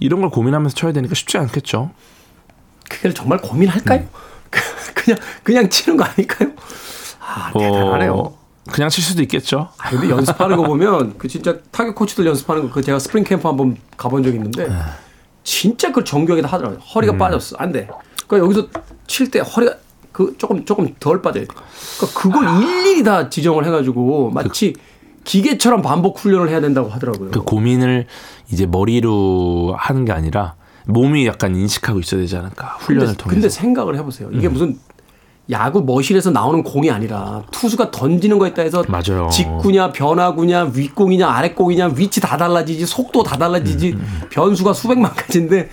이런 0.01 0.21
걸 0.21 0.31
고민하면서 0.31 0.75
쳐야 0.75 0.93
되니까 0.93 1.15
쉽지 1.15 1.37
않겠죠. 1.39 1.91
그걸 2.89 3.13
정말 3.15 3.39
고민할까요? 3.39 4.01
음. 4.01 4.09
그냥 4.95 5.19
그냥 5.43 5.69
치는 5.69 5.97
거 5.99 6.05
아닐까요? 6.05 6.51
아, 7.21 7.53
대단하네요. 7.53 8.15
어, 8.15 8.39
그냥 8.73 8.89
칠 8.89 9.05
수도 9.05 9.21
있겠죠. 9.23 9.69
아, 9.77 9.91
근데 9.91 10.09
연습하는 10.09 10.57
거 10.57 10.63
보면 10.63 11.19
그 11.19 11.29
진짜 11.29 11.59
타격 11.71 11.95
코치들 11.95 12.25
연습하는 12.27 12.63
거 12.63 12.69
그 12.71 12.83
제가 12.83 12.99
스프링 12.99 13.25
캠프 13.25 13.47
한번 13.47 13.77
가본 13.99 14.23
적 14.23 14.31
있는데 14.35 14.67
네. 14.69 14.75
진짜 15.45 15.89
그걸 15.89 16.05
정교하게 16.07 16.41
다 16.43 16.49
하더라고요. 16.49 16.79
허리가 16.81 17.13
음. 17.13 17.19
빠졌어. 17.19 17.57
안 17.59 17.73
돼. 17.73 17.87
그러니까 18.27 18.47
여기서 18.47 18.69
칠 19.07 19.31
때 19.31 19.41
허리가 19.41 19.75
그 20.19 20.35
조금 20.37 20.64
조금 20.64 20.93
덜 20.99 21.23
빠져야 21.23 21.45
돼. 21.45 21.49
그러니까 21.97 22.21
그걸 22.21 22.49
아. 22.49 22.59
일일이 22.59 23.05
다 23.05 23.31
지정을 23.31 23.64
해가지고 23.64 24.31
마치 24.31 24.73
그, 24.73 24.81
기계처럼 25.23 25.81
반복 25.81 26.19
훈련을 26.19 26.49
해야 26.49 26.61
된다고 26.61 26.89
하더라고요. 26.89 27.31
그 27.31 27.43
고민을 27.43 28.07
이제 28.51 28.66
머리로 28.66 29.77
하는 29.79 30.05
게 30.05 30.11
아니라 30.11 30.57
몸이 30.87 31.25
약간 31.25 31.55
인식하고 31.55 32.01
있어야 32.01 32.21
되지 32.21 32.37
않을까 32.37 32.79
훈련을 32.81 33.07
근데, 33.07 33.23
통해서. 33.23 33.35
근데 33.37 33.49
생각을 33.49 33.97
해보세요. 33.97 34.29
이게 34.33 34.49
음. 34.49 34.55
무슨 34.55 34.79
야구 35.53 35.85
머실에서 35.85 36.33
나오는 36.33 36.64
공이 36.64 36.91
아니라 36.91 37.45
투수가 37.53 37.93
던지는 37.93 38.41
거에 38.41 38.53
따라서 38.55 38.83
맞아요. 38.89 39.29
직구냐 39.31 39.93
변화구냐 39.93 40.73
윗공이냐 40.75 41.29
아랫공이냐 41.29 41.93
위치 41.95 42.21
다 42.21 42.37
달라지지 42.37 42.87
속도 42.87 43.23
다 43.23 43.37
달라지지 43.37 43.93
음, 43.93 44.01
음. 44.01 44.21
변수가 44.31 44.73
수백만 44.73 45.14
가지인데 45.14 45.71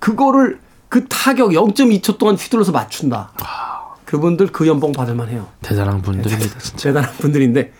그거를 0.00 0.58
그 0.88 1.06
타격 1.06 1.50
0.2초 1.50 2.18
동안 2.18 2.34
휘둘러서 2.34 2.72
맞춘다. 2.72 3.30
아. 3.40 3.83
그분들 4.14 4.48
그 4.48 4.66
연봉 4.66 4.92
받을만 4.92 5.28
해요. 5.28 5.48
대단한 5.60 6.02
분들입니다. 6.02 6.58
진짜. 6.58 6.88
대단한 6.88 7.10
분들인데 7.18 7.72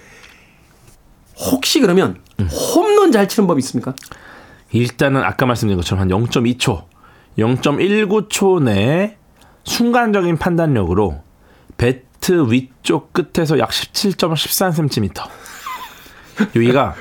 혹시 1.36 1.80
그러면 1.80 2.20
음. 2.40 2.46
홈런 2.46 3.12
잘 3.12 3.28
치는 3.28 3.46
법 3.46 3.58
있습니까? 3.58 3.94
일단은 4.72 5.22
아까 5.22 5.46
말씀드린 5.46 5.76
것처럼 5.76 6.02
한 6.02 6.08
0.2초, 6.08 6.84
0.19초 7.38 8.62
내에 8.62 9.16
순간적인 9.64 10.36
판단력으로 10.36 11.22
배트 11.76 12.50
위쪽 12.50 13.12
끝에서 13.12 13.58
약 13.58 13.70
17.13cm. 13.70 15.28
여기가 16.56 16.94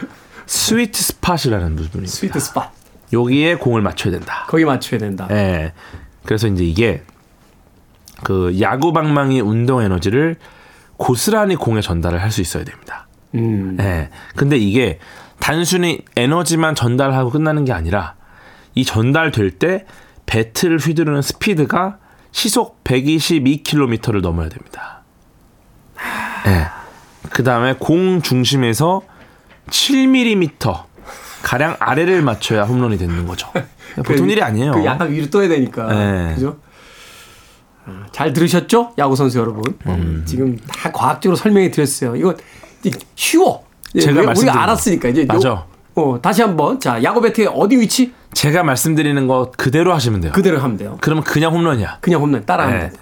sweet 0.45 1.01
spot이라는 1.01 1.75
부분입니다. 1.75 2.11
sweet 2.13 2.39
spot. 2.39 2.71
여기에 3.11 3.55
공을 3.55 3.81
맞춰야 3.81 4.11
된다. 4.11 4.45
거기 4.47 4.65
맞춰야 4.65 4.99
된다. 4.99 5.27
예. 5.29 5.33
네. 5.33 5.73
그래서 6.25 6.47
이제 6.47 6.63
이게 6.63 7.03
그 8.23 8.57
야구 8.61 8.93
방망이 8.93 9.41
운동 9.41 9.81
에너지를 9.81 10.37
고스란히 10.97 11.55
공에 11.55 11.81
전달을 11.81 12.21
할 12.21 12.31
수 12.31 12.41
있어야 12.41 12.63
됩니다. 12.63 13.07
음. 13.35 13.75
네. 13.77 14.09
근데 14.35 14.57
이게 14.57 14.99
단순히 15.39 15.99
에너지만 16.15 16.75
전달하고 16.75 17.29
끝나는 17.31 17.65
게 17.65 17.73
아니라 17.73 18.15
이 18.75 18.85
전달될 18.85 19.51
때 19.51 19.85
배트를 20.25 20.77
휘두르는 20.77 21.21
스피드가 21.21 21.97
시속 22.31 22.83
122km를 22.83 24.21
넘어야 24.21 24.49
됩니다. 24.49 25.01
네. 26.45 26.65
그 27.29 27.43
다음에 27.43 27.75
공 27.77 28.21
중심에서 28.21 29.01
7mm 29.69 30.83
가량 31.43 31.75
아래를 31.79 32.21
맞춰야 32.21 32.63
홈런이 32.63 32.97
되는 32.97 33.25
거죠. 33.27 33.47
보통 33.97 34.25
그, 34.27 34.31
일이 34.31 34.41
아니에요. 34.41 34.71
그 34.71 34.85
약간 34.85 35.11
위로 35.11 35.29
떠야 35.29 35.47
되니까. 35.49 35.87
네. 35.87 36.33
그죠? 36.35 36.57
아, 37.85 38.05
잘 38.11 38.33
들으셨죠? 38.33 38.93
야구 38.97 39.15
선수 39.15 39.39
여러분. 39.39 39.63
음. 39.87 40.23
지금 40.25 40.57
다 40.57 40.91
과학적으로 40.91 41.35
설명해 41.35 41.71
드렸어요. 41.71 42.15
이거 42.15 42.35
쉬워. 43.15 43.63
제가 43.99 44.21
우리가 44.31 44.63
알았으니까 44.63 45.09
이제 45.09 45.25
맞아. 45.25 45.65
어, 45.95 46.19
다시 46.21 46.41
한번. 46.41 46.79
자, 46.79 47.01
야구 47.03 47.21
배트의 47.21 47.49
어디 47.53 47.77
위치? 47.77 48.13
제가 48.33 48.63
말씀드리는 48.63 49.27
거 49.27 49.51
그대로 49.55 49.93
하시면 49.93 50.21
돼요. 50.21 50.31
그대로 50.33 50.59
하면 50.59 50.77
돼요. 50.77 50.97
그러면 51.01 51.23
그냥 51.23 51.53
홈런이야. 51.53 51.99
그냥 52.01 52.21
홈런 52.21 52.45
따라하면 52.45 52.79
네. 52.79 52.89
돼. 52.89 52.95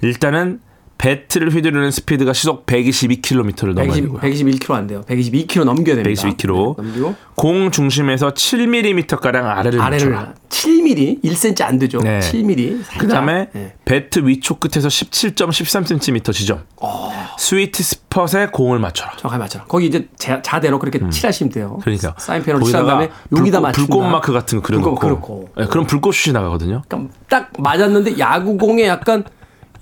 일단은 0.00 0.60
배트를 0.98 1.54
휘두르는 1.54 1.92
스피드가 1.92 2.32
시속 2.32 2.66
122km를 2.66 3.72
넘어야 3.72 3.94
되고요. 3.94 4.20
121km 4.20 4.72
안 4.72 4.86
돼요. 4.88 5.02
122km 5.08 5.64
넘겨야 5.64 5.96
됩니다. 5.96 6.22
122km. 6.22 6.76
네, 6.76 6.82
넘기고 6.82 7.14
공 7.36 7.70
중심에서 7.70 8.34
7mm 8.34 9.20
가량 9.20 9.48
아래를 9.48 9.80
아래를 9.80 10.10
멈춰라. 10.10 10.34
7mm, 10.48 11.22
1cm 11.22 11.62
안 11.62 11.78
되죠. 11.78 11.98
네. 11.98 12.18
7mm. 12.18 12.98
그다음에 12.98 13.48
네. 13.52 13.74
배트 13.84 14.26
위쪽 14.26 14.58
끝에서 14.58 14.88
17.13cm 14.88 16.32
지점. 16.32 16.64
오. 16.78 16.86
어. 16.86 17.12
스위트 17.38 17.84
스팟에 17.84 18.48
공을 18.52 18.80
맞춰라. 18.80 19.12
정확히 19.18 19.38
맞춰라. 19.38 19.66
거기 19.66 19.86
이제 19.86 20.08
자, 20.16 20.42
자대로 20.42 20.80
그렇게 20.80 20.98
음. 20.98 21.10
칠하시면 21.10 21.52
돼요. 21.52 21.78
그러니까 21.82 22.14
사인펜으로 22.18 22.64
칠한 22.64 22.86
다음에 22.86 23.10
여기다 23.36 23.60
맞춘다. 23.60 23.86
불꽃 23.86 24.08
마크 24.10 24.32
같은 24.32 24.60
거 24.60 24.94
그려놓고. 24.94 25.50
네, 25.56 25.66
그럼 25.66 25.86
불꽃슛이 25.86 26.32
나가거든요. 26.32 26.82
그러니까 26.88 27.14
딱 27.28 27.52
맞았는데 27.56 28.18
야구공에 28.18 28.88
약간 28.88 29.22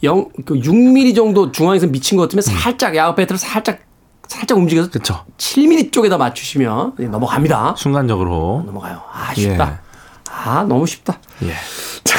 0, 0.07 0.29
그 0.45 0.55
6mm 0.55 1.15
정도 1.15 1.53
중앙에서 1.53 1.87
미친 1.87 2.17
것 2.17 2.25
같으면 2.25 2.43
음. 2.47 2.61
살짝 2.61 2.97
야구 2.97 3.17
배트를 3.17 3.39
살짝 3.39 3.81
살짝 4.29 4.59
움직여서 4.59 4.91
그쵸. 4.91 5.25
7mm 5.39 5.93
쪽에다 5.93 6.19
맞추시면 6.19 6.95
넘어갑니다. 6.99 7.75
순간적으로 7.77 8.63
넘어가요. 8.67 9.01
아 9.13 9.35
쉽다. 9.35 9.71
예. 9.71 9.87
아 10.31 10.65
너무 10.65 10.87
쉽다. 10.87 11.19
예. 11.43 11.53
자, 12.03 12.19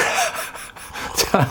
자 1.15 1.49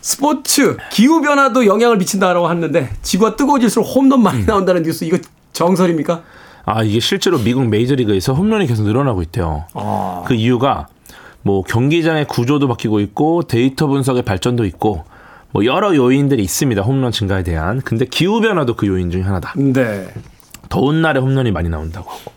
스포츠 0.00 0.76
기후 0.90 1.20
변화도 1.20 1.66
영향을 1.66 1.98
미친다라고 1.98 2.46
하는데 2.46 2.90
지구가 3.02 3.36
뜨거워질수록 3.36 3.86
홈런 3.94 4.22
많이 4.22 4.40
음. 4.40 4.46
나온다는 4.46 4.82
뉴스 4.82 5.04
이거 5.04 5.18
정설입니까? 5.52 6.22
아 6.64 6.82
이게 6.82 6.98
실제로 6.98 7.38
미국 7.38 7.66
메이저리그에서 7.68 8.34
홈런이 8.34 8.66
계속 8.66 8.84
늘어나고 8.84 9.22
있대요. 9.22 9.66
아. 9.74 10.24
그 10.26 10.34
이유가 10.34 10.88
뭐 11.42 11.62
경기장의 11.62 12.26
구조도 12.26 12.66
바뀌고 12.66 12.98
있고 13.00 13.44
데이터 13.44 13.86
분석의 13.86 14.22
발전도 14.22 14.64
있고 14.64 15.04
뭐 15.52 15.64
여러 15.64 15.94
요인들이 15.94 16.42
있습니다. 16.42 16.82
홈런 16.82 17.12
증가에 17.12 17.42
대한. 17.42 17.80
근데 17.80 18.04
기후 18.04 18.40
변화도 18.40 18.76
그 18.76 18.86
요인 18.86 19.10
중에 19.10 19.22
하나다. 19.22 19.54
네. 19.56 20.08
더운 20.68 21.02
날에 21.02 21.20
홈런이 21.20 21.52
많이 21.52 21.68
나온다고 21.68 22.10
하고. 22.10 22.32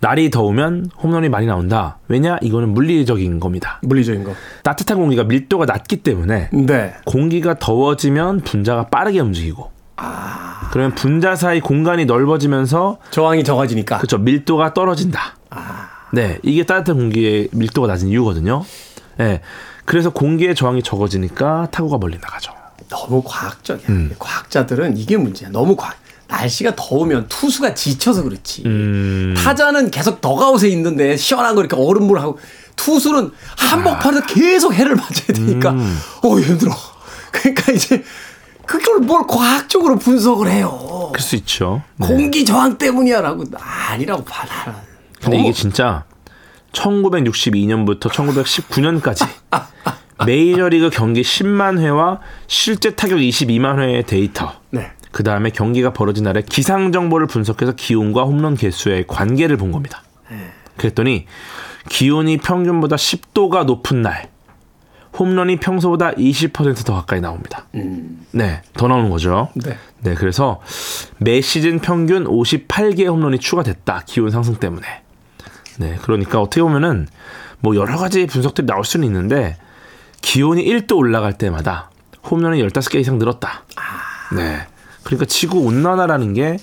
날이 0.00 0.30
더우면 0.30 0.90
홈런이 1.02 1.28
많이 1.30 1.46
나온다. 1.46 1.98
왜냐? 2.08 2.36
이거는 2.42 2.70
물리적인 2.70 3.40
겁니다. 3.40 3.78
물리적인 3.82 4.24
거. 4.24 4.34
따뜻한 4.62 4.98
공기가 4.98 5.24
밀도가 5.24 5.64
낮기 5.64 5.98
때문에 5.98 6.50
네. 6.52 6.94
공기가 7.06 7.58
더워지면 7.58 8.40
분자가 8.40 8.88
빠르게 8.88 9.20
움직이고 9.20 9.70
아. 9.96 10.68
그러면 10.72 10.94
분자 10.94 11.36
사이 11.36 11.60
공간이 11.60 12.04
넓어지면서 12.04 12.98
저항이 13.10 13.44
적어지니까 13.44 13.98
그렇죠. 13.98 14.18
밀도가 14.18 14.74
떨어진다. 14.74 15.36
아. 15.50 15.88
네, 16.12 16.38
이게 16.42 16.64
따뜻한 16.64 16.96
공기의 16.96 17.48
밀도가 17.52 17.86
낮은 17.88 18.08
이유거든요. 18.08 18.62
네. 19.16 19.40
그래서 19.84 20.10
공기의 20.10 20.54
저항이 20.54 20.82
적어지니까 20.82 21.68
타구가 21.70 21.98
멀리 21.98 22.18
나가죠. 22.18 22.52
너무 22.88 23.22
과학적이야. 23.24 23.86
음. 23.88 24.14
과학자들은 24.18 24.96
이게 24.96 25.16
문제야. 25.16 25.50
너무 25.50 25.76
과학. 25.76 25.96
날씨가 26.28 26.74
더우면 26.74 27.28
투수가 27.28 27.74
지쳐서 27.74 28.22
그렇지. 28.22 28.62
음. 28.66 29.34
타자는 29.36 29.90
계속 29.90 30.20
더가웃에 30.20 30.68
있는데 30.70 31.16
시원한 31.16 31.54
거 31.54 31.60
이렇게 31.60 31.76
얼음물 31.76 32.18
하고 32.18 32.38
투수는 32.76 33.30
한복판에서 33.56 34.22
아. 34.22 34.26
계속 34.26 34.74
해를 34.74 34.96
맞아야 34.96 35.26
되니까 35.34 35.70
음. 35.70 35.98
어 36.22 36.38
힘들어. 36.40 36.74
그러니까 37.30 37.72
이제 37.72 38.02
그걸 38.66 39.00
뭘 39.00 39.26
과학적으로 39.26 39.96
분석을 39.98 40.50
해요. 40.50 41.10
그럴 41.12 41.20
수 41.20 41.36
있죠. 41.36 41.82
네. 41.96 42.06
공기 42.06 42.44
저항 42.44 42.78
때문이야라고 42.78 43.44
아니라고 43.58 44.24
봐 44.24 44.46
나는. 44.46 44.78
근데 45.20 45.38
이게 45.38 45.52
진짜 45.52 46.04
1962년부터 46.74 48.10
1919년까지 48.10 49.26
메이저리그 50.26 50.90
경기 50.90 51.22
10만 51.22 51.78
회와 51.78 52.20
실제 52.46 52.94
타격 52.94 53.18
22만 53.18 53.78
회의 53.78 54.02
데이터. 54.04 54.52
네. 54.70 54.90
그 55.10 55.22
다음에 55.22 55.50
경기가 55.50 55.92
벌어진 55.92 56.24
날에 56.24 56.42
기상 56.42 56.92
정보를 56.92 57.26
분석해서 57.26 57.72
기온과 57.72 58.24
홈런 58.24 58.56
개수의 58.56 59.06
관계를 59.06 59.56
본 59.56 59.72
겁니다. 59.72 60.02
네. 60.30 60.50
그랬더니 60.76 61.26
기온이 61.88 62.38
평균보다 62.38 62.96
10도가 62.96 63.64
높은 63.64 64.02
날 64.02 64.28
홈런이 65.16 65.56
평소보다 65.58 66.12
20%더 66.12 66.94
가까이 66.94 67.20
나옵니다. 67.20 67.66
음. 67.76 68.26
네, 68.32 68.62
더 68.72 68.88
나오는 68.88 69.10
거죠. 69.10 69.50
네. 69.54 69.76
네, 70.00 70.14
그래서 70.14 70.60
매 71.18 71.40
시즌 71.40 71.78
평균 71.78 72.24
58개의 72.24 73.06
홈런이 73.06 73.38
추가됐다. 73.38 74.02
기온 74.06 74.30
상승 74.30 74.56
때문에. 74.56 75.03
네, 75.78 75.98
그러니까 76.02 76.40
어떻게 76.40 76.62
보면은 76.62 77.06
뭐 77.60 77.76
여러 77.76 77.96
가지 77.96 78.26
분석들이 78.26 78.66
나올 78.66 78.84
수는 78.84 79.06
있는데 79.06 79.56
기온이 80.20 80.64
1도 80.64 80.96
올라갈 80.96 81.32
때마다 81.32 81.90
홈런이 82.30 82.62
15개 82.62 83.00
이상 83.00 83.18
늘었다. 83.18 83.64
아. 83.76 84.34
네. 84.34 84.66
그러니까 85.02 85.26
지구 85.26 85.60
온난화라는 85.60 86.32
게 86.34 86.56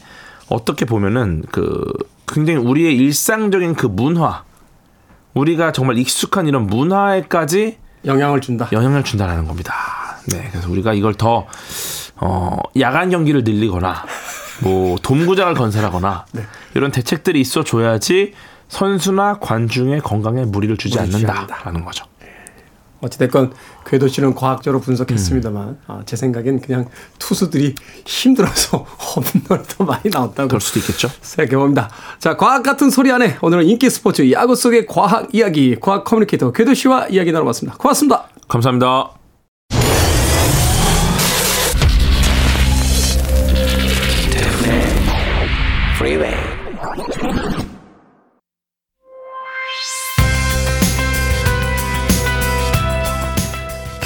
어떻게 0.50 0.86
보면은 0.86 1.44
그 1.52 1.84
굉장히 2.28 2.60
우리의 2.60 2.96
일상적인 2.98 3.76
그 3.76 3.86
문화 3.86 4.44
우리가 5.34 5.72
정말 5.72 5.98
익숙한 5.98 6.48
이런 6.48 6.68
문화에까지 6.68 7.78
영향을 8.06 8.42
준다. 8.42 8.68
영향을 8.72 9.04
준다라는 9.04 9.46
겁니다. 9.46 9.74
네. 10.28 10.48
그래서 10.52 10.70
우리가 10.70 10.94
이걸 10.94 11.14
더 11.14 11.48
어, 12.18 12.58
야간 12.80 13.10
경기를 13.10 13.44
늘리거나 13.44 14.06
뭐 14.62 14.98
돔구장을 15.02 15.54
건설하거나 15.54 16.26
네. 16.34 16.44
이런 16.76 16.92
대책들이 16.92 17.40
있어 17.42 17.64
줘야지 17.64 18.34
선수나 18.72 19.38
관중의 19.40 20.00
건강에 20.00 20.46
무리를 20.46 20.78
주지 20.78 20.98
않는다라는 20.98 21.84
거죠. 21.84 22.06
어찌됐건 23.02 23.52
궤도 23.86 24.08
씨는 24.08 24.34
과학적으로 24.36 24.80
분석했습니다만 24.80 25.68
음. 25.68 25.78
아, 25.88 26.02
제 26.06 26.16
생각엔 26.16 26.62
그냥 26.62 26.86
투수들이 27.20 27.76
힘들어서 28.06 28.78
홈런을 29.50 29.66
더 29.68 29.84
많이 29.84 30.10
나왔다고 30.10 30.48
그럴 30.48 30.62
수도 30.62 30.80
있겠죠. 30.80 31.10
생각해봅니다. 31.22 31.90
자 32.20 32.38
과학 32.38 32.64
같은 32.64 32.90
소리 32.90 33.12
안에 33.12 33.38
오늘은 33.42 33.66
인기 33.66 33.90
스포츠 33.90 34.32
야구 34.32 34.56
속의 34.56 34.86
과학 34.86 35.34
이야기 35.34 35.76
과학 35.80 36.06
커뮤니케이터 36.06 36.52
궤도 36.52 36.74
씨와 36.74 37.08
이야기 37.08 37.32
나눠봤습니다. 37.32 37.78
고맙습니다. 37.78 38.30
감사합니다. 38.48 39.21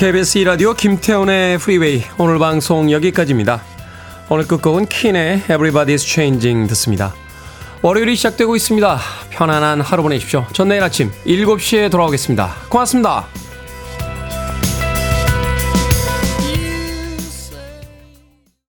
KBS 0.05 0.37
라디오 0.37 0.75
김태훈의 0.75 1.57
프리웨이 1.57 2.03
오늘 2.19 2.37
방송 2.37 2.91
여기까지입니다. 2.91 3.63
오늘 4.29 4.45
끝곡은 4.45 4.85
킨의 4.85 5.41
Everybody's 5.47 6.05
Changing 6.05 6.69
듣습니다. 6.69 7.11
월요일이 7.81 8.15
시작되고 8.15 8.55
있습니다. 8.55 8.99
편안한 9.31 9.81
하루 9.81 10.03
보내십시오. 10.03 10.45
전 10.53 10.67
내일 10.67 10.83
아침 10.83 11.09
7시에 11.25 11.89
돌아오겠습니다. 11.89 12.53
고맙습니다. 12.69 13.25